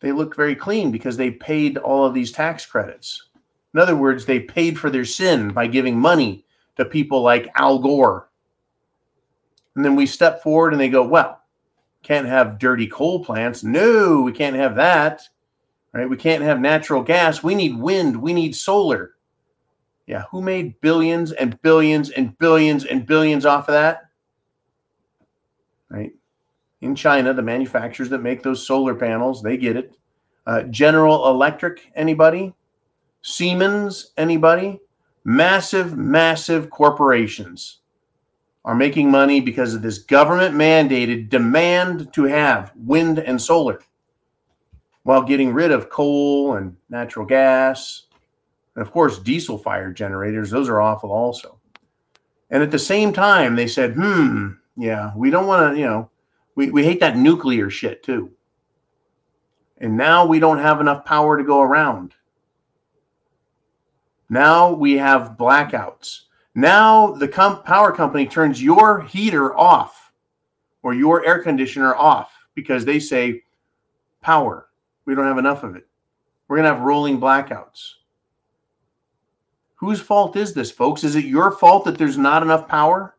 they 0.00 0.10
look 0.10 0.34
very 0.34 0.56
clean 0.56 0.90
because 0.90 1.16
they 1.16 1.30
paid 1.30 1.78
all 1.78 2.04
of 2.04 2.12
these 2.12 2.32
tax 2.32 2.66
credits. 2.66 3.28
In 3.74 3.80
other 3.80 3.96
words, 3.96 4.24
they 4.24 4.40
paid 4.40 4.78
for 4.78 4.90
their 4.90 5.04
sin 5.04 5.50
by 5.50 5.66
giving 5.66 5.98
money 5.98 6.44
to 6.76 6.84
people 6.84 7.22
like 7.22 7.50
Al 7.54 7.78
Gore. 7.78 8.28
And 9.74 9.84
then 9.84 9.96
we 9.96 10.06
step 10.06 10.42
forward 10.42 10.72
and 10.72 10.80
they 10.80 10.90
go, 10.90 11.02
well, 11.02 11.40
can't 12.02 12.26
have 12.26 12.58
dirty 12.58 12.86
coal 12.86 13.24
plants. 13.24 13.62
No, 13.62 14.20
we 14.20 14.32
can't 14.32 14.56
have 14.56 14.74
that. 14.76 15.22
Right? 15.92 16.08
We 16.08 16.16
can't 16.16 16.42
have 16.42 16.60
natural 16.60 17.02
gas. 17.02 17.42
We 17.42 17.54
need 17.54 17.78
wind. 17.78 18.16
We 18.16 18.32
need 18.32 18.56
solar. 18.56 19.14
Yeah, 20.06 20.24
who 20.30 20.42
made 20.42 20.80
billions 20.80 21.32
and 21.32 21.60
billions 21.62 22.10
and 22.10 22.36
billions 22.38 22.84
and 22.84 23.06
billions 23.06 23.46
off 23.46 23.68
of 23.68 23.74
that? 23.74 24.02
Right? 25.88 26.12
In 26.80 26.94
China, 26.96 27.32
the 27.32 27.42
manufacturers 27.42 28.08
that 28.10 28.18
make 28.18 28.42
those 28.42 28.66
solar 28.66 28.94
panels, 28.94 29.42
they 29.42 29.56
get 29.56 29.76
it. 29.76 29.96
Uh, 30.46 30.64
General 30.64 31.28
Electric, 31.28 31.92
anybody? 31.94 32.52
Siemens, 33.22 34.12
anybody? 34.16 34.80
Massive, 35.24 35.96
massive 35.96 36.68
corporations 36.70 37.78
are 38.64 38.74
making 38.74 39.10
money 39.10 39.40
because 39.40 39.74
of 39.74 39.82
this 39.82 39.98
government 39.98 40.54
mandated 40.54 41.28
demand 41.28 42.12
to 42.12 42.24
have 42.24 42.72
wind 42.76 43.18
and 43.18 43.40
solar 43.40 43.80
while 45.04 45.22
getting 45.22 45.52
rid 45.52 45.72
of 45.72 45.90
coal 45.90 46.54
and 46.54 46.76
natural 46.88 47.26
gas. 47.26 48.06
And 48.74 48.82
of 48.82 48.92
course, 48.92 49.18
diesel 49.18 49.58
fired 49.58 49.96
generators, 49.96 50.50
those 50.50 50.68
are 50.68 50.80
awful 50.80 51.10
also. 51.10 51.58
And 52.50 52.62
at 52.62 52.70
the 52.70 52.78
same 52.78 53.12
time, 53.12 53.56
they 53.56 53.66
said, 53.66 53.94
hmm, 53.94 54.50
yeah, 54.76 55.12
we 55.16 55.30
don't 55.30 55.46
want 55.46 55.74
to, 55.74 55.80
you 55.80 55.86
know, 55.86 56.10
we, 56.54 56.70
we 56.70 56.84
hate 56.84 57.00
that 57.00 57.16
nuclear 57.16 57.70
shit 57.70 58.02
too. 58.02 58.30
And 59.78 59.96
now 59.96 60.24
we 60.24 60.38
don't 60.38 60.58
have 60.58 60.80
enough 60.80 61.04
power 61.04 61.36
to 61.36 61.44
go 61.44 61.62
around. 61.62 62.14
Now 64.32 64.72
we 64.72 64.96
have 64.96 65.36
blackouts. 65.36 66.20
Now 66.54 67.12
the 67.12 67.28
com- 67.28 67.62
power 67.64 67.92
company 67.92 68.24
turns 68.24 68.62
your 68.62 69.02
heater 69.02 69.54
off 69.54 70.10
or 70.82 70.94
your 70.94 71.22
air 71.26 71.42
conditioner 71.42 71.94
off 71.94 72.32
because 72.54 72.86
they 72.86 72.98
say, 72.98 73.42
power, 74.22 74.68
we 75.04 75.14
don't 75.14 75.26
have 75.26 75.36
enough 75.36 75.64
of 75.64 75.76
it. 75.76 75.86
We're 76.48 76.56
going 76.56 76.64
to 76.64 76.74
have 76.74 76.82
rolling 76.82 77.20
blackouts. 77.20 77.96
Whose 79.74 80.00
fault 80.00 80.34
is 80.34 80.54
this, 80.54 80.70
folks? 80.70 81.04
Is 81.04 81.14
it 81.14 81.26
your 81.26 81.50
fault 81.50 81.84
that 81.84 81.98
there's 81.98 82.16
not 82.16 82.42
enough 82.42 82.66
power? 82.66 83.14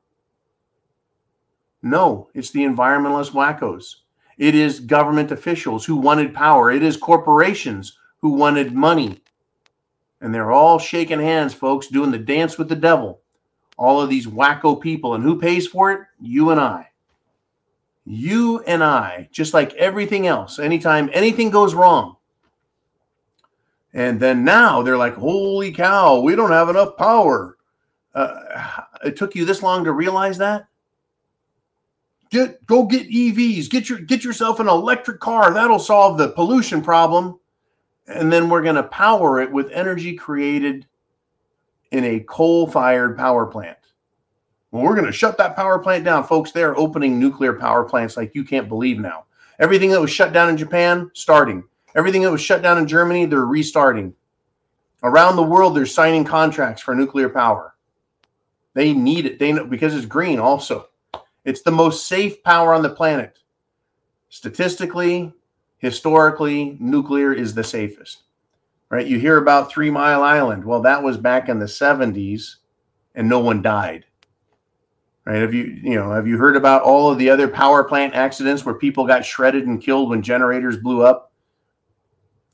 No, 1.84 2.30
it's 2.34 2.50
the 2.50 2.64
environmentalist 2.64 3.34
wackos. 3.34 3.98
It 4.40 4.56
is 4.56 4.80
government 4.80 5.30
officials 5.30 5.86
who 5.86 5.96
wanted 5.96 6.34
power. 6.34 6.72
It 6.72 6.82
is 6.82 6.98
corporations 6.98 8.00
who 8.20 8.32
wanted 8.32 8.74
money. 8.74 9.23
And 10.24 10.34
they're 10.34 10.54
all 10.54 10.80
shaking 10.80 11.20
hands, 11.20 11.54
folks, 11.54 11.88
doing 11.88 12.10
the 12.10 12.18
dance 12.18 12.58
with 12.58 12.70
the 12.70 12.78
devil. 12.78 13.20
All 13.78 14.02
of 14.02 14.10
these 14.10 14.26
wacko 14.26 14.80
people. 14.80 15.16
And 15.16 15.24
who 15.24 15.38
pays 15.38 15.68
for 15.68 15.92
it? 15.92 16.00
You 16.22 16.50
and 16.52 16.62
I. 16.62 16.88
You 18.06 18.62
and 18.62 18.82
I, 18.82 19.28
just 19.34 19.54
like 19.54 19.74
everything 19.74 20.26
else, 20.26 20.60
anytime 20.60 21.10
anything 21.12 21.50
goes 21.50 21.74
wrong. 21.74 22.16
And 23.94 24.18
then 24.18 24.46
now 24.46 24.82
they're 24.82 24.98
like, 24.98 25.16
holy 25.16 25.74
cow, 25.74 26.22
we 26.22 26.38
don't 26.38 26.52
have 26.52 26.70
enough 26.70 26.96
power. 26.96 27.58
Uh, 28.16 28.40
it 29.04 29.18
took 29.18 29.36
you 29.36 29.44
this 29.44 29.62
long 29.62 29.84
to 29.84 29.92
realize 29.92 30.38
that? 30.38 30.68
Get 32.30 32.66
go 32.66 32.86
get 32.86 33.10
EVs. 33.10 33.70
Get 33.70 33.90
your 33.90 34.00
get 34.00 34.24
yourself 34.24 34.60
an 34.60 34.68
electric 34.70 35.20
car. 35.20 35.54
That'll 35.54 35.80
solve 35.80 36.18
the 36.18 36.30
pollution 36.30 36.82
problem. 36.82 37.40
And 38.08 38.32
then 38.32 38.50
we're 38.50 38.62
going 38.62 38.76
to 38.76 38.84
power 38.84 39.42
it 39.42 39.52
with 39.52 39.72
energy 39.72 40.16
created 40.16 40.86
in 41.92 42.04
a 42.04 42.20
coal-fired 42.22 43.18
power 43.18 43.46
plant. 43.46 43.78
Well, 44.72 44.84
we're 44.84 44.96
going 44.96 45.06
to 45.06 45.12
shut 45.12 45.38
that 45.38 45.56
power 45.56 45.80
plant 45.80 46.04
down, 46.04 46.24
folks. 46.24 46.52
They're 46.52 46.78
opening 46.78 47.20
nuclear 47.20 47.54
power 47.54 47.84
plants 47.84 48.18
like 48.18 48.34
you 48.34 48.44
can't 48.44 48.68
believe 48.68 49.00
now. 49.00 49.26
Everything 49.60 49.92
that 49.92 50.02
was 50.02 50.10
shut 50.10 50.34
down 50.34 50.50
in 50.50 50.58
Japan, 50.58 51.12
starting. 51.14 51.64
Everything 51.96 52.24
that 52.24 52.32
was 52.32 52.42
shut 52.42 52.64
down 52.64 52.80
in 52.80 52.88
Germany, 52.88 53.26
they're 53.26 53.46
restarting. 53.46 54.16
Around 55.04 55.36
the 55.36 55.44
world, 55.44 55.76
they're 55.76 55.86
signing 55.86 56.24
contracts 56.24 56.82
for 56.82 56.96
nuclear 56.96 57.30
power. 57.30 57.76
They 58.74 58.94
need 58.94 59.28
it. 59.28 59.38
They 59.38 59.52
know 59.52 59.66
because 59.66 59.94
it's 59.96 60.08
green 60.08 60.40
also. 60.40 60.88
It's 61.46 61.62
the 61.62 61.72
most 61.72 62.08
safe 62.08 62.42
power 62.42 62.74
on 62.74 62.82
the 62.82 62.90
planet. 62.90 63.38
Statistically, 64.30 65.32
historically, 65.84 66.78
nuclear 66.80 67.34
is 67.34 67.54
the 67.54 67.64
safest. 67.64 68.24
Right? 68.90 69.06
You 69.06 69.20
hear 69.20 69.38
about 69.38 69.70
3 69.70 69.92
Mile 69.92 70.24
Island. 70.24 70.64
Well, 70.64 70.82
that 70.84 71.04
was 71.04 71.18
back 71.18 71.50
in 71.50 71.60
the 71.60 71.66
70s 71.66 72.56
and 73.16 73.28
no 73.28 73.40
one 73.40 73.62
died. 73.62 74.06
Right? 75.26 75.42
Have 75.42 75.54
you 75.54 75.64
you 75.64 75.96
know 75.96 76.12
have 76.12 76.28
you 76.28 76.38
heard 76.38 76.56
about 76.56 76.84
all 76.84 77.12
of 77.12 77.18
the 77.18 77.30
other 77.30 77.48
power 77.48 77.84
plant 77.84 78.14
accidents 78.14 78.66
where 78.66 78.76
people 78.76 79.06
got 79.06 79.26
shredded 79.26 79.68
and 79.68 79.82
killed 79.82 80.10
when 80.10 80.22
generators 80.22 80.78
blew 80.78 81.04
up? 81.04 81.32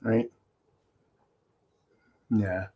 Right? 0.02 0.32
Yeah. 2.30 2.68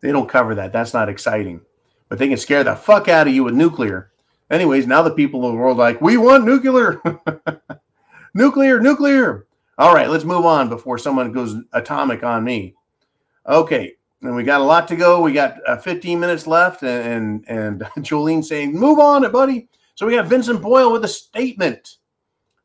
They 0.00 0.12
don't 0.12 0.28
cover 0.28 0.54
that. 0.54 0.72
That's 0.72 0.94
not 0.94 1.08
exciting. 1.08 1.60
But 2.08 2.18
they 2.18 2.28
can 2.28 2.36
scare 2.36 2.64
the 2.64 2.76
fuck 2.76 3.08
out 3.08 3.28
of 3.28 3.34
you 3.34 3.44
with 3.44 3.54
nuclear. 3.54 4.10
Anyways, 4.50 4.86
now 4.86 5.02
the 5.02 5.10
people 5.10 5.44
of 5.44 5.52
the 5.52 5.58
world 5.58 5.78
like, 5.78 6.00
we 6.00 6.16
want 6.16 6.44
nuclear. 6.44 7.00
nuclear, 8.34 8.80
nuclear. 8.80 9.45
All 9.78 9.94
right, 9.94 10.08
let's 10.08 10.24
move 10.24 10.46
on 10.46 10.68
before 10.68 10.98
someone 10.98 11.32
goes 11.32 11.54
atomic 11.72 12.22
on 12.22 12.44
me. 12.44 12.74
Okay, 13.46 13.94
and 14.22 14.34
we 14.34 14.42
got 14.42 14.60
a 14.60 14.64
lot 14.64 14.88
to 14.88 14.96
go. 14.96 15.20
We 15.20 15.32
got 15.32 15.58
uh, 15.66 15.76
15 15.76 16.18
minutes 16.18 16.46
left, 16.46 16.82
and 16.82 17.44
and, 17.48 17.86
and 17.96 18.04
Jolene 18.04 18.44
saying, 18.44 18.72
"Move 18.72 18.98
on, 18.98 19.30
buddy." 19.30 19.68
So 19.94 20.06
we 20.06 20.14
got 20.14 20.26
Vincent 20.26 20.62
Boyle 20.62 20.92
with 20.92 21.04
a 21.04 21.08
statement. 21.08 21.96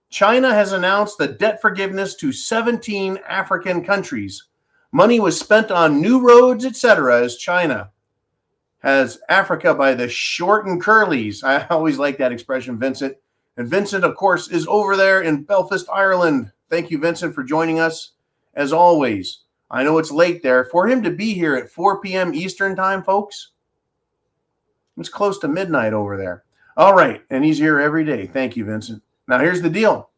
China 0.10 0.54
has 0.54 0.74
announced 0.74 1.18
the 1.18 1.28
debt 1.28 1.62
forgiveness 1.62 2.16
to 2.16 2.34
17 2.34 3.18
African 3.28 3.84
countries. 3.84 4.48
Money 4.92 5.22
was 5.22 5.40
spent 5.40 5.72
on 5.72 6.02
new 6.02 6.20
roads, 6.20 6.66
etc. 6.66 7.24
As 7.24 7.38
China 7.38 7.92
has 8.80 9.20
Africa 9.30 9.74
by 9.74 9.94
the 9.94 10.10
short 10.10 10.66
and 10.66 10.84
curlies. 10.84 11.44
I 11.44 11.66
always 11.70 11.98
like 11.98 12.18
that 12.18 12.32
expression, 12.32 12.80
Vincent. 12.80 13.16
And 13.58 13.68
Vincent, 13.68 14.04
of 14.04 14.16
course, 14.16 14.50
is 14.50 14.68
over 14.68 14.98
there 14.98 15.22
in 15.22 15.44
Belfast, 15.44 15.88
Ireland. 15.92 16.52
Thank 16.72 16.90
you, 16.90 17.00
Vincent, 17.00 17.36
for 17.36 17.44
joining 17.44 17.82
us 17.82 18.14
as 18.54 18.72
always. 18.72 19.40
I 19.70 19.84
know 19.84 19.98
it's 19.98 20.10
late 20.10 20.42
there. 20.42 20.64
For 20.64 20.88
him 20.88 21.04
to 21.04 21.12
be 21.12 21.34
here 21.34 21.56
at 21.56 21.70
4 21.70 22.00
p.m. 22.00 22.34
Eastern 22.34 22.78
time, 22.78 23.04
folks, 23.04 23.50
it's 24.98 25.10
close 25.10 25.38
to 25.40 25.50
midnight 25.50 25.92
over 25.92 26.16
there. 26.16 26.46
All 26.78 26.94
right. 26.94 27.24
And 27.30 27.44
he's 27.44 27.58
here 27.58 27.82
every 27.82 28.06
day. 28.06 28.26
Thank 28.26 28.56
you, 28.56 28.64
Vincent. 28.64 29.04
Now, 29.28 29.40
here's 29.40 29.62
the 29.62 29.70
deal 29.70 30.10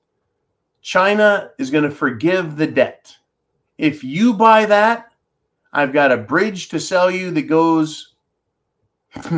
China 0.83 1.49
is 1.57 1.71
going 1.71 1.85
to 1.85 1.91
forgive 1.91 2.55
the 2.55 2.67
debt. 2.67 3.15
If 3.79 4.03
you 4.03 4.31
buy 4.31 4.67
that, 4.67 5.11
I've 5.71 5.91
got 5.91 6.11
a 6.11 6.17
bridge 6.17 6.69
to 6.69 6.79
sell 6.79 7.09
you 7.09 7.31
that 7.31 7.43
goes 7.43 8.13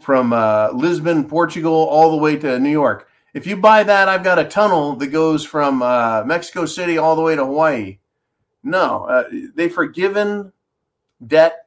from 0.00 0.32
uh, 0.32 0.70
Lisbon, 0.72 1.28
Portugal, 1.28 1.74
all 1.74 2.10
the 2.10 2.16
way 2.16 2.38
to 2.38 2.58
New 2.58 2.70
York. 2.70 3.10
If 3.34 3.48
you 3.48 3.56
buy 3.56 3.82
that, 3.82 4.08
I've 4.08 4.22
got 4.22 4.38
a 4.38 4.44
tunnel 4.44 4.94
that 4.94 5.08
goes 5.08 5.44
from 5.44 5.82
uh, 5.82 6.22
Mexico 6.24 6.66
City 6.66 6.98
all 6.98 7.16
the 7.16 7.22
way 7.22 7.34
to 7.34 7.44
Hawaii. 7.44 7.98
No, 8.62 9.04
uh, 9.04 9.24
they've 9.54 9.74
forgiven 9.74 10.52
debt. 11.26 11.66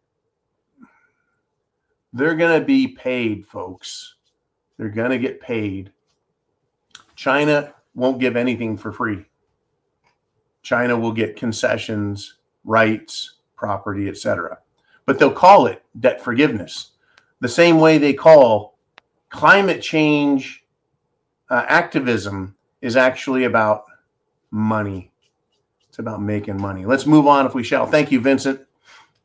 They're 2.14 2.36
going 2.36 2.58
to 2.60 2.66
be 2.66 2.88
paid, 2.88 3.46
folks. 3.46 4.16
They're 4.78 4.90
going 4.90 5.12
to 5.12 5.20
get 5.20 5.42
paid. 5.42 5.92
China 7.16 7.74
won't 7.94 8.20
give 8.20 8.38
anything 8.38 8.78
for 8.78 8.94
free. 8.94 9.26
China 10.62 10.98
will 10.98 11.12
get 11.12 11.36
concessions, 11.36 12.36
rights, 12.64 13.34
property, 13.58 14.08
etc. 14.08 14.60
But 15.06 15.20
they'll 15.20 15.32
call 15.32 15.68
it 15.68 15.84
debt 16.00 16.22
forgiveness. 16.22 16.92
The 17.42 17.50
same 17.50 17.80
way 17.80 17.98
they 17.98 18.14
call 18.14 18.78
climate 19.30 19.82
change 19.82 20.64
uh, 21.50 21.66
activism 21.68 22.56
is 22.82 22.96
actually 22.96 23.46
about 23.46 23.86
money. 24.52 25.12
It's 25.90 26.00
about 26.00 26.22
making 26.22 26.62
money. 26.62 26.86
Let's 26.86 27.06
move 27.06 27.28
on 27.28 27.46
if 27.46 27.56
we 27.56 27.64
shall. 27.64 27.86
Thank 27.86 28.12
you, 28.12 28.20
Vincent. 28.20 28.62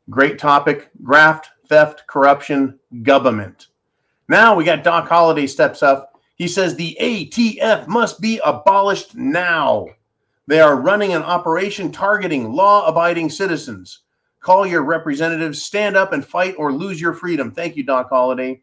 Great 0.09 0.37
topic 0.37 0.89
graft, 1.01 1.49
theft, 1.67 2.03
corruption, 2.07 2.79
government. 3.03 3.67
Now 4.27 4.55
we 4.55 4.63
got 4.63 4.83
Doc 4.83 5.07
Holliday 5.07 5.47
steps 5.47 5.83
up. 5.83 6.19
He 6.35 6.47
says 6.47 6.75
the 6.75 6.97
ATF 6.99 7.87
must 7.87 8.19
be 8.19 8.39
abolished 8.43 9.15
now. 9.15 9.87
They 10.47 10.59
are 10.59 10.75
running 10.75 11.13
an 11.13 11.23
operation 11.23 11.91
targeting 11.91 12.51
law 12.51 12.85
abiding 12.85 13.29
citizens. 13.29 13.99
Call 14.41 14.67
your 14.67 14.83
representatives, 14.83 15.63
stand 15.63 15.95
up 15.95 16.11
and 16.11 16.25
fight 16.25 16.55
or 16.57 16.73
lose 16.73 16.99
your 16.99 17.13
freedom. 17.13 17.51
Thank 17.51 17.77
you, 17.77 17.83
Doc 17.83 18.09
Holliday. 18.09 18.61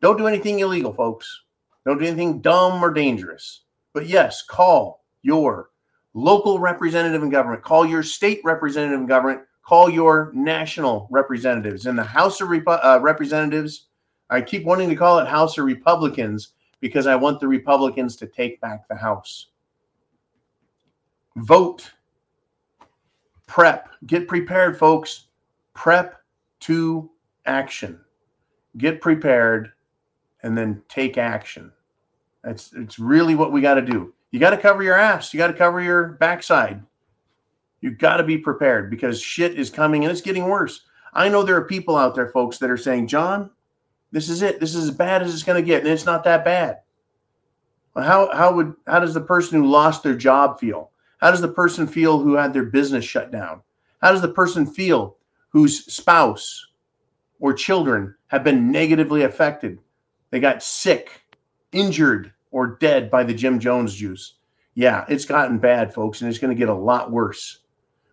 Don't 0.00 0.18
do 0.18 0.28
anything 0.28 0.60
illegal, 0.60 0.92
folks. 0.92 1.42
Don't 1.86 1.98
do 1.98 2.04
anything 2.04 2.40
dumb 2.40 2.82
or 2.82 2.92
dangerous. 2.92 3.62
But 3.94 4.08
yes, 4.08 4.42
call 4.42 5.04
your 5.22 5.70
local 6.14 6.58
representative 6.58 7.22
in 7.22 7.30
government, 7.30 7.62
call 7.62 7.86
your 7.86 8.02
state 8.02 8.40
representative 8.42 8.98
in 8.98 9.06
government, 9.06 9.42
call 9.62 9.88
your 9.88 10.32
national 10.34 11.06
representatives. 11.12 11.86
In 11.86 11.94
the 11.94 12.02
House 12.02 12.40
of 12.40 12.48
Repu- 12.48 12.80
uh, 12.82 12.98
Representatives, 13.00 13.86
I 14.30 14.40
keep 14.40 14.64
wanting 14.64 14.88
to 14.88 14.96
call 14.96 15.20
it 15.20 15.28
House 15.28 15.58
of 15.58 15.64
Republicans 15.64 16.54
because 16.80 17.06
I 17.06 17.14
want 17.14 17.38
the 17.38 17.48
Republicans 17.48 18.16
to 18.16 18.26
take 18.26 18.60
back 18.60 18.88
the 18.88 18.96
House. 18.96 19.46
Vote. 21.36 21.92
Prep. 23.46 23.90
Get 24.06 24.26
prepared, 24.26 24.76
folks. 24.76 25.28
Prep 25.72 26.20
to 26.60 27.10
action. 27.44 28.00
Get 28.76 29.00
prepared 29.00 29.72
and 30.42 30.58
then 30.58 30.82
take 30.88 31.16
action. 31.16 31.72
That's 32.46 32.72
it's 32.74 33.00
really 33.00 33.34
what 33.34 33.50
we 33.50 33.60
got 33.60 33.74
to 33.74 33.82
do. 33.82 34.14
You 34.30 34.38
got 34.38 34.50
to 34.50 34.56
cover 34.56 34.80
your 34.84 34.94
ass. 34.94 35.34
You 35.34 35.38
got 35.38 35.48
to 35.48 35.52
cover 35.52 35.80
your 35.80 36.10
backside. 36.10 36.80
You 37.80 37.90
got 37.90 38.18
to 38.18 38.22
be 38.22 38.38
prepared 38.38 38.88
because 38.88 39.20
shit 39.20 39.58
is 39.58 39.68
coming 39.68 40.04
and 40.04 40.12
it's 40.12 40.20
getting 40.20 40.44
worse. 40.44 40.82
I 41.12 41.28
know 41.28 41.42
there 41.42 41.56
are 41.56 41.64
people 41.64 41.96
out 41.96 42.14
there, 42.14 42.28
folks, 42.28 42.58
that 42.58 42.70
are 42.70 42.76
saying, 42.76 43.08
John, 43.08 43.50
this 44.12 44.28
is 44.28 44.42
it. 44.42 44.60
This 44.60 44.76
is 44.76 44.88
as 44.88 44.94
bad 44.94 45.22
as 45.22 45.34
it's 45.34 45.42
going 45.42 45.60
to 45.60 45.66
get, 45.66 45.82
and 45.82 45.90
it's 45.90 46.06
not 46.06 46.22
that 46.22 46.44
bad. 46.44 46.78
Well, 47.94 48.04
how 48.04 48.32
how 48.32 48.54
would 48.54 48.74
how 48.86 49.00
does 49.00 49.14
the 49.14 49.20
person 49.20 49.60
who 49.60 49.68
lost 49.68 50.04
their 50.04 50.14
job 50.14 50.60
feel? 50.60 50.92
How 51.18 51.32
does 51.32 51.40
the 51.40 51.48
person 51.48 51.88
feel 51.88 52.20
who 52.20 52.34
had 52.34 52.52
their 52.52 52.66
business 52.66 53.04
shut 53.04 53.32
down? 53.32 53.60
How 54.00 54.12
does 54.12 54.22
the 54.22 54.28
person 54.28 54.66
feel 54.66 55.16
whose 55.48 55.84
spouse 55.92 56.64
or 57.40 57.52
children 57.54 58.14
have 58.28 58.44
been 58.44 58.70
negatively 58.70 59.24
affected? 59.24 59.80
They 60.30 60.38
got 60.38 60.62
sick, 60.62 61.22
injured, 61.72 62.32
or 62.56 62.78
dead 62.80 63.10
by 63.10 63.22
the 63.22 63.34
Jim 63.34 63.60
Jones 63.60 63.94
juice. 63.94 64.32
Yeah, 64.72 65.04
it's 65.10 65.26
gotten 65.26 65.58
bad, 65.58 65.92
folks, 65.92 66.22
and 66.22 66.30
it's 66.30 66.38
going 66.38 66.56
to 66.56 66.58
get 66.58 66.70
a 66.70 66.74
lot 66.74 67.10
worse 67.10 67.58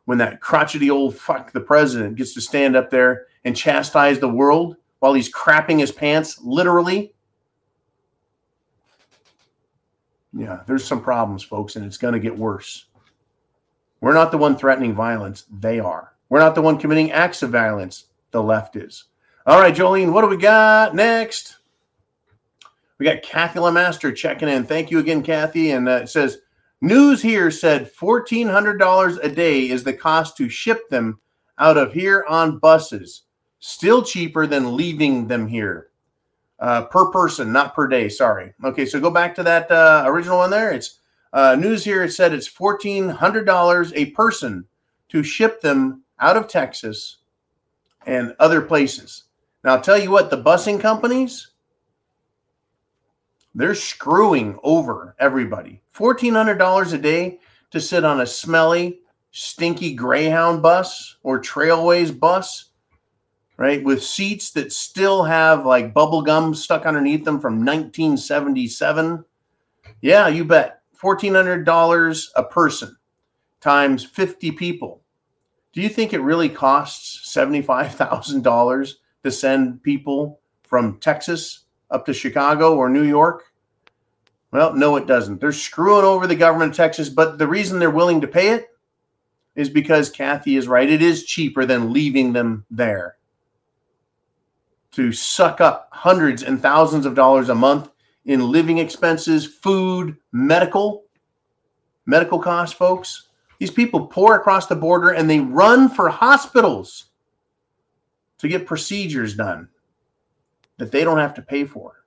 when 0.04 0.18
that 0.18 0.42
crotchety 0.42 0.90
old 0.90 1.16
fuck, 1.16 1.54
the 1.54 1.62
president, 1.62 2.18
gets 2.18 2.34
to 2.34 2.42
stand 2.42 2.76
up 2.76 2.90
there 2.90 3.28
and 3.46 3.56
chastise 3.56 4.20
the 4.20 4.28
world 4.28 4.76
while 5.00 5.14
he's 5.14 5.32
crapping 5.32 5.80
his 5.80 5.94
pants, 5.94 6.42
literally. 6.44 7.14
Yeah, 10.34 10.60
there's 10.68 10.84
some 10.84 11.02
problems, 11.02 11.44
folks, 11.44 11.78
and 11.78 11.86
it's 11.86 11.98
going 11.98 12.14
to 12.14 12.20
get 12.20 12.38
worse. 12.38 12.88
We're 14.02 14.14
not 14.14 14.32
the 14.32 14.38
one 14.38 14.58
threatening 14.58 14.94
violence, 14.94 15.46
they 15.58 15.80
are. 15.80 16.16
We're 16.28 16.40
not 16.40 16.54
the 16.54 16.62
one 16.62 16.78
committing 16.78 17.14
acts 17.14 17.44
of 17.44 17.52
violence, 17.52 18.08
the 18.32 18.44
left 18.44 18.76
is. 18.76 19.06
All 19.46 19.62
right, 19.62 19.74
Jolene, 19.74 20.12
what 20.12 20.20
do 20.20 20.28
we 20.28 20.36
got 20.36 20.94
next? 20.94 21.60
We 23.04 23.10
got 23.10 23.22
Kathy 23.22 23.60
Lamaster 23.60 24.16
checking 24.16 24.48
in. 24.48 24.64
Thank 24.64 24.90
you 24.90 25.00
again, 25.00 25.24
Kathy. 25.24 25.72
And 25.72 25.90
uh, 25.90 26.04
it 26.04 26.08
says, 26.08 26.38
News 26.80 27.22
here 27.22 27.52
said 27.52 27.92
$1,400 27.94 29.20
a 29.22 29.28
day 29.28 29.70
is 29.70 29.84
the 29.84 29.92
cost 29.92 30.38
to 30.38 30.48
ship 30.48 30.88
them 30.88 31.20
out 31.58 31.76
of 31.76 31.92
here 31.92 32.24
on 32.30 32.60
buses. 32.60 33.24
Still 33.60 34.04
cheaper 34.04 34.48
than 34.48 34.78
leaving 34.78 35.28
them 35.28 35.48
here 35.48 35.90
uh, 36.60 36.86
per 36.86 37.12
person, 37.12 37.52
not 37.52 37.76
per 37.76 37.88
day. 37.88 38.08
Sorry. 38.08 38.54
Okay, 38.64 38.86
so 38.86 39.02
go 39.02 39.12
back 39.12 39.36
to 39.36 39.44
that 39.44 39.70
uh, 39.70 40.06
original 40.08 40.38
one 40.38 40.50
there. 40.50 40.72
It's 40.72 41.00
uh, 41.34 41.58
news 41.60 41.84
here. 41.84 42.06
It 42.06 42.14
said 42.14 42.32
it's 42.32 42.50
$1,400 42.50 43.92
a 43.98 44.06
person 44.12 44.64
to 45.10 45.24
ship 45.24 45.60
them 45.60 46.04
out 46.22 46.38
of 46.38 46.48
Texas 46.48 47.18
and 48.06 48.34
other 48.40 48.62
places. 48.62 49.26
Now, 49.66 49.76
I'll 49.76 49.82
tell 49.82 49.98
you 49.98 50.10
what, 50.10 50.30
the 50.30 50.42
busing 50.42 50.80
companies, 50.80 51.50
they're 53.56 53.76
screwing 53.76 54.58
over 54.64 55.16
everybody. 55.20 55.82
$1,400 55.96 56.94
a 56.94 56.98
day 56.98 57.40
to 57.72 57.80
sit 57.80 58.04
on 58.04 58.22
a 58.22 58.26
smelly, 58.26 59.00
stinky 59.32 59.94
Greyhound 59.94 60.62
bus 60.62 61.18
or 61.24 61.40
Trailways 61.40 62.18
bus, 62.18 62.70
right? 63.58 63.84
With 63.84 64.04
seats 64.04 64.52
that 64.52 64.72
still 64.72 65.24
have 65.24 65.66
like 65.66 65.94
bubble 65.94 66.22
gum 66.22 66.54
stuck 66.54 66.86
underneath 66.86 67.26
them 67.26 67.40
from 67.40 67.66
1977. 67.66 69.24
Yeah, 70.02 70.28
you 70.28 70.46
bet. 70.46 70.82
$1,400 71.00 72.28
a 72.36 72.44
person 72.44 72.96
times 73.60 74.04
50 74.04 74.52
people. 74.52 75.02
Do 75.74 75.82
you 75.82 75.90
think 75.90 76.14
it 76.14 76.20
really 76.20 76.50
costs 76.50 77.34
$75,000 77.36 78.94
to 79.24 79.32
send 79.32 79.84
people 79.84 80.40
from 80.64 81.00
Texas 81.00 81.63
up 81.94 82.06
to 82.08 82.14
Chicago 82.14 82.76
or 82.76 82.90
New 82.90 83.04
York? 83.04 83.46
Well, 84.52 84.74
no, 84.74 84.98
it 84.98 85.08
doesn't. 85.08 85.40
They're 85.40 85.52
screwing 85.52 86.06
over 86.06 86.28
the 86.28 86.36
government 86.36 86.72
of 86.72 86.78
Texas, 86.78 87.10
but 87.10 87.38
the 87.38 87.48
reason 87.48 87.80
they're 87.80 87.90
willing 87.90 88.22
to 88.22 88.28
pay 88.28 88.50
it 88.50 88.70
is 89.56 89.70
because 89.70 90.10
Kathy 90.10 90.58
is 90.58 90.68
right. 90.68 90.90
It 90.90 91.02
is 91.02 91.26
cheaper 91.26 91.66
than 91.66 91.94
leaving 91.94 92.34
them 92.34 92.66
there. 92.70 93.18
to 94.94 95.12
suck 95.12 95.60
up 95.60 95.90
hundreds 95.92 96.44
and 96.44 96.62
thousands 96.62 97.06
of 97.06 97.16
dollars 97.16 97.50
a 97.50 97.56
month 97.56 97.90
in 98.26 98.52
living 98.52 98.78
expenses, 98.78 99.46
food, 99.46 100.16
medical, 100.32 101.06
medical 102.06 102.40
costs, 102.40 102.76
folks. 102.76 103.28
These 103.60 103.72
people 103.72 104.08
pour 104.08 104.36
across 104.36 104.68
the 104.68 104.76
border 104.76 105.10
and 105.10 105.30
they 105.30 105.40
run 105.40 105.90
for 105.90 106.10
hospitals 106.10 107.06
to 108.38 108.48
get 108.48 108.68
procedures 108.68 109.36
done 109.36 109.68
that 110.78 110.92
they 110.92 111.04
don't 111.04 111.20
have 111.20 111.34
to 111.36 111.42
pay 111.42 111.66
for. 111.66 112.04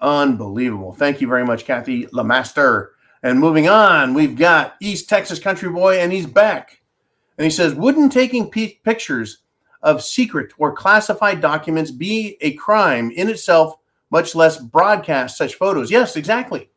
Unbelievable. 0.00 0.92
Thank 0.92 1.20
you 1.20 1.28
very 1.28 1.44
much, 1.44 1.64
Kathy 1.64 2.06
Lamaster. 2.06 2.90
And 3.22 3.40
moving 3.40 3.68
on, 3.68 4.14
we've 4.14 4.36
got 4.36 4.76
East 4.80 5.08
Texas 5.08 5.38
Country 5.38 5.68
Boy, 5.68 6.00
and 6.00 6.12
he's 6.12 6.26
back. 6.26 6.80
And 7.36 7.44
he 7.44 7.50
says, 7.50 7.74
Wouldn't 7.74 8.12
taking 8.12 8.50
p- 8.50 8.80
pictures 8.84 9.38
of 9.82 10.02
secret 10.02 10.52
or 10.58 10.72
classified 10.72 11.40
documents 11.40 11.90
be 11.90 12.36
a 12.40 12.54
crime 12.54 13.10
in 13.10 13.28
itself, 13.28 13.76
much 14.10 14.34
less 14.34 14.58
broadcast 14.58 15.36
such 15.36 15.56
photos? 15.56 15.90
Yes, 15.90 16.16
exactly. 16.16 16.70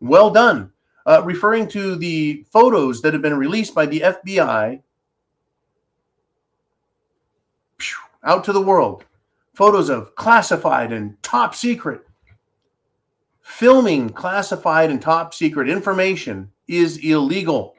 Well 0.00 0.30
done. 0.30 0.72
Uh, 1.04 1.22
referring 1.24 1.68
to 1.68 1.96
the 1.96 2.44
photos 2.50 3.02
that 3.02 3.12
have 3.12 3.22
been 3.22 3.36
released 3.36 3.74
by 3.74 3.86
the 3.86 4.00
FBI 4.00 4.80
out 8.24 8.44
to 8.44 8.52
the 8.52 8.60
world, 8.60 9.04
photos 9.54 9.88
of 9.88 10.14
classified 10.14 10.92
and 10.92 11.22
top 11.22 11.54
secret. 11.54 12.06
Filming 13.42 14.08
classified 14.08 14.90
and 14.90 15.02
top 15.02 15.34
secret 15.34 15.68
information 15.68 16.50
is 16.68 16.96
illegal. 16.98 17.74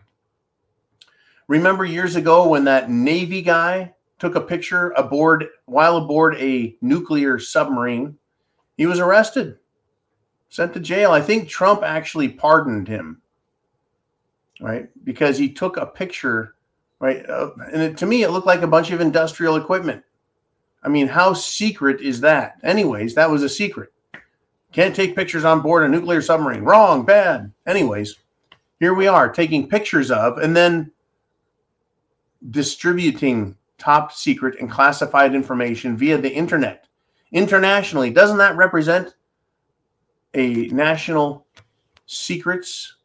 Remember 1.47 1.83
years 1.83 2.15
ago 2.15 2.47
when 2.47 2.65
that 2.65 2.89
Navy 2.89 3.41
guy 3.41 3.93
took 4.19 4.35
a 4.35 4.41
picture 4.41 4.91
aboard 4.91 5.47
while 5.65 5.97
aboard 5.97 6.35
a 6.35 6.75
nuclear 6.81 7.39
submarine? 7.39 8.17
He 8.77 8.85
was 8.85 8.99
arrested, 8.99 9.57
sent 10.49 10.73
to 10.73 10.79
jail. 10.79 11.11
I 11.11 11.21
think 11.21 11.47
Trump 11.47 11.83
actually 11.83 12.29
pardoned 12.29 12.87
him, 12.87 13.21
right? 14.61 14.89
Because 15.03 15.37
he 15.37 15.49
took 15.49 15.77
a 15.77 15.85
picture, 15.85 16.55
right? 16.99 17.27
Uh, 17.29 17.51
and 17.71 17.81
it, 17.81 17.97
to 17.97 18.05
me, 18.05 18.23
it 18.23 18.31
looked 18.31 18.47
like 18.47 18.61
a 18.61 18.67
bunch 18.67 18.91
of 18.91 19.01
industrial 19.01 19.57
equipment. 19.57 20.03
I 20.83 20.89
mean, 20.89 21.07
how 21.07 21.33
secret 21.33 22.01
is 22.01 22.21
that? 22.21 22.57
Anyways, 22.63 23.15
that 23.15 23.29
was 23.29 23.41
a 23.43 23.49
secret. 23.49 23.91
Can't 24.71 24.95
take 24.95 25.15
pictures 25.15 25.45
on 25.45 25.61
board 25.61 25.83
a 25.83 25.87
nuclear 25.87 26.21
submarine. 26.21 26.63
Wrong, 26.63 27.05
bad. 27.05 27.51
Anyways, 27.65 28.17
here 28.79 28.93
we 28.93 29.07
are 29.07 29.31
taking 29.31 29.69
pictures 29.69 30.11
of 30.11 30.39
and 30.39 30.55
then 30.55 30.91
distributing 32.49 33.55
top 33.77 34.11
secret 34.11 34.59
and 34.59 34.69
classified 34.69 35.35
information 35.35 35.95
via 35.95 36.17
the 36.17 36.31
internet 36.31 36.87
internationally. 37.31 38.09
Doesn't 38.09 38.37
that 38.37 38.57
represent 38.57 39.15
a 40.33 40.67
national 40.67 41.45
secrets 42.05 42.95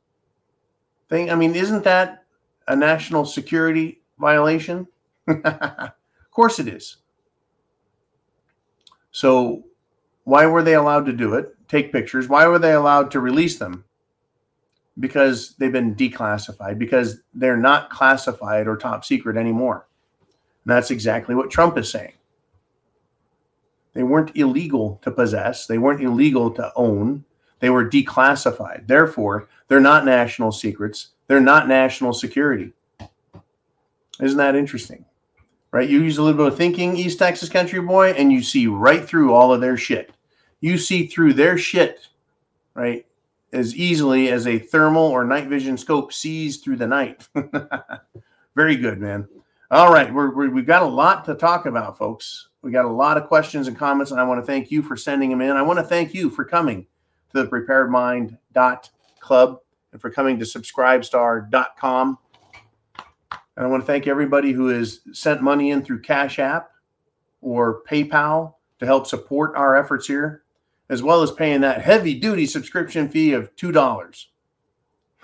thing? 1.09 1.31
I 1.31 1.35
mean, 1.35 1.55
isn't 1.55 1.85
that 1.85 2.25
a 2.67 2.75
national 2.75 3.25
security 3.25 4.01
violation? 4.19 4.89
of 5.29 5.93
course 6.31 6.59
it 6.59 6.69
is. 6.69 6.97
So, 9.19 9.65
why 10.23 10.47
were 10.47 10.63
they 10.63 10.75
allowed 10.75 11.07
to 11.07 11.13
do 11.13 11.35
it? 11.35 11.53
Take 11.67 11.91
pictures. 11.91 12.29
Why 12.29 12.47
were 12.47 12.61
they 12.61 12.73
allowed 12.73 13.11
to 13.11 13.21
release 13.21 13.59
them? 13.59 13.85
Because 15.01 15.57
they've 15.57 15.73
been 15.73 15.97
declassified, 15.97 16.79
because 16.79 17.19
they're 17.35 17.57
not 17.57 17.91
classified 17.91 18.69
or 18.69 18.77
top 18.77 19.05
secret 19.05 19.37
anymore. 19.37 19.89
And 20.65 20.71
that's 20.71 20.93
exactly 20.93 21.35
what 21.35 21.51
Trump 21.51 21.77
is 21.79 21.91
saying. 21.91 22.13
They 23.93 24.05
weren't 24.05 24.37
illegal 24.37 25.01
to 25.03 25.11
possess, 25.11 25.67
they 25.67 25.79
weren't 25.79 26.01
illegal 26.01 26.53
to 26.53 26.71
own, 26.77 27.25
they 27.59 27.71
were 27.71 27.91
declassified. 27.91 28.87
Therefore, 28.87 29.49
they're 29.67 29.81
not 29.81 30.05
national 30.05 30.53
secrets, 30.53 31.09
they're 31.27 31.41
not 31.41 31.67
national 31.67 32.13
security. 32.13 32.73
Isn't 34.21 34.39
that 34.39 34.55
interesting? 34.55 35.07
Right? 35.71 35.89
You 35.89 36.03
use 36.03 36.19
a 36.19 36.23
little 36.23 36.39
bit 36.39 36.53
of 36.53 36.57
thinking, 36.57 36.97
East 36.97 37.19
Texas 37.19 37.49
country 37.49 37.81
boy, 37.81 38.11
and 38.13 38.33
you 38.33 38.43
see 38.43 38.67
right 38.67 39.05
through 39.05 39.35
all 39.35 39.53
of 39.53 39.61
their 39.61 39.77
shit. 39.77 40.13
You 40.61 40.79
see 40.79 41.07
through 41.07 41.35
their 41.35 41.59
shit, 41.59 42.09
right? 42.75 43.05
As 43.53 43.77
easily 43.77 44.31
as 44.31 44.47
a 44.47 44.59
thermal 44.59 45.03
or 45.03 45.25
night 45.25 45.47
vision 45.47 45.77
scope 45.77 46.13
sees 46.13 46.59
through 46.59 46.77
the 46.77 46.87
night. 46.87 47.29
Very 48.57 48.77
good, 48.77 48.99
man. 48.99 49.29
All 49.71 49.93
right, 49.93 50.13
we're, 50.13 50.49
we 50.49 50.61
have 50.61 50.67
got 50.67 50.83
a 50.83 50.87
lot 50.87 51.27
to 51.27 51.35
talk 51.35 51.67
about, 51.67 51.99
folks. 51.99 52.49
We 52.63 52.73
got 52.73 52.87
a 52.87 52.91
lot 52.91 53.19
of 53.19 53.29
questions 53.29 53.69
and 53.69 53.77
comments, 53.77 54.11
and 54.11 54.21
I 54.21 54.25
want 54.25 54.41
to 54.41 54.47
thank 54.47 54.71
you 54.71 54.83
for 54.83 54.97
sending 54.97 55.31
them 55.31 55.43
in. 55.43 55.51
I 55.51 55.63
want 55.63 55.79
to 55.79 55.85
thank 55.85 56.15
you 56.15 56.31
for 56.31 56.45
coming 56.45 56.87
to 57.33 57.43
the 57.43 57.49
Prepared 57.49 57.91
Mind 57.91 58.39
Club 59.21 59.61
and 59.93 60.01
for 60.01 60.11
coming 60.11 60.39
to 60.39 60.45
subscribestar.com. 60.45 62.19
And 63.31 63.67
I 63.67 63.67
want 63.67 63.83
to 63.83 63.87
thank 63.87 64.07
everybody 64.07 64.53
who 64.53 64.69
has 64.69 65.01
sent 65.13 65.43
money 65.43 65.71
in 65.71 65.83
through 65.83 66.03
Cash 66.03 66.39
App 66.39 66.71
or 67.41 67.83
PayPal 67.85 68.55
to 68.79 68.87
help 68.87 69.07
support 69.07 69.57
our 69.57 69.77
efforts 69.77 70.07
here, 70.07 70.43
as 70.89 71.03
well 71.03 71.23
as 71.23 71.33
paying 71.33 71.61
that 71.63 71.81
heavy 71.83 72.15
duty 72.15 72.47
subscription 72.47 73.09
fee 73.09 73.33
of 73.33 73.55
$2. 73.57 74.27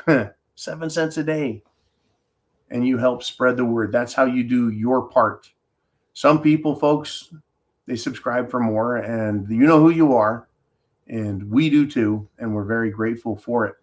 Seven 0.56 0.90
cents 0.90 1.16
a 1.16 1.24
day. 1.24 1.62
And 2.70 2.86
you 2.86 2.98
help 2.98 3.22
spread 3.22 3.56
the 3.56 3.64
word. 3.64 3.92
That's 3.92 4.14
how 4.14 4.24
you 4.24 4.42
do 4.42 4.70
your 4.70 5.08
part. 5.08 5.50
Some 6.12 6.42
people, 6.42 6.74
folks, 6.74 7.32
they 7.86 7.96
subscribe 7.96 8.50
for 8.50 8.60
more, 8.60 8.96
and 8.96 9.48
you 9.48 9.66
know 9.66 9.80
who 9.80 9.90
you 9.90 10.14
are. 10.14 10.48
And 11.06 11.50
we 11.50 11.68
do 11.68 11.86
too. 11.86 12.28
And 12.38 12.54
we're 12.54 12.64
very 12.64 12.90
grateful 12.90 13.36
for 13.36 13.66
it. 13.66 13.74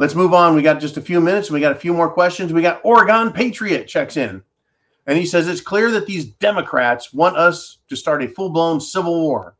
Let's 0.00 0.14
move 0.14 0.32
on. 0.32 0.54
We 0.54 0.62
got 0.62 0.80
just 0.80 0.96
a 0.96 1.02
few 1.02 1.20
minutes. 1.20 1.50
We 1.50 1.60
got 1.60 1.72
a 1.72 1.78
few 1.78 1.92
more 1.92 2.08
questions. 2.08 2.54
We 2.54 2.62
got 2.62 2.80
Oregon 2.84 3.32
Patriot 3.32 3.86
checks 3.86 4.16
in. 4.16 4.42
And 5.06 5.18
he 5.18 5.26
says 5.26 5.46
it's 5.46 5.60
clear 5.60 5.90
that 5.90 6.06
these 6.06 6.24
Democrats 6.24 7.12
want 7.12 7.36
us 7.36 7.80
to 7.90 7.96
start 7.96 8.22
a 8.22 8.28
full 8.28 8.48
blown 8.48 8.80
civil 8.80 9.20
war. 9.20 9.56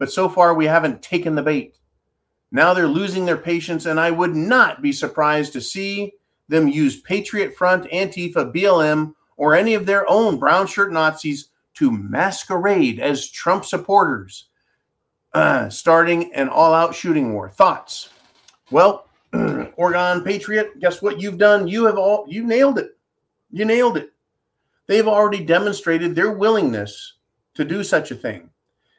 But 0.00 0.10
so 0.10 0.28
far, 0.28 0.52
we 0.52 0.66
haven't 0.66 1.00
taken 1.00 1.36
the 1.36 1.44
bait. 1.44 1.76
Now 2.50 2.74
they're 2.74 2.88
losing 2.88 3.24
their 3.24 3.36
patience, 3.36 3.86
and 3.86 4.00
I 4.00 4.10
would 4.10 4.34
not 4.34 4.82
be 4.82 4.90
surprised 4.90 5.52
to 5.52 5.60
see 5.60 6.14
them 6.48 6.66
use 6.66 7.00
Patriot 7.00 7.54
Front, 7.54 7.88
Antifa, 7.92 8.52
BLM, 8.52 9.14
or 9.36 9.54
any 9.54 9.74
of 9.74 9.86
their 9.86 10.10
own 10.10 10.40
brown 10.40 10.66
shirt 10.66 10.92
Nazis 10.92 11.50
to 11.74 11.92
masquerade 11.92 12.98
as 12.98 13.30
Trump 13.30 13.64
supporters, 13.64 14.48
uh, 15.34 15.68
starting 15.68 16.34
an 16.34 16.48
all 16.48 16.74
out 16.74 16.96
shooting 16.96 17.32
war. 17.32 17.48
Thoughts? 17.48 18.08
Well, 18.72 19.08
Oregon 19.76 20.22
Patriot, 20.22 20.78
guess 20.80 21.02
what 21.02 21.20
you've 21.20 21.38
done? 21.38 21.66
You 21.66 21.84
have 21.86 21.98
all 21.98 22.24
you 22.28 22.44
nailed 22.44 22.78
it. 22.78 22.96
You 23.50 23.64
nailed 23.64 23.96
it. 23.96 24.12
They've 24.86 25.08
already 25.08 25.44
demonstrated 25.44 26.14
their 26.14 26.32
willingness 26.32 27.14
to 27.54 27.64
do 27.64 27.82
such 27.82 28.10
a 28.10 28.16
thing. 28.16 28.50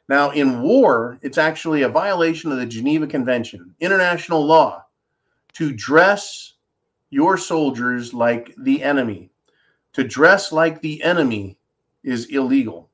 Now, 0.08 0.30
in 0.30 0.62
war, 0.62 1.18
it's 1.22 1.38
actually 1.38 1.82
a 1.82 1.88
violation 1.88 2.52
of 2.52 2.58
the 2.58 2.66
Geneva 2.66 3.06
Convention, 3.06 3.74
international 3.80 4.44
law, 4.44 4.84
to 5.54 5.72
dress 5.72 6.54
your 7.10 7.36
soldiers 7.36 8.14
like 8.14 8.54
the 8.58 8.82
enemy. 8.82 9.30
To 9.94 10.04
dress 10.04 10.52
like 10.52 10.80
the 10.80 11.02
enemy 11.02 11.58
is 12.04 12.26
illegal. 12.26 12.90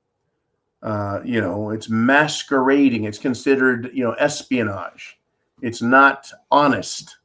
Uh, 0.83 1.21
you 1.25 1.41
know, 1.41 1.71
it's 1.71 1.89
masquerading. 1.89 3.05
It's 3.05 3.19
considered, 3.19 3.91
you 3.93 4.05
know, 4.05 4.13
espionage. 4.13 5.19
It's 5.61 5.83
not 5.83 6.31
honest 6.51 7.17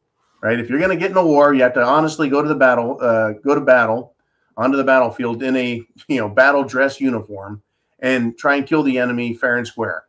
right? 0.47 0.61
If 0.61 0.69
you're 0.69 0.79
going 0.79 0.91
to 0.91 0.97
get 0.97 1.11
in 1.11 1.17
a 1.17 1.25
war, 1.25 1.53
you 1.53 1.61
have 1.63 1.73
to 1.73 1.83
honestly 1.83 2.29
go 2.29 2.41
to 2.41 2.47
the 2.47 2.55
battle, 2.55 2.97
uh, 3.01 3.33
go 3.33 3.53
to 3.53 3.59
battle 3.59 4.13
onto 4.55 4.77
the 4.77 4.83
battlefield 4.83 5.43
in 5.43 5.57
a 5.57 5.83
you 6.07 6.19
know 6.19 6.29
battle 6.29 6.63
dress 6.63 7.01
uniform 7.01 7.61
and 7.99 8.37
try 8.37 8.55
and 8.55 8.65
kill 8.65 8.81
the 8.81 8.97
enemy 8.97 9.33
fair 9.33 9.57
and 9.57 9.67
square 9.67 10.05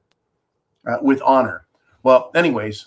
uh, 0.86 0.98
with 1.02 1.20
honor. 1.22 1.66
Well, 2.04 2.30
anyways, 2.36 2.86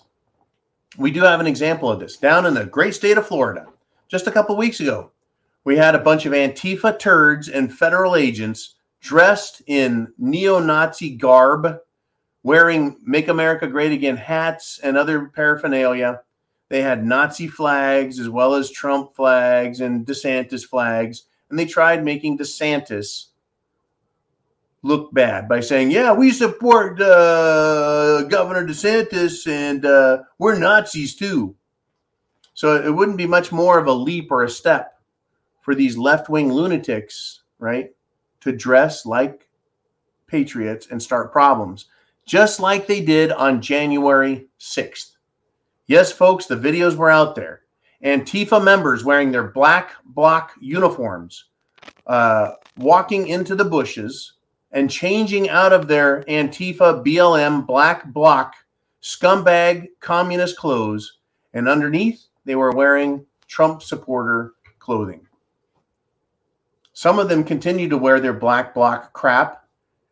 we 0.96 1.10
do 1.10 1.20
have 1.22 1.40
an 1.40 1.46
example 1.46 1.90
of 1.90 2.00
this 2.00 2.16
down 2.16 2.46
in 2.46 2.54
the 2.54 2.64
great 2.64 2.94
state 2.94 3.18
of 3.18 3.26
Florida. 3.26 3.66
Just 4.08 4.26
a 4.26 4.32
couple 4.32 4.56
weeks 4.56 4.80
ago, 4.80 5.10
we 5.64 5.76
had 5.76 5.94
a 5.94 5.98
bunch 5.98 6.24
of 6.24 6.32
Antifa 6.32 6.98
turds 6.98 7.48
and 7.48 7.72
federal 7.72 8.16
agents 8.16 8.76
dressed 9.00 9.60
in 9.66 10.12
neo-Nazi 10.16 11.16
garb, 11.16 11.80
wearing 12.42 12.96
"Make 13.04 13.28
America 13.28 13.66
Great 13.66 13.92
Again" 13.92 14.16
hats 14.16 14.80
and 14.82 14.96
other 14.96 15.26
paraphernalia 15.26 16.22
they 16.72 16.80
had 16.80 17.04
Nazi 17.04 17.48
flags 17.48 18.18
as 18.18 18.30
well 18.30 18.54
as 18.54 18.70
Trump 18.70 19.14
flags 19.14 19.82
and 19.82 20.06
DeSantis 20.06 20.64
flags. 20.64 21.24
And 21.50 21.58
they 21.58 21.66
tried 21.66 22.02
making 22.02 22.38
DeSantis 22.38 23.26
look 24.82 25.12
bad 25.12 25.50
by 25.50 25.60
saying, 25.60 25.90
yeah, 25.90 26.14
we 26.14 26.30
support 26.30 26.98
uh, 26.98 28.22
Governor 28.22 28.66
DeSantis 28.66 29.46
and 29.46 29.84
uh, 29.84 30.22
we're 30.38 30.58
Nazis 30.58 31.14
too. 31.14 31.54
So 32.54 32.82
it 32.82 32.88
wouldn't 32.88 33.18
be 33.18 33.26
much 33.26 33.52
more 33.52 33.78
of 33.78 33.86
a 33.86 33.92
leap 33.92 34.32
or 34.32 34.42
a 34.42 34.48
step 34.48 34.98
for 35.60 35.74
these 35.74 35.98
left 35.98 36.30
wing 36.30 36.50
lunatics, 36.50 37.42
right, 37.58 37.90
to 38.40 38.50
dress 38.50 39.04
like 39.04 39.46
patriots 40.26 40.86
and 40.90 41.02
start 41.02 41.32
problems, 41.32 41.84
just 42.24 42.60
like 42.60 42.86
they 42.86 43.02
did 43.02 43.30
on 43.30 43.60
January 43.60 44.46
6th. 44.58 45.11
Yes, 45.86 46.12
folks, 46.12 46.46
the 46.46 46.56
videos 46.56 46.96
were 46.96 47.10
out 47.10 47.34
there. 47.34 47.62
Antifa 48.04 48.62
members 48.62 49.04
wearing 49.04 49.30
their 49.30 49.48
black 49.48 49.92
bloc 50.04 50.52
uniforms, 50.60 51.46
uh, 52.06 52.52
walking 52.76 53.28
into 53.28 53.54
the 53.54 53.64
bushes 53.64 54.34
and 54.72 54.90
changing 54.90 55.48
out 55.48 55.72
of 55.72 55.88
their 55.88 56.22
Antifa 56.24 57.04
BLM 57.04 57.66
black 57.66 58.06
bloc 58.12 58.54
scumbag 59.02 59.88
communist 60.00 60.56
clothes. 60.56 61.18
And 61.52 61.68
underneath, 61.68 62.24
they 62.44 62.56
were 62.56 62.72
wearing 62.72 63.26
Trump 63.46 63.82
supporter 63.82 64.54
clothing. 64.78 65.26
Some 66.92 67.18
of 67.18 67.28
them 67.28 67.44
continued 67.44 67.90
to 67.90 67.98
wear 67.98 68.20
their 68.20 68.32
black 68.32 68.74
bloc 68.74 69.12
crap, 69.12 69.64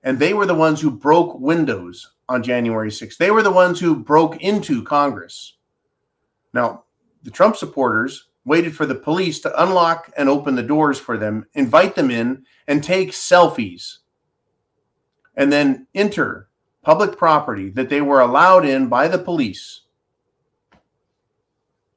and 0.03 0.19
they 0.19 0.35
were 0.35 0.47
the 0.47 0.55
ones 0.55 0.81
who 0.81 0.91
broke 0.91 1.39
windows 1.39 2.13
on 2.29 2.43
January 2.43 2.91
6th. 2.91 3.17
They 3.17 3.31
were 3.31 3.43
the 3.43 3.51
ones 3.51 3.81
who 3.81 3.97
broke 3.97 4.41
into 4.41 4.83
Congress. 4.83 5.55
Now, 6.53 6.85
the 7.23 7.31
Trump 7.31 7.57
supporters 7.57 8.29
waited 8.45 8.75
for 8.75 8.87
the 8.87 8.95
police 8.95 9.41
to 9.41 9.63
unlock 9.63 10.11
and 10.17 10.29
open 10.29 10.55
the 10.55 10.63
doors 10.63 10.99
for 10.99 11.19
them, 11.19 11.47
invite 11.55 11.95
them 11.95 12.11
in, 12.11 12.45
and 12.67 12.83
take 12.83 13.11
selfies, 13.11 13.99
and 15.37 15.53
then 15.53 15.87
enter 15.95 16.49
public 16.83 17.17
property 17.17 17.71
that 17.71 17.89
they 17.89 18.01
were 18.01 18.21
allowed 18.21 18.65
in 18.65 18.89
by 18.89 19.09
the 19.09 19.19
police. 19.19 19.83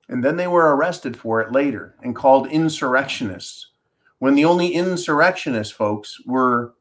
And 0.09 0.23
then 0.23 0.35
they 0.35 0.47
were 0.47 0.75
arrested 0.75 1.15
for 1.17 1.41
it 1.41 1.51
later 1.51 1.95
and 2.03 2.15
called 2.15 2.47
insurrectionists. 2.47 3.69
When 4.19 4.35
the 4.35 4.45
only 4.45 4.73
insurrectionist 4.73 5.73
folks, 5.73 6.19
were, 6.25 6.75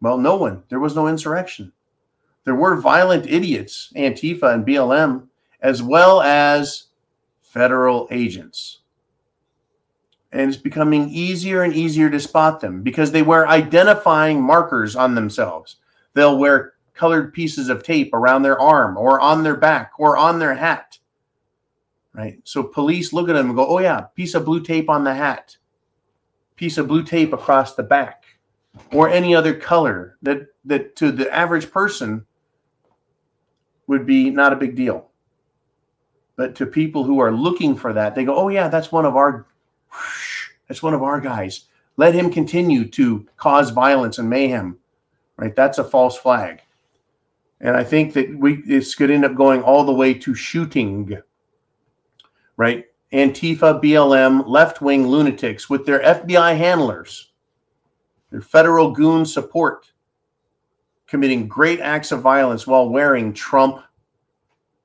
well, 0.00 0.18
no 0.18 0.36
one. 0.36 0.62
There 0.68 0.80
was 0.80 0.94
no 0.94 1.08
insurrection. 1.08 1.72
There 2.44 2.54
were 2.54 2.80
violent 2.80 3.26
idiots, 3.26 3.92
Antifa 3.96 4.54
and 4.54 4.66
BLM, 4.66 5.26
as 5.60 5.82
well 5.82 6.22
as 6.22 6.84
federal 7.48 8.06
agents. 8.10 8.80
And 10.32 10.50
it's 10.50 10.60
becoming 10.60 11.08
easier 11.08 11.62
and 11.62 11.74
easier 11.74 12.10
to 12.10 12.20
spot 12.20 12.60
them 12.60 12.82
because 12.82 13.10
they 13.10 13.22
wear 13.22 13.48
identifying 13.48 14.42
markers 14.42 14.94
on 14.94 15.14
themselves. 15.14 15.76
They'll 16.12 16.38
wear 16.38 16.74
colored 16.92 17.32
pieces 17.32 17.70
of 17.70 17.82
tape 17.82 18.12
around 18.12 18.42
their 18.42 18.60
arm 18.60 18.98
or 18.98 19.20
on 19.20 19.42
their 19.42 19.56
back 19.56 19.92
or 19.98 20.16
on 20.16 20.38
their 20.38 20.54
hat. 20.54 20.98
Right? 22.12 22.40
So 22.44 22.62
police 22.62 23.12
look 23.12 23.28
at 23.28 23.34
them 23.34 23.46
and 23.46 23.56
go, 23.56 23.66
"Oh 23.66 23.78
yeah, 23.78 24.00
piece 24.14 24.34
of 24.34 24.44
blue 24.44 24.60
tape 24.60 24.90
on 24.90 25.04
the 25.04 25.14
hat. 25.14 25.56
Piece 26.56 26.76
of 26.76 26.88
blue 26.88 27.04
tape 27.04 27.32
across 27.32 27.74
the 27.74 27.82
back." 27.82 28.24
Or 28.92 29.08
any 29.08 29.34
other 29.34 29.54
color 29.54 30.18
that 30.22 30.48
that 30.64 30.96
to 30.96 31.10
the 31.12 31.32
average 31.34 31.70
person 31.70 32.26
would 33.86 34.04
be 34.04 34.30
not 34.30 34.52
a 34.52 34.56
big 34.56 34.76
deal. 34.76 35.10
But 36.38 36.54
to 36.54 36.66
people 36.66 37.02
who 37.02 37.18
are 37.18 37.32
looking 37.32 37.74
for 37.74 37.92
that, 37.92 38.14
they 38.14 38.24
go, 38.24 38.36
"Oh 38.36 38.48
yeah, 38.48 38.68
that's 38.68 38.92
one 38.92 39.04
of 39.04 39.16
our 39.16 39.46
that's 40.68 40.84
one 40.84 40.94
of 40.94 41.02
our 41.02 41.20
guys. 41.20 41.64
Let 41.96 42.14
him 42.14 42.30
continue 42.30 42.88
to 42.90 43.26
cause 43.36 43.70
violence 43.70 44.18
and 44.18 44.30
mayhem." 44.30 44.78
Right? 45.36 45.54
That's 45.56 45.78
a 45.78 45.84
false 45.84 46.16
flag. 46.16 46.62
And 47.60 47.76
I 47.76 47.82
think 47.82 48.12
that 48.12 48.38
we 48.38 48.62
this 48.62 48.94
could 48.94 49.10
end 49.10 49.24
up 49.24 49.34
going 49.34 49.62
all 49.62 49.84
the 49.84 49.92
way 49.92 50.14
to 50.14 50.32
shooting. 50.32 51.18
Right? 52.56 52.86
Antifa, 53.12 53.82
BLM, 53.82 54.46
left-wing 54.46 55.08
lunatics 55.08 55.68
with 55.68 55.86
their 55.86 56.00
FBI 56.00 56.56
handlers, 56.56 57.32
their 58.30 58.42
federal 58.42 58.92
goon 58.92 59.24
support, 59.24 59.90
committing 61.08 61.48
great 61.48 61.80
acts 61.80 62.12
of 62.12 62.20
violence 62.20 62.64
while 62.64 62.88
wearing 62.88 63.32
Trump 63.32 63.82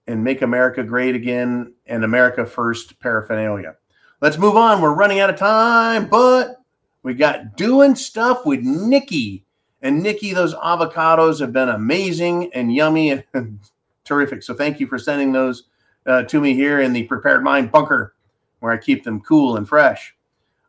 and 0.08 0.24
Make 0.24 0.41
America 0.41 0.84
Great 0.84 1.16
Again 1.16 1.74
and 1.86 2.04
America 2.04 2.45
First 2.45 2.99
paraphernalia. 2.99 3.76
Let's 4.22 4.38
move 4.38 4.56
on. 4.56 4.82
We're 4.82 4.93
running 4.93 5.20
out 5.20 5.30
of 5.30 5.38
time, 5.38 6.08
but 6.08 6.62
we 7.04 7.14
got 7.14 7.58
doing 7.58 7.95
stuff 7.95 8.45
with 8.45 8.62
Nikki. 8.62 9.45
And 9.82 10.01
Nikki, 10.01 10.34
those 10.34 10.56
avocados 10.56 11.41
have 11.41 11.51
been 11.51 11.70
amazing 11.70 12.54
and 12.54 12.74
yummy 12.74 13.12
and 13.12 13.60
terrific. 14.06 14.43
So 14.43 14.54
thank 14.54 14.80
you 14.80 14.88
for 14.88 14.97
sending 14.97 15.32
those 15.32 15.64
uh, 16.06 16.24
to 16.24 16.39
me 16.39 16.54
here 16.54 16.80
in 16.80 16.93
the 16.93 17.04
Prepared 17.04 17.43
Mind 17.43 17.72
bunker 17.72 18.16
where 18.60 18.72
I 18.72 18.78
keep 18.78 19.04
them 19.04 19.20
cool 19.20 19.58
and 19.58 19.68
fresh. 19.68 20.16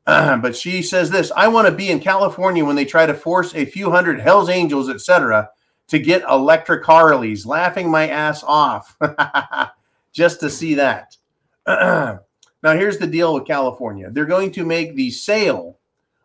Uh, 0.07 0.37
but 0.43 0.57
she 0.57 0.82
says 0.82 1.11
this 1.11 1.30
I 1.37 1.49
want 1.49 1.68
to 1.68 1.72
be 1.72 1.91
in 1.91 2.01
California 2.01 2.64
when 2.64 2.76
they 2.76 2.85
try 2.85 3.07
to 3.07 3.14
force 3.14 3.55
a 3.55 3.64
few 3.64 3.91
hundred 3.91 4.20
Hells 4.20 4.49
Angels, 4.49 4.91
etc., 4.91 5.51
to 5.89 5.99
get 5.99 6.22
electric 6.22 6.85
Harleys, 6.85 7.45
laughing 7.45 7.91
my 7.91 8.09
ass 8.09 8.43
off 8.43 8.97
just 10.12 10.41
to 10.41 10.51
see 10.51 10.74
that. 10.74 11.16
now, 11.66 12.20
here's 12.62 12.99
the 12.99 13.07
deal 13.07 13.35
with 13.35 13.47
California 13.47 14.11
they're 14.11 14.24
going 14.24 14.53
to 14.53 14.64
make 14.64 14.95
the 14.95 15.11
sale 15.11 15.78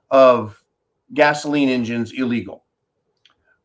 of 0.10 0.64
gasoline 1.14 1.70
engines 1.70 2.14
illegal. 2.14 2.64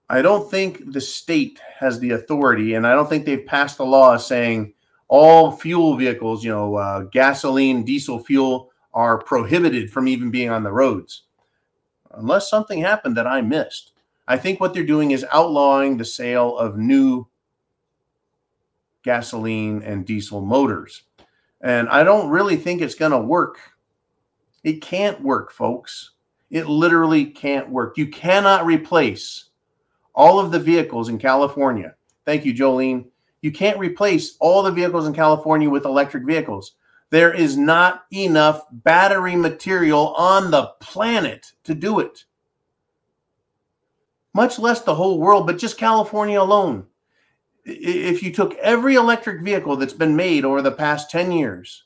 I 0.09 0.21
don't 0.23 0.51
think 0.51 0.93
the 0.93 1.01
state 1.01 1.61
has 1.79 1.99
the 1.99 2.11
authority, 2.11 2.75
and 2.75 2.87
I 2.87 2.95
don't 2.95 3.09
think 3.09 3.25
they've 3.25 3.47
passed 3.47 3.79
a 3.79 3.85
law 3.85 4.17
saying 4.17 4.75
all 5.09 5.51
fuel 5.51 5.97
vehicles, 5.97 6.45
you 6.45 6.51
know, 6.51 6.75
uh, 6.77 7.01
gasoline, 7.05 7.85
diesel 7.85 8.19
fuel, 8.19 8.71
are 8.93 9.19
prohibited 9.19 9.91
from 9.91 10.07
even 10.07 10.31
being 10.31 10.51
on 10.51 10.63
the 10.63 10.73
roads, 10.73 11.23
unless 12.13 12.51
something 12.51 12.81
happened 12.81 13.17
that 13.17 13.27
I 13.27 13.41
missed. 13.41 13.93
I 14.27 14.37
think 14.37 14.61
what 14.61 14.73
they're 14.73 14.85
doing 14.85 15.11
is 15.11 15.27
outlawing 15.33 15.97
the 15.97 16.05
sale 16.05 16.57
of 16.57 16.79
new 16.79 17.27
gasoline 19.03 19.83
and 19.83 20.07
diesel 20.07 20.41
motors. 20.41 21.03
And 21.61 21.89
I 21.89 22.03
don't 22.05 22.31
really 22.31 22.57
think 22.57 22.81
it's 22.81 22.95
going 22.95 23.13
to 23.13 23.19
work. 23.19 23.59
It 24.63 24.81
can't 24.81 25.21
work, 25.21 25.53
folks. 25.53 26.13
It 26.51 26.67
literally 26.67 27.27
can't 27.27 27.69
work. 27.69 27.99
You 27.99 28.09
cannot 28.09 28.65
replace 28.65 29.51
all 30.15 30.39
of 30.39 30.53
the 30.53 30.59
vehicles 30.59 31.09
in 31.09 31.19
California. 31.19 31.95
Thank 32.25 32.45
you, 32.45 32.55
Jolene. 32.55 33.07
You 33.43 33.53
can't 33.53 33.79
replace 33.79 34.37
all 34.41 34.63
the 34.63 34.71
vehicles 34.71 35.07
in 35.07 35.13
California 35.13 35.69
with 35.69 35.85
electric 35.85 36.25
vehicles. 36.25 36.77
There 37.11 37.33
is 37.33 37.59
not 37.59 38.05
enough 38.13 38.63
battery 38.73 39.37
material 39.37 40.15
on 40.15 40.51
the 40.51 40.69
planet 40.81 41.53
to 41.65 41.75
do 41.75 42.01
it 42.01 42.25
much 44.35 44.59
less 44.59 44.83
the 44.83 44.95
whole 44.95 45.19
world, 45.19 45.47
but 45.47 45.59
just 45.59 45.79
California 45.79 46.41
alone. 46.41 46.85
If 47.65 48.23
you 48.23 48.33
took 48.33 48.55
every 48.57 48.97
electric 48.97 49.43
vehicle 49.43 49.77
that's 49.77 49.95
been 49.95 50.17
made 50.17 50.45
over 50.45 50.61
the 50.61 50.73
past 50.73 51.11
10 51.11 51.33
years 51.33 51.85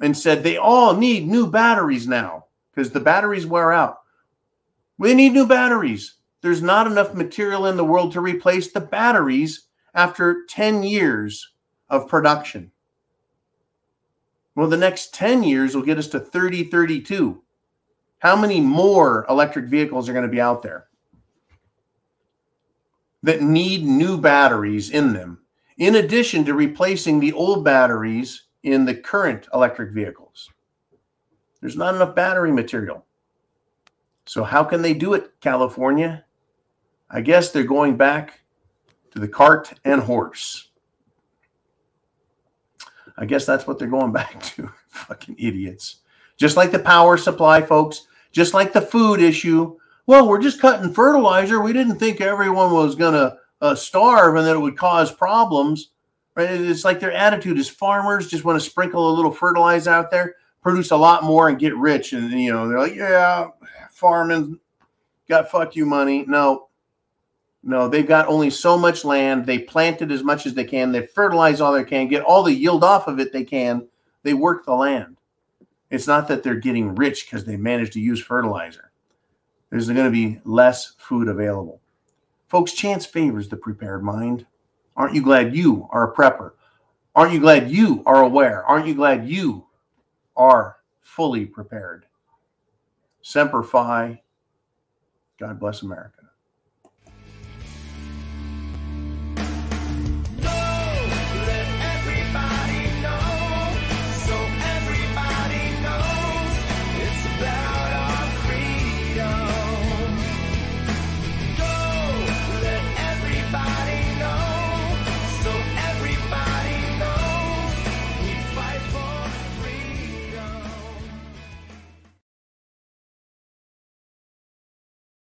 and 0.00 0.16
said 0.16 0.42
they 0.42 0.58
all 0.58 0.94
need 0.94 1.26
new 1.26 1.46
batteries 1.46 2.06
now 2.06 2.46
because 2.70 2.90
the 2.90 3.00
batteries 3.00 3.46
wear 3.46 3.72
out, 3.72 4.00
we 4.98 5.14
need 5.14 5.32
new 5.32 5.46
batteries. 5.46 6.16
There's 6.42 6.60
not 6.60 6.86
enough 6.86 7.14
material 7.14 7.66
in 7.66 7.78
the 7.78 7.84
world 7.84 8.12
to 8.12 8.20
replace 8.20 8.70
the 8.70 8.80
batteries 8.80 9.68
after 9.94 10.44
10 10.50 10.82
years 10.82 11.52
of 11.88 12.08
production. 12.08 12.70
Well, 14.54 14.68
the 14.68 14.76
next 14.76 15.14
10 15.14 15.42
years 15.42 15.74
will 15.74 15.82
get 15.82 15.98
us 15.98 16.08
to 16.08 16.20
3032. 16.20 17.42
How 18.18 18.36
many 18.36 18.60
more 18.60 19.26
electric 19.28 19.66
vehicles 19.66 20.08
are 20.08 20.12
going 20.12 20.24
to 20.26 20.30
be 20.30 20.40
out 20.40 20.62
there? 20.62 20.88
That 23.24 23.40
need 23.40 23.86
new 23.86 24.18
batteries 24.18 24.90
in 24.90 25.14
them, 25.14 25.38
in 25.78 25.94
addition 25.94 26.44
to 26.44 26.52
replacing 26.52 27.18
the 27.18 27.32
old 27.32 27.64
batteries 27.64 28.44
in 28.62 28.84
the 28.84 28.94
current 28.94 29.48
electric 29.54 29.92
vehicles. 29.92 30.50
There's 31.62 31.76
not 31.76 31.94
enough 31.94 32.14
battery 32.14 32.52
material. 32.52 33.06
So, 34.26 34.44
how 34.44 34.62
can 34.62 34.82
they 34.82 34.92
do 34.92 35.14
it, 35.14 35.32
California? 35.40 36.26
I 37.10 37.22
guess 37.22 37.50
they're 37.50 37.64
going 37.64 37.96
back 37.96 38.42
to 39.12 39.18
the 39.18 39.28
cart 39.28 39.72
and 39.86 40.02
horse. 40.02 40.68
I 43.16 43.24
guess 43.24 43.46
that's 43.46 43.66
what 43.66 43.78
they're 43.78 43.88
going 43.88 44.12
back 44.20 44.42
to. 44.42 44.70
Fucking 44.88 45.36
idiots. 45.38 46.00
Just 46.36 46.58
like 46.58 46.72
the 46.72 46.78
power 46.78 47.16
supply, 47.16 47.62
folks, 47.62 48.06
just 48.32 48.52
like 48.52 48.74
the 48.74 48.82
food 48.82 49.22
issue, 49.22 49.78
well, 50.06 50.28
we're 50.28 50.40
just 50.40 50.60
cutting 50.60 50.92
fertilizer. 50.92 51.60
We 51.60 51.72
didn't 51.72 51.98
think 51.98 52.20
everyone 52.20 52.72
was 52.72 52.94
going 52.94 53.14
to 53.14 53.36
uh, 53.60 53.74
starve 53.74 54.36
and 54.36 54.46
that 54.46 54.56
it 54.56 54.60
would 54.60 54.76
cause 54.76 55.10
problems. 55.10 55.90
Right? 56.34 56.50
It's 56.50 56.84
like 56.84 57.00
their 57.00 57.12
attitude 57.12 57.58
is 57.58 57.68
farmers 57.68 58.28
just 58.28 58.44
want 58.44 58.60
to 58.60 58.68
sprinkle 58.68 59.08
a 59.08 59.14
little 59.14 59.30
fertilizer 59.30 59.90
out 59.90 60.10
there, 60.10 60.34
produce 60.62 60.90
a 60.90 60.96
lot 60.96 61.22
more, 61.22 61.48
and 61.48 61.58
get 61.58 61.76
rich. 61.76 62.12
And 62.12 62.30
you 62.32 62.52
know 62.52 62.68
they're 62.68 62.80
like, 62.80 62.94
yeah, 62.94 63.48
farming 63.90 64.58
got 65.28 65.50
fuck 65.50 65.76
you 65.76 65.86
money. 65.86 66.24
No, 66.26 66.68
no, 67.62 67.88
they've 67.88 68.06
got 68.06 68.26
only 68.26 68.50
so 68.50 68.76
much 68.76 69.04
land. 69.04 69.46
They 69.46 69.60
planted 69.60 70.10
as 70.12 70.22
much 70.22 70.44
as 70.44 70.54
they 70.54 70.64
can. 70.64 70.92
They 70.92 71.06
fertilize 71.06 71.60
all 71.60 71.72
they 71.72 71.84
can, 71.84 72.08
get 72.08 72.24
all 72.24 72.42
the 72.42 72.52
yield 72.52 72.84
off 72.84 73.06
of 73.06 73.20
it 73.20 73.32
they 73.32 73.44
can. 73.44 73.86
They 74.22 74.34
work 74.34 74.66
the 74.66 74.74
land. 74.74 75.16
It's 75.90 76.06
not 76.06 76.28
that 76.28 76.42
they're 76.42 76.56
getting 76.56 76.94
rich 76.94 77.26
because 77.26 77.44
they 77.44 77.56
managed 77.56 77.92
to 77.92 78.00
use 78.00 78.20
fertilizer 78.20 78.90
there's 79.74 79.88
going 79.88 80.04
to 80.04 80.08
be 80.08 80.38
less 80.44 80.92
food 80.98 81.26
available. 81.26 81.80
Folks, 82.46 82.74
chance 82.74 83.04
favors 83.04 83.48
the 83.48 83.56
prepared 83.56 84.04
mind. 84.04 84.46
Aren't 84.96 85.16
you 85.16 85.20
glad 85.20 85.56
you 85.56 85.88
are 85.90 86.12
a 86.12 86.14
prepper? 86.14 86.52
Aren't 87.16 87.32
you 87.32 87.40
glad 87.40 87.68
you 87.68 88.00
are 88.06 88.22
aware? 88.22 88.64
Aren't 88.64 88.86
you 88.86 88.94
glad 88.94 89.28
you 89.28 89.66
are 90.36 90.76
fully 91.00 91.44
prepared? 91.44 92.06
Semper 93.20 93.64
Fi. 93.64 94.22
God 95.40 95.58
bless 95.58 95.82
America. 95.82 96.23